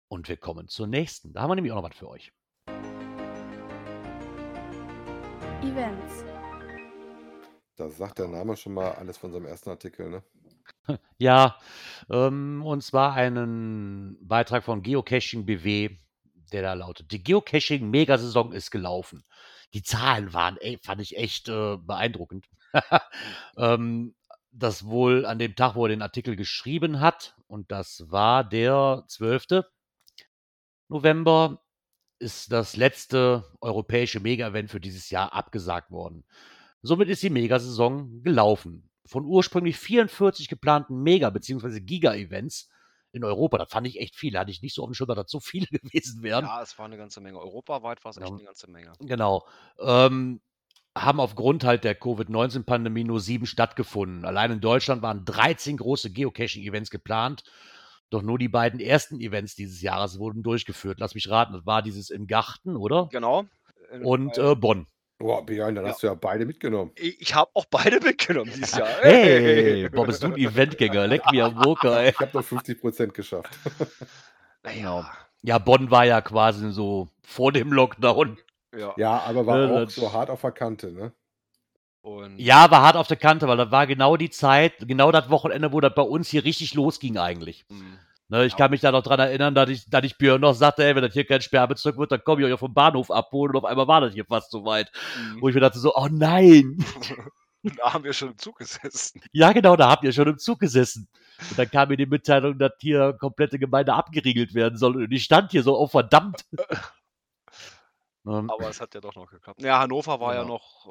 Und 0.09 0.29
wir 0.29 0.37
kommen 0.37 0.69
zur 0.69 0.87
nächsten. 0.87 1.33
Da 1.33 1.43
haben 1.43 1.51
wir 1.51 1.57
nämlich 1.57 1.73
auch 1.73 1.83
noch 1.83 1.91
was 1.91 1.97
für 1.97 2.09
euch. 2.09 2.33
Events. 5.63 6.25
Da 7.77 7.91
sagt 7.91 8.19
der 8.19 8.29
Name 8.29 8.57
schon 8.57 8.75
mal 8.75 8.93
alles 8.93 9.19
von 9.19 9.33
seinem 9.33 9.47
ersten 9.47 9.71
Artikel, 9.71 10.09
ne? 10.09 10.23
Ja, 11.19 11.59
ähm, 12.11 12.63
und 12.65 12.83
zwar 12.83 13.15
einen 13.15 14.17
Beitrag 14.21 14.65
von 14.65 14.83
Geocaching 14.83 15.45
BW, 15.45 15.97
der 16.53 16.63
da 16.63 16.75
lautet: 16.75 17.11
Die 17.11 17.23
Geocaching-Megasaison 17.23 18.53
ist 18.53 18.71
gelaufen. 18.71 19.25
Die 19.75 19.83
Zahlen 19.83 20.33
waren, 20.33 20.57
ey, 20.59 20.79
fand 20.83 21.01
ich 21.01 21.17
echt 21.17 21.49
äh, 21.49 21.77
beeindruckend. 21.77 22.47
ähm, 23.57 24.15
das 24.53 24.87
wohl 24.87 25.27
an 25.27 25.39
dem 25.39 25.55
Tag, 25.55 25.75
wo 25.75 25.85
er 25.85 25.91
den 25.91 26.03
Artikel 26.03 26.37
geschrieben 26.37 27.01
hat, 27.01 27.35
und 27.47 27.71
das 27.71 28.11
war 28.11 28.43
der 28.43 29.05
12. 29.09 29.65
November, 30.89 31.63
ist 32.19 32.51
das 32.53 32.77
letzte 32.77 33.45
europäische 33.61 34.21
Mega-Event 34.21 34.71
für 34.71 34.81
dieses 34.81 35.11
Jahr 35.11 35.33
abgesagt 35.35 35.91
worden. 35.91 36.25
Somit 36.83 37.09
ist 37.09 37.23
die 37.23 37.31
Megasaison 37.31 38.23
gelaufen. 38.23 38.89
Von 39.07 39.25
ursprünglich 39.27 39.77
44 39.77 40.49
geplanten 40.49 41.03
Mega- 41.03 41.31
bzw. 41.31 41.81
Giga-Events 41.81 42.71
in 43.13 43.25
Europa, 43.25 43.59
das 43.59 43.71
fand 43.71 43.87
ich 43.87 44.01
echt 44.01 44.17
viel. 44.17 44.39
Hatte 44.39 44.51
ich 44.51 44.63
nicht 44.63 44.75
so 44.75 44.83
auf 44.83 44.89
dem 44.91 44.95
Schirm, 44.95 45.09
dass 45.09 45.17
das 45.17 45.31
so 45.31 45.41
viele 45.41 45.67
gewesen 45.67 46.23
wären. 46.23 46.45
Ja, 46.45 46.63
es 46.63 46.79
war 46.79 46.87
eine 46.87 46.97
ganze 46.97 47.21
Menge. 47.21 47.39
Europaweit 47.39 48.03
war 48.05 48.11
es 48.11 48.17
echt 48.17 48.29
Ja. 48.29 48.35
eine 48.35 48.45
ganze 48.45 48.71
Menge. 48.71 48.93
Genau. 49.01 49.47
Ähm, 49.79 50.41
haben 50.97 51.21
aufgrund 51.21 51.63
halt 51.65 51.85
der 51.85 51.95
Covid-19-Pandemie 51.95 53.05
nur 53.05 53.21
sieben 53.21 53.47
stattgefunden. 53.47 54.25
Allein 54.25 54.51
in 54.51 54.61
Deutschland 54.61 55.03
waren 55.03 55.25
13 55.25 55.77
große 55.77 56.11
Geocaching-Events 56.11 56.91
geplant. 56.91 57.45
Doch 58.11 58.23
nur 58.23 58.39
die 58.39 58.49
beiden 58.49 58.81
ersten 58.81 59.21
Events 59.21 59.55
dieses 59.57 59.83
Jahres 59.83 60.19
wurden 60.19 60.43
durchgeführt. 60.43 60.99
Lass 61.01 61.15
mich 61.15 61.29
raten, 61.29 61.53
das 61.53 61.67
war 61.67 61.83
dieses 61.83 62.11
im 62.11 62.27
Garten, 62.27 62.77
oder? 62.77 63.09
Genau. 63.13 63.45
Und 64.03 64.39
äh, 64.39 64.55
Bonn. 64.55 64.87
Boah, 65.19 65.45
Björn, 65.45 65.75
dann 65.75 65.85
Ja. 65.85 65.91
hast 65.93 66.03
du 66.03 66.07
ja 66.09 66.15
beide 66.15 66.45
mitgenommen. 66.47 66.93
ich 66.97 67.35
habe 67.35 67.51
auch 67.55 67.65
beide 67.67 68.01
mitgenommen 68.01 68.51
dieses 68.55 68.73
Jahr. 68.79 68.89
Hey, 69.03 69.89
boah, 69.89 70.07
bist 70.07 70.23
du 70.23 70.27
ein 70.29 70.37
Eventgänger? 70.37 71.07
Leck 71.07 71.23
mir 71.33 71.47
am 71.47 71.55
Moker, 71.55 72.01
ey. 72.03 72.11
Ich 72.11 72.21
habe 72.21 72.37
noch 72.39 72.45
50% 72.45 73.09
geschafft. 73.09 73.51
Genau. 74.63 75.01
Naja, 75.03 75.11
Ja, 75.43 75.59
Bonn 75.59 75.91
war 75.93 76.05
ja 76.05 76.21
quasi 76.21 76.73
so 76.73 77.09
vor 77.23 77.53
dem 77.53 77.73
Lockdown. 77.73 78.37
Ja. 78.77 78.95
Ja, 78.97 79.21
aber 79.21 79.47
war 79.47 79.59
Ja, 79.59 79.83
auch 79.85 79.91
so 79.91 80.13
hart 80.13 80.31
auf 80.31 80.41
der 80.43 80.53
Kante, 80.53 80.93
ne? 80.93 81.13
Und 82.03 82.39
Ja, 82.41 82.71
war 82.71 82.83
hart 82.83 82.97
auf 82.97 83.09
der 83.09 83.17
Kante, 83.17 83.49
weil 83.49 83.57
das 83.57 83.71
war 83.71 83.87
genau 83.87 84.17
die 84.17 84.31
Zeit, 84.31 84.75
genau 84.87 85.11
das 85.11 85.29
Wochenende, 85.31 85.73
wo 85.73 85.81
das 85.81 85.95
bei 85.95 86.03
uns 86.03 86.29
hier 86.29 86.45
richtig 86.45 86.75
losging 86.75 87.19
eigentlich. 87.19 87.65
mh, 87.71 87.99
Ne, 88.29 88.45
ich 88.45 88.53
Ja. 88.53 88.59
kann 88.59 88.71
mich 88.73 88.81
da 88.81 88.91
noch 88.93 89.03
dran 89.03 89.21
erinnern, 89.21 89.55
dass 89.55 89.69
ich, 89.71 89.89
dass 89.89 90.05
ich 90.05 90.19
Björn 90.19 90.41
noch 90.41 90.55
sagte, 90.55 90.85
ey, 90.85 90.95
wenn 90.97 91.03
das 91.03 91.13
hier 91.13 91.25
kein 91.27 91.41
Sperrbezirk 91.41 91.97
wird, 91.97 92.11
dann 92.13 92.25
komme 92.25 92.43
ich 92.47 92.53
euch 92.53 92.59
dem 92.61 92.75
Bahnhof 92.75 93.11
abholen 93.11 93.53
und 93.53 93.59
auf 93.59 93.65
einmal 93.65 93.87
war 93.87 94.01
das 94.01 94.15
hier 94.15 94.25
fast 94.25 94.51
so 94.51 94.65
weit. 94.65 94.91
mh. 95.15 95.37
Wo 95.41 95.49
ich 95.49 95.55
mir 95.55 95.61
dachte 95.61 95.79
so, 95.79 95.95
oh 95.95 96.09
nein. 96.11 96.77
da 97.79 97.95
haben 97.95 98.05
wir 98.05 98.13
schon 98.13 98.31
im 98.33 98.39
Zug 98.39 98.59
gesessen. 98.59 99.21
Ja, 99.33 99.53
genau, 99.53 99.77
da 99.77 99.89
habt 99.91 100.05
ihr 100.05 100.13
schon 100.13 100.29
im 100.29 100.39
Zug 100.39 100.59
gesessen. 100.61 101.09
Und 101.51 101.59
dann 101.59 101.71
kam 101.71 101.89
mir 101.89 101.97
die 101.97 102.07
Mitteilung, 102.07 102.59
dass 102.59 102.73
hier 102.81 103.13
komplette 103.21 103.59
Gemeinde 103.59 103.95
abgeriegelt 103.95 104.55
werden 104.55 104.77
soll. 104.79 104.97
Und 104.97 105.13
ich 105.13 105.25
stand 105.25 105.53
hier 105.53 105.63
so, 105.63 105.79
oh 105.79 105.87
verdammt. 105.87 106.45
Ähm, 108.27 108.53
Aber 108.59 108.69
es 108.71 108.81
hat 108.81 108.95
ja 108.95 109.01
doch 109.01 109.15
noch 109.17 109.31
geklappt. 109.31 109.63
Ja, 109.63 109.81
Hannover 109.81 110.21
war 110.21 110.35
ja 110.35 110.45
Genau. 110.45 110.47
noch 110.47 110.87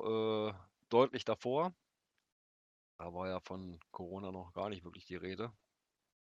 äh, 0.52 0.54
deutlich 0.90 1.26
davor. 1.26 1.74
Da 2.98 3.14
war 3.14 3.30
ja 3.30 3.40
von 3.40 3.80
Corona 3.92 4.32
noch 4.34 4.52
gar 4.54 4.68
nicht 4.70 4.84
wirklich 4.84 5.06
die 5.06 5.16
Rede. 5.16 5.54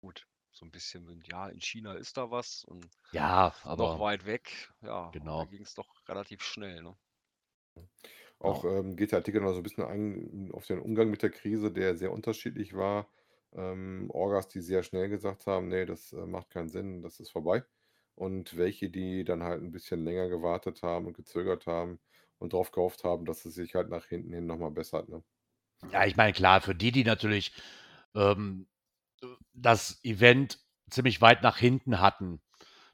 Gut, 0.02 0.28
so 0.52 0.66
ein 0.66 0.72
bisschen, 0.72 1.06
mit, 1.06 1.28
ja, 1.28 1.50
in 1.50 1.62
China 1.62 1.94
ist 1.96 2.18
da 2.18 2.32
was 2.32 2.64
und 2.66 2.90
ja, 3.12 3.54
noch 3.76 3.98
aber 3.98 4.00
weit 4.00 4.26
weg. 4.26 4.74
Ja, 4.82 5.14
Genau. 5.14 5.40
da 5.40 5.46
ging 5.46 5.64
es 5.64 5.76
doch 5.76 5.88
relativ 6.10 6.44
schnell. 6.44 6.84
Ne? 6.84 6.98
Auch 8.40 8.64
ähm, 8.66 8.96
geht 8.96 9.12
der 9.12 9.20
Artikel 9.20 9.42
noch 9.42 9.52
so 9.54 9.58
ein 9.58 9.64
bisschen 9.64 9.84
ein 9.84 10.52
auf 10.54 10.66
den 10.66 10.80
Umgang 10.80 11.10
mit 11.10 11.22
der 11.24 11.30
Krise, 11.32 11.72
der 11.72 11.96
sehr 11.98 12.12
unterschiedlich 12.12 12.74
war. 12.76 13.10
Ähm, 13.54 14.10
Orgas, 14.12 14.48
die 14.48 14.62
sehr 14.62 14.84
schnell 14.84 15.10
gesagt 15.10 15.48
haben, 15.48 15.68
nee, 15.70 15.86
das 15.86 16.14
äh, 16.14 16.26
macht 16.26 16.50
keinen 16.50 16.70
Sinn, 16.70 17.02
das 17.02 17.20
ist 17.20 17.32
vorbei. 17.32 17.64
Und 18.20 18.56
welche, 18.56 18.92
die 18.92 19.24
dann 19.24 19.42
halt 19.42 19.64
ein 19.64 19.72
bisschen 19.72 20.04
länger 20.04 20.30
gewartet 20.30 20.84
haben 20.84 21.08
und 21.08 21.16
gezögert 21.18 21.66
haben 21.66 22.00
und 22.38 22.54
drauf 22.54 22.72
gehofft 22.72 23.04
haben, 23.04 23.26
dass 23.26 23.46
es 23.46 23.56
sich 23.56 23.74
halt 23.74 23.90
nach 23.90 24.06
hinten 24.06 24.32
hin 24.34 24.46
nochmal 24.46 24.70
bessert. 24.72 25.10
Ne? 25.10 25.24
Ja, 25.92 26.06
ich 26.06 26.16
meine, 26.16 26.34
klar, 26.34 26.62
für 26.62 26.76
die, 26.76 26.92
die 26.92 27.04
natürlich 27.04 27.54
ähm, 28.16 28.68
das 29.54 30.04
Event 30.04 30.60
ziemlich 30.90 31.22
weit 31.22 31.44
nach 31.44 31.58
hinten 31.58 32.00
hatten, 32.02 32.42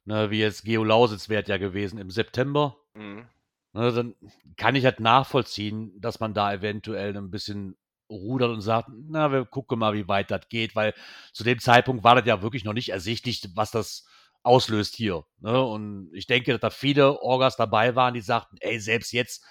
ne, 0.05 0.31
wie 0.31 0.39
jetzt 0.39 0.65
Geo 0.65 0.83
Lausitz 0.83 1.29
wäre 1.29 1.45
ja 1.47 1.57
gewesen 1.57 1.99
im 1.99 2.11
September, 2.11 2.77
Mhm. 2.95 3.27
ne, 3.73 3.91
dann 3.93 4.15
kann 4.57 4.75
ich 4.75 4.85
halt 4.85 4.99
nachvollziehen, 4.99 5.99
dass 6.01 6.19
man 6.19 6.33
da 6.33 6.53
eventuell 6.53 7.15
ein 7.17 7.31
bisschen 7.31 7.77
rudert 8.09 8.51
und 8.51 8.61
sagt, 8.61 8.89
na, 8.93 9.31
wir 9.31 9.45
gucken 9.45 9.79
mal, 9.79 9.93
wie 9.95 10.07
weit 10.07 10.31
das 10.31 10.49
geht, 10.49 10.75
weil 10.75 10.93
zu 11.33 11.43
dem 11.43 11.59
Zeitpunkt 11.59 12.03
war 12.03 12.15
das 12.15 12.25
ja 12.27 12.41
wirklich 12.43 12.63
noch 12.65 12.73
nicht 12.73 12.89
ersichtlich, 12.89 13.43
was 13.55 13.71
das 13.71 14.07
auslöst 14.45 14.95
hier. 14.95 15.25
Ne? 15.39 15.61
Und 15.63 16.09
ich 16.13 16.27
denke, 16.27 16.51
dass 16.51 16.61
da 16.61 16.69
viele 16.69 17.21
Orgas 17.21 17.55
dabei 17.55 17.95
waren, 17.95 18.13
die 18.13 18.21
sagten, 18.21 18.57
ey, 18.59 18.79
selbst 18.79 19.11
jetzt, 19.11 19.43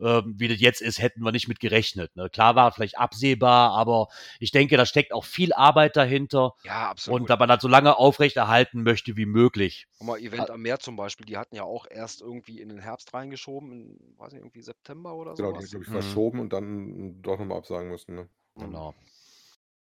ähm, 0.00 0.34
wie 0.38 0.48
das 0.48 0.60
jetzt 0.60 0.80
ist, 0.80 1.00
hätten 1.00 1.22
wir 1.22 1.32
nicht 1.32 1.48
mit 1.48 1.60
gerechnet. 1.60 2.16
Ne? 2.16 2.30
Klar 2.30 2.54
war 2.56 2.72
vielleicht 2.72 2.98
absehbar, 2.98 3.72
aber 3.72 4.08
ich 4.40 4.50
denke, 4.50 4.76
da 4.76 4.86
steckt 4.86 5.12
auch 5.12 5.24
viel 5.24 5.52
Arbeit 5.52 5.96
dahinter 5.96 6.54
Ja, 6.64 6.88
absolut. 6.90 7.20
und 7.20 7.30
dass 7.30 7.38
man 7.38 7.48
das 7.48 7.60
so 7.62 7.68
lange 7.68 7.96
aufrechterhalten 7.96 8.82
möchte 8.82 9.16
wie 9.16 9.26
möglich. 9.26 9.86
Guck 9.98 10.06
mal, 10.06 10.18
Event 10.18 10.50
am 10.50 10.62
Meer 10.62 10.78
zum 10.80 10.96
Beispiel, 10.96 11.26
die 11.26 11.36
hatten 11.36 11.54
ja 11.54 11.64
auch 11.64 11.86
erst 11.88 12.22
irgendwie 12.22 12.60
in 12.60 12.70
den 12.70 12.78
Herbst 12.78 13.12
reingeschoben, 13.12 13.70
in, 13.72 14.14
weiß 14.18 14.32
nicht, 14.32 14.40
irgendwie 14.42 14.62
September 14.62 15.14
oder 15.14 15.36
Genau, 15.36 15.52
die 15.52 15.66
sowas. 15.66 15.70
glaube 15.70 15.84
ich 15.84 15.88
Mhm. 15.90 15.92
verschoben 15.92 16.40
und 16.40 16.52
dann 16.52 17.22
doch 17.22 17.38
nochmal 17.38 17.58
absagen 17.58 17.90
müssen. 17.90 18.14
Ne? 18.14 18.28
Mhm. 18.56 18.62
Genau. 18.64 18.94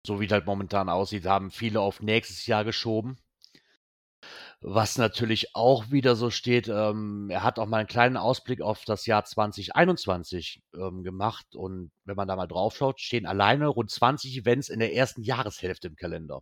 So 0.05 0.19
wie 0.19 0.25
es 0.25 0.31
halt 0.31 0.45
momentan 0.45 0.89
aussieht, 0.89 1.25
haben 1.25 1.51
viele 1.51 1.81
auf 1.81 2.01
nächstes 2.01 2.45
Jahr 2.47 2.63
geschoben. 2.63 3.17
Was 4.61 4.97
natürlich 4.97 5.55
auch 5.55 5.89
wieder 5.89 6.17
so 6.17 6.29
steht, 6.29 6.67
ähm, 6.67 7.29
er 7.29 7.43
hat 7.43 7.59
auch 7.59 7.65
mal 7.65 7.77
einen 7.77 7.87
kleinen 7.87 8.17
Ausblick 8.17 8.61
auf 8.61 8.83
das 8.83 9.05
Jahr 9.05 9.23
2021 9.23 10.61
ähm, 10.75 11.03
gemacht. 11.03 11.55
Und 11.55 11.91
wenn 12.03 12.17
man 12.17 12.27
da 12.27 12.35
mal 12.35 12.47
drauf 12.47 12.75
schaut, 12.75 12.99
stehen 12.99 13.25
alleine 13.25 13.67
rund 13.67 13.89
20 13.89 14.35
Events 14.35 14.67
in 14.67 14.79
der 14.79 14.93
ersten 14.93 15.21
Jahreshälfte 15.21 15.87
im 15.87 15.95
Kalender. 15.95 16.41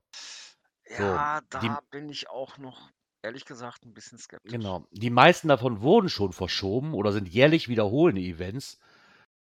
Ja, 0.97 1.41
die- 1.41 1.68
da 1.68 1.82
bin 1.91 2.09
ich 2.09 2.28
auch 2.30 2.57
noch, 2.57 2.89
ehrlich 3.22 3.45
gesagt, 3.45 3.86
ein 3.86 3.93
bisschen 3.93 4.18
skeptisch. 4.18 4.51
Genau. 4.51 4.88
Die 4.91 5.11
meisten 5.11 5.47
davon 5.47 5.82
wurden 5.82 6.09
schon 6.09 6.34
verschoben 6.34 6.95
oder 6.95 7.11
sind 7.11 7.28
jährlich 7.28 7.68
wiederholende 7.68 8.22
Events. 8.22 8.80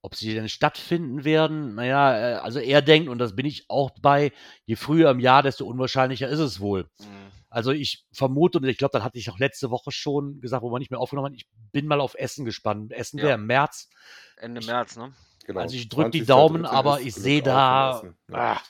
Ob 0.02 0.16
sie 0.16 0.34
denn 0.34 0.48
stattfinden 0.48 1.24
werden, 1.26 1.76
naja, 1.76 2.18
äh, 2.18 2.34
also 2.36 2.60
er 2.60 2.82
denkt, 2.82 3.10
und 3.10 3.18
das 3.18 3.36
bin 3.36 3.46
ich 3.46 3.66
auch 3.70 3.90
bei, 4.02 4.32
je 4.66 4.76
früher 4.76 5.10
im 5.10 5.20
Jahr, 5.20 5.44
desto 5.44 5.66
unwahrscheinlicher 5.66 6.30
ist 6.30 6.40
es 6.40 6.60
wohl. 6.60 6.88
Mhm. 7.00 7.29
Also 7.50 7.72
ich 7.72 8.06
vermute, 8.12 8.60
und 8.60 8.66
ich 8.66 8.78
glaube, 8.78 8.92
das 8.94 9.04
hatte 9.04 9.18
ich 9.18 9.30
auch 9.32 9.40
letzte 9.40 9.72
Woche 9.72 9.92
schon 9.92 10.40
gesagt, 10.40 10.62
wo 10.64 10.72
wir 10.72 10.80
nicht 10.80 10.92
mehr 10.92 11.00
aufgenommen 11.00 11.28
haben, 11.28 11.34
ich 11.36 11.48
bin 11.72 11.88
mal 11.88 12.00
auf 12.00 12.14
Essen 12.16 12.46
gespannt. 12.46 12.94
Essen 12.94 13.18
Ja. 13.18 13.26
wäre 13.26 13.34
im 13.36 13.48
März. 13.48 13.90
Ende 14.38 14.62
Ich- 14.62 14.68
März, 14.68 14.98
ne? 14.98 15.14
Genau. 15.46 15.62
Also 15.62 15.76
ich 15.76 15.90
drück 15.90 16.12
die 16.12 16.22
20.03. 16.22 16.26
Daumen, 16.28 16.66
aber 16.66 17.02
ich 17.02 17.16
sehe 17.16 17.42
da-. 17.42 18.04
Ah, 18.32 18.62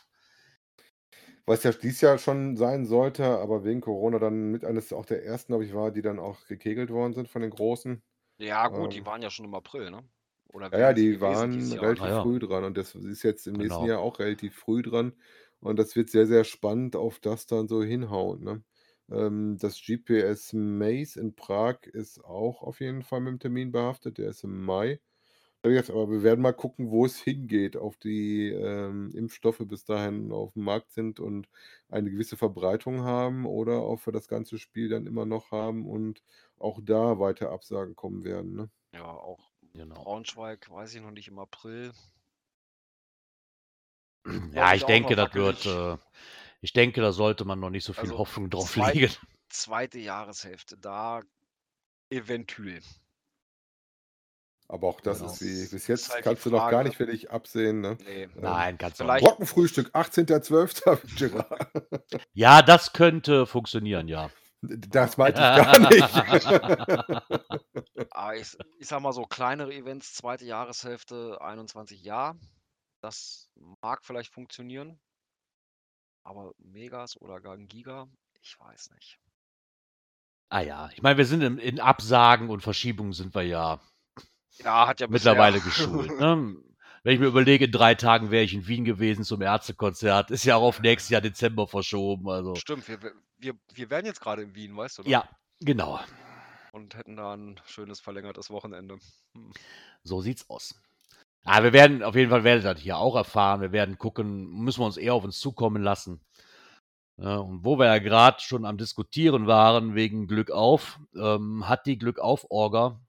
Was 1.46 1.64
ja 1.64 1.72
dies 1.72 2.00
Jahr 2.00 2.18
schon 2.20 2.56
sein 2.58 2.86
sollte, 2.86 3.26
aber 3.26 3.64
wegen 3.66 3.82
Corona 3.82 4.20
dann 4.20 4.52
mit 4.52 4.64
eines 4.64 4.94
auch 4.94 5.06
der 5.06 5.26
ersten, 5.26 5.52
glaube 5.52 5.66
ich, 5.66 5.74
war, 5.74 5.92
die 5.92 6.04
dann 6.04 6.20
auch 6.20 6.46
gekegelt 6.48 6.92
worden 6.92 7.14
sind 7.14 7.28
von 7.28 7.42
den 7.42 7.50
Großen. 7.52 8.02
Ja, 8.38 8.68
gut, 8.68 8.94
die 8.94 9.00
Ähm, 9.00 9.06
waren 9.08 9.22
ja 9.22 9.30
schon 9.32 9.46
im 9.46 9.56
April, 9.56 9.90
ne? 9.90 10.04
Oder 10.54 10.72
Ja, 10.72 10.80
ja, 10.80 10.94
die 10.94 11.20
waren 11.22 11.52
relativ 11.74 12.04
Ah, 12.04 12.10
ja. 12.10 12.22
früh 12.22 12.40
dran 12.40 12.64
und 12.64 12.78
das 12.78 12.96
ist 12.96 13.24
jetzt 13.24 13.46
im 13.48 13.54
nächsten 13.54 13.82
Genau. 13.82 13.88
Jahr 13.88 14.00
auch 14.00 14.20
relativ 14.20 14.56
früh 14.56 14.82
dran. 14.82 15.14
Und 15.62 15.78
das 15.80 15.96
wird 15.96 16.10
sehr, 16.10 16.28
sehr 16.28 16.44
spannend, 16.44 16.96
auf 16.96 17.20
das 17.20 17.46
dann 17.46 17.68
so 17.68 17.84
hinhaut. 17.84 18.42
Ne? 18.42 18.64
Ähm, 19.12 19.58
das 19.60 19.82
GPS 19.82 20.54
Maze 20.54 21.20
in 21.20 21.36
Prag 21.36 21.84
ist 21.84 22.24
auch 22.24 22.62
auf 22.64 22.80
jeden 22.82 23.04
Fall 23.04 23.22
mit 23.22 23.32
dem 23.34 23.40
Termin 23.40 23.72
behaftet. 23.72 24.18
Der 24.18 24.30
ist 24.30 24.44
im 24.44 24.64
Mai. 24.64 25.00
Aber 25.62 26.10
wir 26.10 26.24
werden 26.24 26.42
mal 26.42 26.54
gucken, 26.54 26.90
wo 26.90 27.06
es 27.06 27.20
hingeht, 27.20 27.76
auf 27.76 27.98
die 27.98 28.50
ähm, 28.50 29.12
Impfstoffe 29.14 29.62
bis 29.68 29.84
dahin 29.84 30.32
auf 30.32 30.54
dem 30.54 30.64
Markt 30.64 30.92
sind 30.94 31.20
und 31.20 31.50
eine 31.90 32.10
gewisse 32.10 32.38
Verbreitung 32.38 33.02
haben 33.02 33.46
oder 33.46 33.86
ob 33.86 34.06
wir 34.06 34.14
das 34.14 34.30
ganze 34.30 34.58
Spiel 34.58 34.88
dann 34.88 35.06
immer 35.06 35.26
noch 35.26 35.52
haben 35.52 35.86
und 35.86 36.24
auch 36.58 36.80
da 36.82 37.20
weiter 37.20 37.52
Absagen 37.52 37.96
kommen 37.96 38.24
werden. 38.24 38.54
Ne? 38.56 38.70
Ja, 38.94 39.06
auch 39.06 39.52
genau. 39.74 39.96
Braunschweig, 39.96 40.70
weiß 40.70 40.96
ich 40.96 41.02
noch 41.02 41.12
nicht, 41.12 41.28
im 41.28 41.40
April. 41.40 41.92
Ja, 44.54 44.74
ich 44.74 44.82
ich 44.82 44.86
denke, 44.86 45.16
das 45.16 45.34
wird, 45.34 45.66
äh, 45.66 45.98
ich 46.62 46.74
denke, 46.74 47.02
da 47.02 47.12
sollte 47.12 47.46
man 47.46 47.60
noch 47.60 47.70
nicht 47.70 47.86
so 47.86 47.94
viel 47.94 48.02
Also, 48.04 48.18
Hoffnung 48.18 48.50
drauf 48.50 48.72
zwei- 48.72 48.92
legen. 48.94 49.14
Zweite 49.50 49.98
Jahreshälfte, 50.00 50.78
da 50.78 51.22
eventuell. 52.12 52.82
Aber 54.68 54.88
auch 54.88 55.02
das 55.02 55.20
Genau. 55.20 55.32
ist 55.32 55.42
wie, 55.42 55.68
bis 55.76 55.88
jetzt 55.88 56.14
halt 56.14 56.24
kannst 56.24 56.46
du 56.46 56.52
noch 56.52 56.70
gar 56.70 56.84
nicht 56.84 57.00
wirklich 57.00 57.32
absehen. 57.32 57.82
Ne? 57.82 57.98
Nee. 58.06 58.30
Nein, 58.36 58.78
kannst 58.78 59.00
du 59.00 59.06
nicht. 59.06 59.24
Brockenfrühstück, 59.24 59.90
18.12. 59.96 61.18
Gerard. 61.18 61.72
Ja, 62.34 62.62
das 62.62 62.94
könnte 62.94 63.48
funktionieren, 63.48 64.08
ja. 64.08 64.30
Das 64.62 65.18
meinte 65.18 65.40
ich 65.40 65.48
gar 65.48 65.80
nicht. 65.90 66.04
Ah, 68.12 68.34
ich, 68.34 68.56
ich 68.78 68.88
sag 68.88 69.02
mal 69.02 69.14
so, 69.14 69.24
kleinere 69.24 69.74
Events, 69.74 70.14
zweite 70.14 70.46
Jahreshälfte, 70.46 71.40
21 71.42 72.04
ja. 72.04 72.36
Das 73.02 73.50
mag 73.82 74.06
vielleicht 74.06 74.32
funktionieren. 74.32 75.00
Aber 76.24 76.54
Megas 76.58 77.20
oder 77.20 77.40
gar 77.40 77.54
ein 77.54 77.68
Giga, 77.68 78.08
ich 78.42 78.60
weiß 78.60 78.92
nicht. 78.92 79.20
Ah 80.50 80.62
ja, 80.62 80.90
ich 80.94 81.02
meine, 81.02 81.18
wir 81.18 81.26
sind 81.26 81.42
in, 81.42 81.58
in 81.60 81.80
Absagen 81.80 82.50
und 82.50 82.62
Verschiebungen 82.62 83.14
sind 83.14 83.36
wir 83.36 83.44
ja 83.44 83.80
Ja, 84.64 84.88
hat 84.88 85.00
ja 85.00 85.08
mittlerweile 85.08 85.62
geschult. 85.62 86.10
Ne? 86.20 86.56
Wenn 87.04 87.14
ich 87.14 87.20
mir 87.22 87.28
überlege, 87.28 87.66
in 87.66 87.72
drei 87.72 87.96
Tagen 87.96 88.30
wäre 88.30 88.44
ich 88.44 88.54
in 88.54 88.68
Wien 88.68 88.84
gewesen 88.84 89.24
zum 89.24 89.42
Ärztekonzert, 89.42 90.32
ist 90.32 90.44
ja 90.44 90.58
auch 90.58 90.64
auf 90.64 90.82
nächstes 90.82 91.10
Jahr 91.10 91.22
Dezember 91.22 91.66
verschoben. 91.66 92.30
Also 92.30 92.56
Stimmt, 92.56 92.88
wir, 92.90 93.00
wir, 93.38 93.54
wir 93.74 93.90
wären 93.90 94.06
jetzt 94.06 94.20
gerade 94.20 94.42
in 94.42 94.54
Wien, 94.56 94.76
weißt 94.76 94.98
du? 94.98 95.04
ne? 95.04 95.10
ja, 95.10 95.30
genau, 95.62 96.00
Und 96.74 96.96
hätten 96.96 97.16
da 97.16 97.36
ein 97.36 97.60
schönes 97.66 98.02
verlängertes 98.02 98.50
Wochenende. 98.50 99.00
Hm. 99.34 99.54
so 100.04 100.22
sieht's 100.22 100.50
aus. 100.50 100.76
Aber 101.46 101.66
wir 101.66 101.74
werden 101.74 102.04
auf 102.04 102.16
jeden 102.16 102.30
Fall 102.30 102.44
werdet 102.44 102.66
das 102.66 102.80
hier 102.80 102.98
auch 102.98 103.16
erfahren. 103.16 103.62
Wir 103.62 103.72
werden 103.72 103.98
gucken, 103.98 104.50
müssen 104.64 104.82
wir 104.82 104.86
uns 104.86 104.98
eher 104.98 105.14
auf 105.14 105.24
uns 105.24 105.40
zukommen 105.40 105.82
lassen. 105.82 106.22
Ja, 107.18 107.38
und 107.38 107.66
wo 107.66 107.78
wir 107.78 107.88
ja 107.88 108.00
gerade 108.00 108.40
schon 108.42 108.66
am 108.66 108.78
Diskutieren 108.78 109.46
waren 109.48 109.94
wegen 109.96 110.28
Glück 110.28 110.52
auf, 110.52 111.00
ähm, 111.16 111.68
hat 111.68 111.86
die 111.86 111.98
Glück 111.98 112.20
auf 112.20 112.46
Orga 112.50 113.02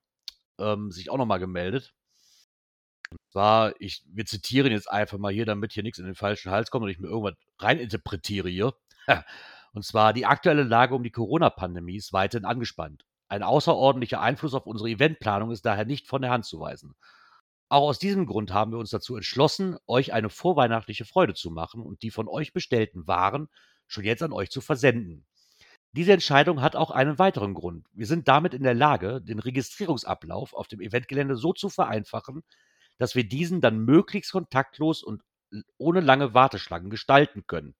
ähm, 0.58 0.90
sich 0.90 1.10
auch 1.10 1.18
nochmal 1.18 1.38
gemeldet. 1.38 1.94
Und 3.10 3.20
zwar, 3.32 3.74
ich, 3.80 4.02
wir 4.06 4.26
zitieren 4.26 4.72
jetzt 4.72 4.90
einfach 4.90 5.18
mal 5.18 5.32
hier, 5.32 5.46
damit 5.46 5.72
hier 5.72 5.82
nichts 5.82 5.98
in 5.98 6.06
den 6.06 6.14
falschen 6.14 6.50
Hals 6.50 6.70
kommt 6.70 6.84
und 6.84 6.90
ich 6.90 6.98
mir 6.98 7.08
irgendwas 7.08 7.36
reininterpretiere 7.58 8.48
hier. 8.48 8.74
Und 9.72 9.84
zwar, 9.84 10.12
die 10.12 10.26
aktuelle 10.26 10.64
Lage 10.64 10.96
um 10.96 11.04
die 11.04 11.12
Corona-Pandemie 11.12 11.94
ist 11.96 12.12
weiterhin 12.12 12.44
angespannt. 12.44 13.04
Ein 13.28 13.44
außerordentlicher 13.44 14.20
Einfluss 14.20 14.54
auf 14.54 14.66
unsere 14.66 14.90
Eventplanung 14.90 15.52
ist 15.52 15.64
daher 15.64 15.84
nicht 15.84 16.08
von 16.08 16.22
der 16.22 16.32
Hand 16.32 16.44
zu 16.44 16.58
weisen. 16.58 16.96
Auch 17.70 17.88
aus 17.88 18.00
diesem 18.00 18.26
Grund 18.26 18.52
haben 18.52 18.72
wir 18.72 18.78
uns 18.78 18.90
dazu 18.90 19.14
entschlossen, 19.14 19.78
euch 19.86 20.12
eine 20.12 20.28
vorweihnachtliche 20.28 21.04
Freude 21.04 21.34
zu 21.34 21.52
machen 21.52 21.82
und 21.82 22.02
die 22.02 22.10
von 22.10 22.26
euch 22.26 22.52
bestellten 22.52 23.06
Waren 23.06 23.48
schon 23.86 24.04
jetzt 24.04 24.24
an 24.24 24.32
euch 24.32 24.50
zu 24.50 24.60
versenden. 24.60 25.24
Diese 25.92 26.12
Entscheidung 26.12 26.62
hat 26.62 26.74
auch 26.74 26.90
einen 26.90 27.20
weiteren 27.20 27.54
Grund. 27.54 27.86
Wir 27.92 28.06
sind 28.06 28.26
damit 28.26 28.54
in 28.54 28.64
der 28.64 28.74
Lage, 28.74 29.22
den 29.22 29.38
Registrierungsablauf 29.38 30.52
auf 30.52 30.66
dem 30.66 30.80
Eventgelände 30.80 31.36
so 31.36 31.52
zu 31.52 31.68
vereinfachen, 31.68 32.42
dass 32.98 33.14
wir 33.14 33.28
diesen 33.28 33.60
dann 33.60 33.78
möglichst 33.84 34.32
kontaktlos 34.32 35.04
und 35.04 35.22
ohne 35.78 36.00
lange 36.00 36.34
Warteschlangen 36.34 36.90
gestalten 36.90 37.44
können. 37.46 37.76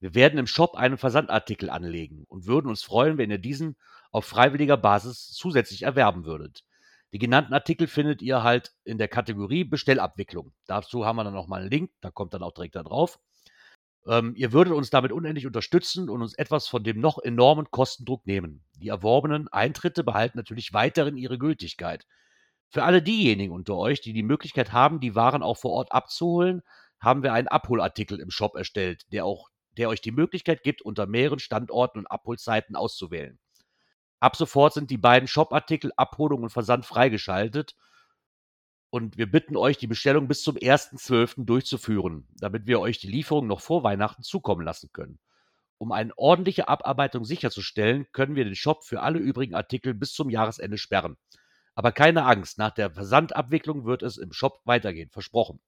Wir 0.00 0.14
werden 0.14 0.38
im 0.38 0.46
Shop 0.46 0.74
einen 0.74 0.98
Versandartikel 0.98 1.70
anlegen 1.70 2.24
und 2.28 2.46
würden 2.46 2.68
uns 2.68 2.82
freuen, 2.82 3.16
wenn 3.16 3.30
ihr 3.30 3.38
diesen 3.38 3.76
auf 4.10 4.26
freiwilliger 4.26 4.76
Basis 4.76 5.28
zusätzlich 5.28 5.82
erwerben 5.82 6.26
würdet. 6.26 6.62
Die 7.14 7.20
genannten 7.20 7.54
Artikel 7.54 7.86
findet 7.86 8.22
ihr 8.22 8.42
halt 8.42 8.72
in 8.82 8.98
der 8.98 9.06
Kategorie 9.06 9.62
Bestellabwicklung. 9.62 10.52
Dazu 10.66 11.06
haben 11.06 11.14
wir 11.14 11.22
dann 11.22 11.32
nochmal 11.32 11.60
einen 11.60 11.70
Link, 11.70 11.92
da 12.00 12.10
kommt 12.10 12.34
dann 12.34 12.42
auch 12.42 12.52
direkt 12.52 12.74
da 12.74 12.82
drauf. 12.82 13.20
Ähm, 14.04 14.34
ihr 14.34 14.52
würdet 14.52 14.74
uns 14.74 14.90
damit 14.90 15.12
unendlich 15.12 15.46
unterstützen 15.46 16.10
und 16.10 16.22
uns 16.22 16.34
etwas 16.34 16.66
von 16.66 16.82
dem 16.82 16.98
noch 16.98 17.18
enormen 17.18 17.70
Kostendruck 17.70 18.26
nehmen. 18.26 18.64
Die 18.80 18.88
erworbenen 18.88 19.46
Eintritte 19.46 20.02
behalten 20.02 20.38
natürlich 20.38 20.72
weiterhin 20.72 21.16
ihre 21.16 21.38
Gültigkeit. 21.38 22.04
Für 22.68 22.82
alle 22.82 23.00
diejenigen 23.00 23.52
unter 23.52 23.76
euch, 23.76 24.00
die 24.00 24.12
die 24.12 24.24
Möglichkeit 24.24 24.72
haben, 24.72 24.98
die 24.98 25.14
Waren 25.14 25.44
auch 25.44 25.56
vor 25.56 25.70
Ort 25.70 25.92
abzuholen, 25.92 26.62
haben 26.98 27.22
wir 27.22 27.32
einen 27.32 27.46
Abholartikel 27.46 28.18
im 28.18 28.32
Shop 28.32 28.56
erstellt, 28.56 29.04
der 29.12 29.24
auch 29.24 29.50
der 29.76 29.88
euch 29.88 30.00
die 30.00 30.10
Möglichkeit 30.10 30.64
gibt, 30.64 30.82
unter 30.82 31.06
mehreren 31.06 31.38
Standorten 31.38 32.00
und 32.00 32.06
Abholzeiten 32.10 32.74
auszuwählen. 32.74 33.38
Ab 34.20 34.36
sofort 34.36 34.74
sind 34.74 34.90
die 34.90 34.98
beiden 34.98 35.28
Shop-Artikel 35.28 35.92
Abholung 35.96 36.42
und 36.42 36.50
Versand 36.50 36.86
freigeschaltet 36.86 37.74
und 38.90 39.18
wir 39.18 39.28
bitten 39.28 39.56
euch, 39.56 39.76
die 39.76 39.88
Bestellung 39.88 40.28
bis 40.28 40.42
zum 40.42 40.56
1.12. 40.56 41.44
durchzuführen, 41.44 42.28
damit 42.36 42.66
wir 42.66 42.78
euch 42.78 42.98
die 42.98 43.08
Lieferung 43.08 43.48
noch 43.48 43.60
vor 43.60 43.82
Weihnachten 43.82 44.22
zukommen 44.22 44.64
lassen 44.64 44.90
können. 44.92 45.18
Um 45.78 45.90
eine 45.90 46.16
ordentliche 46.16 46.68
Abarbeitung 46.68 47.24
sicherzustellen, 47.24 48.06
können 48.12 48.36
wir 48.36 48.44
den 48.44 48.54
Shop 48.54 48.84
für 48.84 49.02
alle 49.02 49.18
übrigen 49.18 49.54
Artikel 49.54 49.94
bis 49.94 50.12
zum 50.12 50.30
Jahresende 50.30 50.78
sperren. 50.78 51.16
Aber 51.74 51.90
keine 51.90 52.24
Angst, 52.24 52.56
nach 52.58 52.70
der 52.70 52.90
Versandabwicklung 52.90 53.84
wird 53.84 54.04
es 54.04 54.16
im 54.16 54.32
Shop 54.32 54.60
weitergehen, 54.64 55.10
versprochen. 55.10 55.60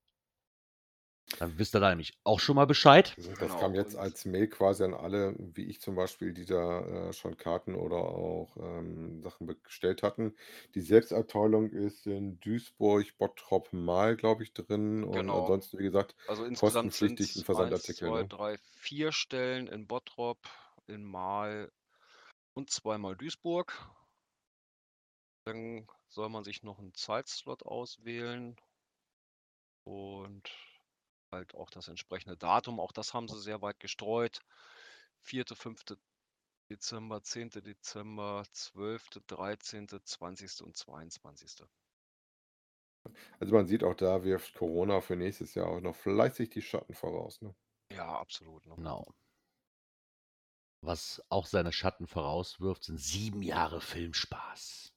Dann 1.39 1.59
wisst 1.59 1.75
ihr 1.75 1.81
da 1.81 1.89
nämlich 1.91 2.19
auch 2.25 2.41
schon 2.41 2.57
mal 2.57 2.67
Bescheid. 2.67 3.17
Also 3.17 3.35
das 3.37 3.57
Genau, 3.57 3.57
kam 3.57 3.75
jetzt 3.75 3.97
als 3.97 4.25
Mail 4.27 4.49
quasi 4.49 4.85
an 4.85 4.95
alle, 4.95 5.35
wie 5.39 5.65
ich 5.67 5.81
zum 5.81 5.95
Beispiel, 5.95 6.33
die 6.35 6.45
da 6.45 7.09
äh, 7.09 7.13
schon 7.13 7.37
Karten 7.37 7.75
oder 7.75 7.97
auch 7.97 8.57
ähm, 8.59 9.23
Sachen 9.23 9.47
bestellt 9.47 10.03
hatten. 10.03 10.35
Die 10.75 10.81
Selbstabteilung 10.83 11.71
ist 11.71 12.07
in 12.07 12.39
Duisburg, 12.41 13.17
Bottrop, 13.19 13.73
Mal, 13.73 14.17
glaube 14.17 14.43
ich, 14.43 14.53
drin. 14.53 15.03
Und 15.05 15.31
Genau. 15.31 15.35
ansonsten, 15.35 15.79
wie 15.79 15.85
gesagt, 15.85 16.15
Also 16.27 16.45
insgesamt 16.45 16.95
sind 16.95 17.21
kostenpflichtig 17.21 17.37
ein 17.37 17.43
es 17.43 17.45
Versandartikel. 17.45 18.11
1, 18.11 18.21
2, 18.21 18.25
Ne? 18.25 18.31
3, 18.31 18.59
4 18.59 19.13
Stellen 19.13 19.67
in 19.69 19.87
Bottrop, 19.89 20.39
in 20.87 21.05
Mahl 21.05 21.73
und 22.55 22.71
zweimal 22.71 23.17
Duisburg. 23.17 23.75
Dann 25.45 25.89
soll 26.09 26.29
man 26.29 26.45
sich 26.45 26.63
noch 26.63 26.79
einen 26.79 26.95
Zeitslot 26.95 27.65
auswählen 27.65 28.57
und 29.85 30.51
halt 31.33 31.55
auch 31.55 31.71
das 31.71 31.89
entsprechende 31.89 32.37
Datum. 32.37 32.81
Auch 32.81 32.93
das 32.93 33.15
haben 33.15 33.29
sie 33.29 33.41
sehr 33.41 33.63
weit 33.63 33.81
gestreut. 33.81 34.41
4., 35.23 35.45
5. 35.47 35.85
Dezember, 36.71 37.23
10. 37.23 37.51
Dezember, 37.51 38.45
12., 38.53 39.09
13., 39.27 39.89
20. 39.89 40.63
und 40.63 40.77
22. 40.77 41.65
Also 43.39 43.55
man 43.55 43.67
sieht 43.67 43.85
auch 43.85 43.95
da 43.95 44.25
wirft 44.25 44.55
Corona 44.55 45.01
für 45.01 45.17
nächstes 45.17 45.55
Jahr 45.55 45.69
auch 45.69 45.81
noch 45.81 45.95
fleißig 45.95 46.51
die 46.51 46.63
Schatten 46.63 46.95
voraus. 46.95 47.41
Ne? 47.41 47.55
Ja, 47.93 48.19
absolut. 48.19 48.67
Ne? 48.67 48.75
Genau. 48.75 49.15
Was 50.83 51.23
auch 51.31 51.47
seine 51.47 51.73
Schatten 51.73 52.07
vorauswirft, 52.07 52.85
sind 52.85 52.99
sieben 52.99 53.43
Jahre 53.43 53.81
Filmspaß. 53.81 54.96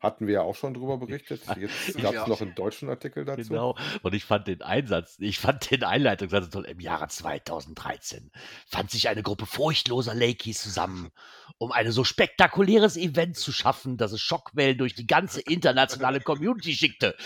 Hatten 0.00 0.26
wir 0.26 0.34
ja 0.34 0.40
auch 0.42 0.54
schon 0.54 0.74
drüber 0.74 0.98
berichtet. 0.98 1.42
Jetzt 1.58 1.86
gab 2.02 2.12
es 2.12 2.20
Ja. 2.20 2.28
noch 2.28 2.40
einen 2.40 2.54
deutschen 2.54 2.88
Artikel 2.90 3.24
dazu. 3.24 3.48
Genau. 3.48 3.76
Und 4.02 4.14
ich 4.14 4.24
fand 4.24 4.46
den 4.46 4.62
Einsatz, 4.62 5.16
ich 5.18 5.38
fand 5.38 5.70
den 5.70 5.84
Einleitungssatz 5.84 6.50
toll. 6.50 6.64
Im 6.66 6.80
Jahre 6.80 7.08
2013 7.08 8.30
fand 8.68 8.90
sich 8.90 9.08
eine 9.08 9.22
Gruppe 9.22 9.46
furchtloser 9.46 10.14
Lakeys 10.14 10.62
zusammen, 10.62 11.10
um 11.58 11.72
ein 11.72 11.90
so 11.90 12.04
spektakuläres 12.04 12.96
Event 12.96 13.36
zu 13.36 13.52
schaffen, 13.52 13.96
dass 13.96 14.12
es 14.12 14.20
Schockwellen 14.20 14.78
durch 14.78 14.94
die 14.94 15.06
ganze 15.06 15.40
internationale 15.40 16.20
Community 16.20 16.74
schickte. 16.74 17.16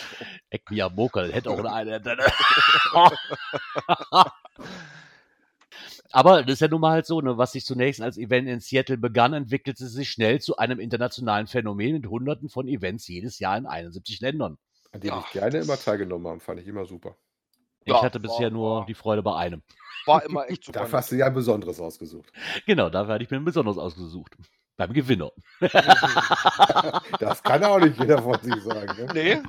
Eck 0.51 0.71
Mokel 0.95 1.33
hätte 1.33 1.51
auch 1.51 1.65
eine. 1.65 2.01
Aber 6.13 6.43
das 6.43 6.55
ist 6.55 6.61
ja 6.61 6.69
nun 6.69 6.81
mal 6.81 6.91
halt 6.93 7.07
so, 7.07 7.21
ne, 7.21 7.39
was 7.39 7.53
sich 7.53 7.65
zunächst 7.65 8.01
als 8.03 8.19
Event 8.19 8.49
in 8.49 8.61
Seattle 8.61 8.99
begann, 8.99 9.33
entwickelte 9.33 9.87
sich 9.87 10.11
schnell 10.11 10.41
zu 10.41 10.57
einem 10.57 10.81
internationalen 10.81 11.47
Phänomen 11.47 11.93
mit 11.95 12.07
hunderten 12.07 12.49
von 12.49 12.67
Events 12.67 13.07
jedes 13.09 13.39
Jahr 13.39 13.57
in 13.57 13.67
71 13.67 14.21
Ländern. 14.21 14.59
An 14.93 15.01
dem 15.01 15.09
Ja, 15.11 15.23
ich 15.25 15.33
gerne 15.33 15.59
immer 15.59 15.77
teilgenommen 15.77 16.27
habe, 16.27 16.41
fand 16.41 16.61
ich 16.61 16.67
immer 16.67 16.85
super. 16.85 17.15
Ich 17.85 17.93
Ja, 17.93 18.03
hatte 18.03 18.19
bisher 18.21 18.47
war- 18.47 18.51
nur 18.51 18.71
war- 18.81 18.87
die 18.87 18.95
Freude 18.95 19.23
bei 19.23 19.37
einem. 19.37 19.63
War 20.07 20.25
immer 20.25 20.49
echt 20.51 20.65
super. 20.65 20.81
Dafür 20.81 20.99
hast 20.99 21.13
du 21.13 21.17
ja 21.17 21.27
ein 21.27 21.35
Besonderes 21.35 21.79
ausgesucht. 21.81 22.33
Genau, 22.67 22.91
dafür 22.91 23.15
hatte 23.15 23.25
ich 23.25 23.31
mir 23.31 23.37
ein 23.37 23.45
besonderes 23.45 23.79
ausgesucht. 23.79 24.37
Beim 24.77 24.93
Gewinner. 24.93 25.31
Das 27.21 27.43
kann 27.43 27.63
auch 27.65 27.79
nicht 27.79 27.99
jeder 27.99 28.21
von 28.23 28.39
sich 28.41 28.55
sagen. 28.63 28.93
Ne? 28.97 29.09
nee, 29.15 29.43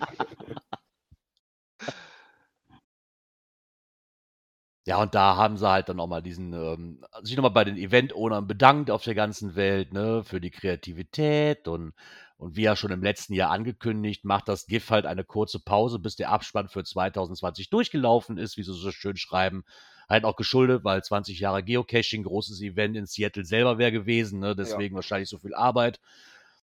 Ja, 4.87 4.99
und 4.99 5.13
da 5.13 5.35
haben 5.35 5.57
sie 5.57 5.69
halt 5.69 5.89
dann 5.89 5.99
auch 5.99 6.07
mal 6.07 6.21
diesen, 6.23 6.53
ähm, 6.53 7.05
sich 7.21 7.35
nochmal 7.35 7.51
bei 7.51 7.63
den 7.63 7.77
Event-Ownern 7.77 8.47
bedankt 8.47 8.89
auf 8.89 9.03
der 9.03 9.13
ganzen 9.13 9.55
Welt, 9.55 9.93
ne, 9.93 10.23
für 10.23 10.41
die 10.41 10.49
Kreativität 10.49 11.67
und, 11.67 11.93
und 12.37 12.55
wie 12.55 12.63
ja 12.63 12.75
schon 12.75 12.89
im 12.91 13.03
letzten 13.03 13.33
Jahr 13.35 13.51
angekündigt, 13.51 14.25
macht 14.25 14.47
das 14.47 14.65
GIF 14.65 14.89
halt 14.89 15.05
eine 15.05 15.23
kurze 15.23 15.59
Pause, 15.59 15.99
bis 15.99 16.15
der 16.15 16.31
Abspann 16.31 16.67
für 16.67 16.83
2020 16.83 17.69
durchgelaufen 17.69 18.37
ist, 18.39 18.57
wie 18.57 18.63
sie 18.63 18.73
so 18.73 18.91
schön 18.91 19.17
schreiben. 19.17 19.63
Halt 20.09 20.25
auch 20.25 20.35
geschuldet, 20.35 20.83
weil 20.83 21.03
20 21.03 21.39
Jahre 21.39 21.63
Geocaching, 21.63 22.23
großes 22.23 22.59
Event 22.61 22.97
in 22.97 23.05
Seattle 23.05 23.45
selber 23.45 23.77
wäre 23.77 23.91
gewesen, 23.91 24.39
ne, 24.39 24.55
deswegen 24.55 24.95
wahrscheinlich 24.95 25.29
so 25.29 25.37
viel 25.37 25.53
Arbeit. 25.53 25.99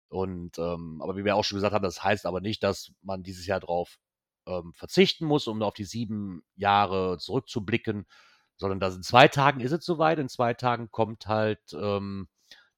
Und, 0.09 0.59
ähm, 0.59 1.01
aber 1.03 1.17
wie 1.17 1.25
wir 1.25 1.37
auch 1.37 1.45
schon 1.45 1.57
gesagt 1.57 1.75
haben, 1.75 1.85
das 1.85 2.03
heißt 2.03 2.27
aber 2.27 2.41
nicht, 2.41 2.63
dass 2.65 2.93
man 3.03 3.23
dieses 3.23 3.47
Jahr 3.47 3.61
drauf 3.61 3.99
ähm, 4.47 4.72
verzichten 4.74 5.26
muss, 5.26 5.47
um 5.47 5.62
auf 5.62 5.74
die 5.74 5.84
sieben 5.84 6.45
Jahre 6.55 7.18
zurückzublicken, 7.18 8.07
sondern 8.57 8.80
dass 8.80 8.97
in 8.97 9.03
zwei 9.03 9.28
Tagen 9.28 9.61
ist 9.61 9.72
es 9.72 9.84
soweit. 9.84 10.18
In 10.18 10.28
zwei 10.28 10.55
Tagen 10.55 10.90
kommt 10.90 11.26
halt 11.26 11.61
ähm, 11.72 12.28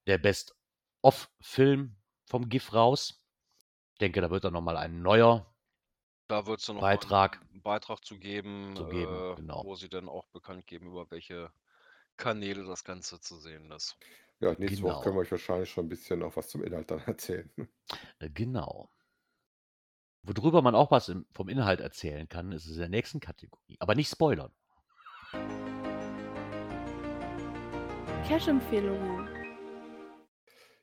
der 0.06 0.18
Best-of-Film 0.18 1.96
vom 2.26 2.48
GIF 2.48 2.72
raus. 2.72 3.24
Ich 3.94 3.98
denke, 3.98 4.20
da 4.20 4.30
wird 4.30 4.44
dann 4.44 4.52
nochmal 4.52 4.76
ein 4.76 5.02
neuer 5.02 5.50
da 6.28 6.46
wird 6.46 6.60
es 6.60 6.68
noch 6.68 6.80
Beitrag. 6.80 7.40
einen 7.52 7.62
Beitrag 7.62 8.02
zu 8.04 8.18
geben, 8.18 8.74
Zu 8.76 8.88
geben, 8.88 9.14
äh, 9.14 9.34
genau. 9.36 9.62
wo 9.64 9.74
sie 9.74 9.90
dann 9.90 10.08
auch 10.08 10.26
bekannt 10.28 10.66
geben, 10.66 10.86
über 10.86 11.10
welche 11.10 11.52
Kanäle 12.16 12.64
das 12.64 12.82
Ganze 12.84 13.20
zu 13.20 13.36
sehen 13.38 13.70
ist. 13.72 13.96
Ja, 14.40 14.54
nächste 14.58 14.82
Genau. 14.82 14.94
Woche 14.94 15.04
können 15.04 15.16
wir 15.16 15.20
euch 15.20 15.30
wahrscheinlich 15.30 15.70
schon 15.70 15.84
ein 15.86 15.88
bisschen 15.90 16.22
auch 16.22 16.34
was 16.36 16.48
zum 16.48 16.64
Inhalt 16.64 16.90
dann 16.90 17.00
erzählen. 17.06 17.50
Äh, 18.18 18.30
Genau. 18.30 18.90
Worüber 20.27 20.62
man 20.62 20.75
auch 20.75 20.91
was 20.91 21.11
im, 21.11 21.27
vom 21.33 21.51
Inhalt 21.51 21.81
erzählen 21.81 22.27
kann, 22.27 22.51
ist 22.53 22.66
in 22.66 22.79
der 22.79 22.89
nächsten 22.89 23.20
Kategorie. 23.20 23.77
Aber 23.79 23.95
nicht 23.95 24.11
spoilern. 24.11 24.51
Cash-Empfehlungen. 28.27 29.29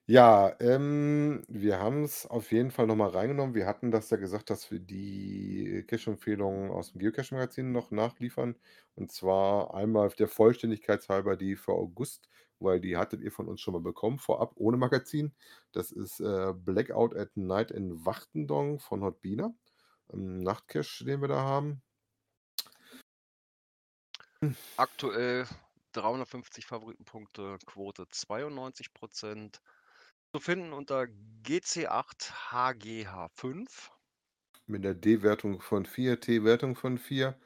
Ja, 0.05 0.55
ähm, 0.59 1.43
wir 1.47 1.79
haben 1.79 2.03
es 2.03 2.27
auf 2.27 2.51
jeden 2.51 2.69
Fall 2.69 2.85
nochmal 2.85 3.09
reingenommen. 3.09 3.55
Wir 3.55 3.65
hatten 3.65 3.89
das 3.89 4.11
ja 4.11 4.17
gesagt, 4.17 4.51
dass 4.51 4.69
wir 4.69 4.79
die 4.79 5.85
Cache-Empfehlungen 5.87 6.69
aus 6.69 6.91
dem 6.91 6.99
Geocache-Magazin 6.99 7.71
noch 7.71 7.89
nachliefern. 7.89 8.55
Und 8.93 9.11
zwar 9.11 9.73
einmal 9.73 10.09
der 10.09 10.27
Vollständigkeit 10.27 11.07
halber 11.09 11.35
die 11.35 11.55
für 11.55 11.71
August, 11.71 12.29
weil 12.61 12.79
die 12.79 12.97
hattet 12.97 13.21
ihr 13.21 13.31
von 13.31 13.47
uns 13.47 13.61
schon 13.61 13.73
mal 13.73 13.81
bekommen, 13.81 14.19
vorab 14.19 14.53
ohne 14.55 14.77
Magazin. 14.77 15.33
Das 15.71 15.91
ist 15.91 16.19
äh, 16.19 16.53
Blackout 16.53 17.15
at 17.15 17.35
Night 17.35 17.71
in 17.71 18.05
Wachtendong 18.05 18.79
von 18.79 19.03
Hotbina. 19.03 19.53
Ein 20.13 20.39
Nachtcache, 20.39 21.05
den 21.05 21.21
wir 21.21 21.27
da 21.27 21.41
haben. 21.41 21.81
Aktuell 24.77 25.45
350 25.93 26.65
Favoritenpunkte, 26.65 27.57
Quote 27.65 28.07
92 28.09 28.93
Prozent. 28.93 29.61
Zu 30.33 30.39
finden 30.39 30.73
unter 30.73 31.07
GC8 31.43 32.31
HGH5. 32.49 33.91
mit 34.65 34.83
der 34.83 34.95
D-Wertung 34.95 35.61
von 35.61 35.85
4, 35.85 36.19
T-Wertung 36.19 36.75
von 36.75 36.97
4, 36.97 37.37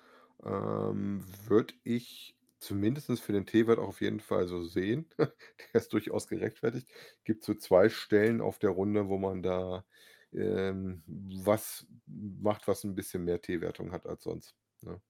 ähm, 0.43 1.25
würde 1.47 1.73
ich 1.83 2.35
zumindest 2.59 3.21
für 3.21 3.33
den 3.33 3.45
T-Wert 3.45 3.79
auch 3.79 3.89
auf 3.89 4.01
jeden 4.01 4.19
Fall 4.19 4.47
so 4.47 4.63
sehen. 4.63 5.07
Der 5.17 5.81
ist 5.81 5.93
durchaus 5.93 6.27
gerechtfertigt. 6.27 6.87
Gibt 7.23 7.43
so 7.43 7.53
zwei 7.55 7.89
Stellen 7.89 8.41
auf 8.41 8.59
der 8.59 8.71
Runde, 8.71 9.07
wo 9.09 9.17
man 9.17 9.43
da 9.43 9.85
ähm, 10.33 11.03
was 11.07 11.87
macht, 12.07 12.67
was 12.67 12.83
ein 12.83 12.95
bisschen 12.95 13.23
mehr 13.23 13.41
T-Wertung 13.41 13.91
hat 13.91 14.05
als 14.05 14.23
sonst. 14.23 14.55
Ne? 14.81 15.01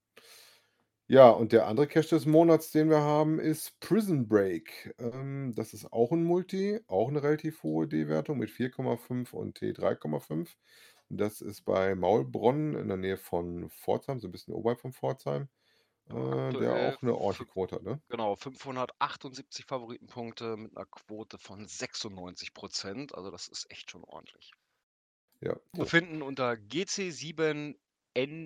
Ja, 1.07 1.29
und 1.29 1.51
der 1.51 1.67
andere 1.67 1.85
Cache 1.87 2.09
des 2.09 2.25
Monats, 2.25 2.71
den 2.71 2.89
wir 2.89 3.01
haben, 3.01 3.39
ist 3.39 3.79
Prison 3.79 4.27
Break. 4.27 4.95
Ähm, 4.97 5.53
das 5.55 5.73
ist 5.75 5.91
auch 5.93 6.11
ein 6.11 6.23
Multi, 6.23 6.79
auch 6.87 7.09
eine 7.09 7.21
relativ 7.21 7.61
hohe 7.61 7.87
D-Wertung 7.87 8.39
mit 8.39 8.49
4,5 8.49 9.31
und 9.33 9.55
T 9.55 9.71
3,5. 9.73 10.55
Das 11.09 11.41
ist 11.41 11.61
bei 11.61 11.93
Maulbronn 11.93 12.73
in 12.73 12.87
der 12.87 12.97
Nähe 12.97 13.17
von 13.17 13.69
Pforzheim, 13.69 14.19
so 14.19 14.27
ein 14.27 14.31
bisschen 14.31 14.55
oberhalb 14.55 14.79
von 14.79 14.93
Pforzheim, 14.93 15.47
äh, 16.09 16.53
der 16.55 16.75
auch 16.75 17.01
eine 17.01 17.15
ordentliche 17.15 17.51
Quote 17.51 17.75
hat, 17.77 17.83
ne? 17.83 18.01
Genau, 18.09 18.35
578 18.35 19.65
Favoritenpunkte 19.67 20.57
mit 20.57 20.75
einer 20.75 20.87
Quote 20.87 21.37
von 21.37 21.67
96 21.67 22.55
Prozent. 22.55 23.13
Also 23.13 23.29
das 23.29 23.47
ist 23.47 23.69
echt 23.69 23.91
schon 23.91 24.03
ordentlich. 24.03 24.53
Ja. 25.41 25.55
Zu 25.73 25.83
Oh. 25.83 25.85
finden 25.85 26.21
unter 26.21 26.57
GC7NDVZ. 26.57 28.45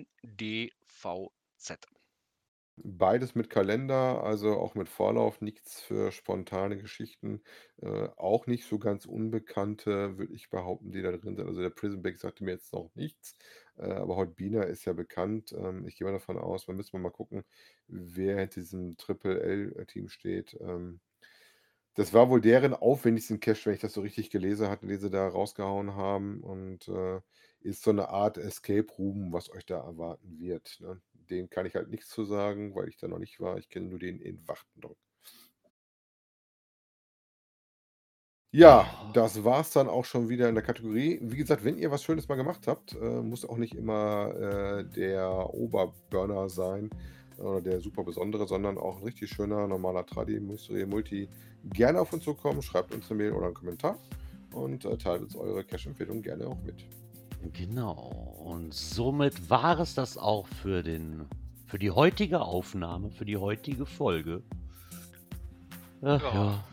Beides 2.82 3.34
mit 3.34 3.50
Kalender, 3.50 4.24
also 4.24 4.52
auch 4.58 4.74
mit 4.74 4.88
Vorlauf, 4.88 5.42
nichts 5.42 5.82
für 5.82 6.10
spontane 6.12 6.78
Geschichten. 6.78 7.42
Äh, 7.76 8.08
auch 8.16 8.46
nicht 8.46 8.64
so 8.64 8.78
ganz 8.78 9.04
Unbekannte, 9.04 10.16
würde 10.16 10.32
ich 10.32 10.48
behaupten, 10.48 10.90
die 10.90 11.02
da 11.02 11.12
drin 11.12 11.36
sind. 11.36 11.46
Also 11.46 11.60
der 11.60 11.68
Prison 11.70 12.00
Break 12.00 12.18
sagte 12.18 12.42
mir 12.44 12.52
jetzt 12.52 12.72
noch 12.72 12.90
nichts, 12.94 13.36
äh, 13.80 13.92
aber 13.92 14.16
Holtbiner 14.16 14.66
ist 14.66 14.84
ja 14.84 14.92
bekannt. 14.92 15.52
Ähm, 15.52 15.86
ich 15.86 15.96
gehe 15.96 16.06
mal 16.06 16.12
davon 16.12 16.38
aus, 16.38 16.68
wir 16.68 16.74
müssen 16.74 17.00
mal 17.00 17.10
gucken, 17.10 17.44
wer 17.88 18.38
hinter 18.38 18.60
diesem 18.60 18.96
Triple-L-Team 18.96 20.08
steht. 20.08 20.56
Ähm, 20.60 21.00
das 21.94 22.14
war 22.14 22.30
wohl 22.30 22.40
deren 22.40 22.74
aufwendigsten 22.74 23.40
Cache, 23.40 23.66
wenn 23.66 23.74
ich 23.74 23.80
das 23.80 23.92
so 23.94 24.00
richtig 24.00 24.30
gelesen 24.30 24.68
hatte, 24.68 24.86
den 24.86 25.00
sie 25.00 25.10
da 25.10 25.28
rausgehauen 25.28 25.94
haben. 25.96 26.40
Und 26.42 26.88
äh, 26.88 27.20
ist 27.60 27.82
so 27.82 27.90
eine 27.90 28.08
Art 28.08 28.38
Escape 28.38 28.86
Room, 28.98 29.32
was 29.32 29.50
euch 29.50 29.66
da 29.66 29.78
erwarten 29.80 30.38
wird. 30.38 30.78
Ne? 30.80 31.00
Den 31.12 31.50
kann 31.50 31.66
ich 31.66 31.74
halt 31.74 31.90
nichts 31.90 32.08
zu 32.08 32.24
sagen, 32.24 32.74
weil 32.74 32.88
ich 32.88 32.96
da 32.96 33.08
noch 33.08 33.18
nicht 33.18 33.40
war. 33.40 33.58
Ich 33.58 33.68
kenne 33.68 33.86
nur 33.86 33.98
den 33.98 34.20
in 34.20 34.46
Wachtendorf. 34.48 34.98
Ja, 38.52 38.84
das 39.14 39.44
war's 39.44 39.70
dann 39.70 39.88
auch 39.88 40.04
schon 40.04 40.28
wieder 40.28 40.48
in 40.48 40.56
der 40.56 40.64
Kategorie. 40.64 41.20
Wie 41.22 41.36
gesagt, 41.36 41.64
wenn 41.64 41.78
ihr 41.78 41.90
was 41.92 42.02
Schönes 42.02 42.28
mal 42.28 42.34
gemacht 42.34 42.66
habt, 42.66 42.94
äh, 43.00 43.22
muss 43.22 43.44
auch 43.48 43.58
nicht 43.58 43.74
immer 43.74 44.34
äh, 44.34 44.84
der 44.84 45.54
Oberburner 45.54 46.48
sein 46.48 46.90
oder 47.38 47.60
der 47.60 47.80
super 47.80 48.02
besondere, 48.02 48.46
sondern 48.48 48.76
auch 48.76 48.98
ein 48.98 49.04
richtig 49.04 49.30
schöner, 49.30 49.68
normaler 49.68 50.04
Tradi, 50.04 50.40
Mystery, 50.40 50.84
Multi. 50.84 51.28
Gerne 51.72 52.00
auf 52.00 52.12
uns 52.12 52.24
zukommen, 52.24 52.60
schreibt 52.60 52.92
uns 52.92 53.08
eine 53.10 53.18
Mail 53.22 53.32
oder 53.32 53.46
einen 53.46 53.54
Kommentar 53.54 53.98
und 54.52 54.84
äh, 54.84 54.96
teilt 54.98 55.22
uns 55.22 55.36
eure 55.36 55.62
Cache-Empfehlungen 55.62 56.22
gerne 56.22 56.48
auch 56.48 56.60
mit. 56.62 56.84
Genau. 57.52 58.36
Und 58.44 58.74
somit 58.74 59.48
war 59.48 59.78
es 59.78 59.94
das 59.94 60.18
auch 60.18 60.48
für, 60.48 60.82
den, 60.82 61.24
für 61.66 61.78
die 61.78 61.92
heutige 61.92 62.40
Aufnahme, 62.40 63.10
für 63.12 63.24
die 63.24 63.36
heutige 63.36 63.86
Folge. 63.86 64.42
Ach, 66.02 66.20
Ja. 66.22 66.34
ja. 66.34 66.64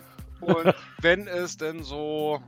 Und 0.42 0.74
wenn 1.02 1.28
es 1.28 1.58
denn 1.58 1.84
so 1.84 2.42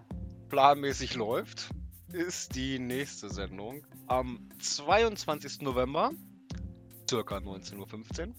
planmäßig 0.50 1.16
läuft, 1.16 1.70
ist 2.12 2.56
die 2.56 2.80
nächste 2.80 3.30
Sendung 3.30 3.86
am 4.08 4.50
22. 4.60 5.62
November, 5.62 6.12
circa 7.10 7.38
19.15 7.38 7.78
Uhr. 8.28 8.34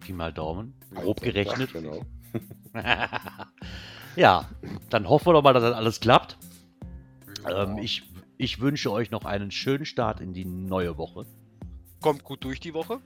Pi 0.00 0.12
mal 0.12 0.32
Daumen. 0.32 0.74
Ja, 0.94 1.02
Grob 1.02 1.20
gerechnet. 1.20 1.74
das, 1.74 1.82
Genau. 1.82 2.02
ja, 4.16 4.48
dann 4.88 5.08
hoffen 5.08 5.26
wir 5.26 5.32
doch 5.34 5.42
mal, 5.42 5.52
dass 5.52 5.62
das 5.62 5.74
alles 5.74 6.00
klappt. 6.00 6.38
Ja. 7.44 7.64
Ähm, 7.64 7.78
ich, 7.78 8.02
ich 8.38 8.60
wünsche 8.60 8.90
euch 8.92 9.10
noch 9.10 9.24
einen 9.24 9.50
schönen 9.50 9.84
Start 9.84 10.20
in 10.20 10.32
die 10.32 10.44
neue 10.44 10.96
Woche. 10.96 11.26
Kommt 12.00 12.24
gut 12.24 12.44
durch 12.44 12.60
die 12.60 12.72
Woche. 12.72 13.00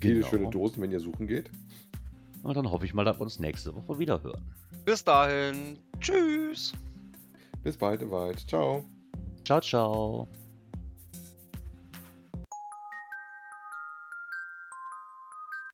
Viele 0.00 0.14
Genau. 0.20 0.26
schöne 0.28 0.50
Dosen, 0.50 0.82
wenn 0.82 0.90
ihr 0.90 1.00
suchen 1.00 1.26
geht. 1.26 1.50
Und 2.42 2.56
dann 2.56 2.70
hoffe 2.70 2.84
ich 2.84 2.94
mal, 2.94 3.04
dass 3.04 3.18
wir 3.18 3.22
uns 3.22 3.38
nächste 3.38 3.74
Woche 3.74 3.98
wieder 3.98 4.22
hören. 4.22 4.42
Bis 4.84 5.04
dahin. 5.04 5.78
Tschüss. 6.00 6.72
Bis 7.62 7.76
bald, 7.76 8.08
weit. 8.10 8.40
Ciao. 8.48 8.84
Ciao, 9.44 9.60
ciao. 9.60 10.28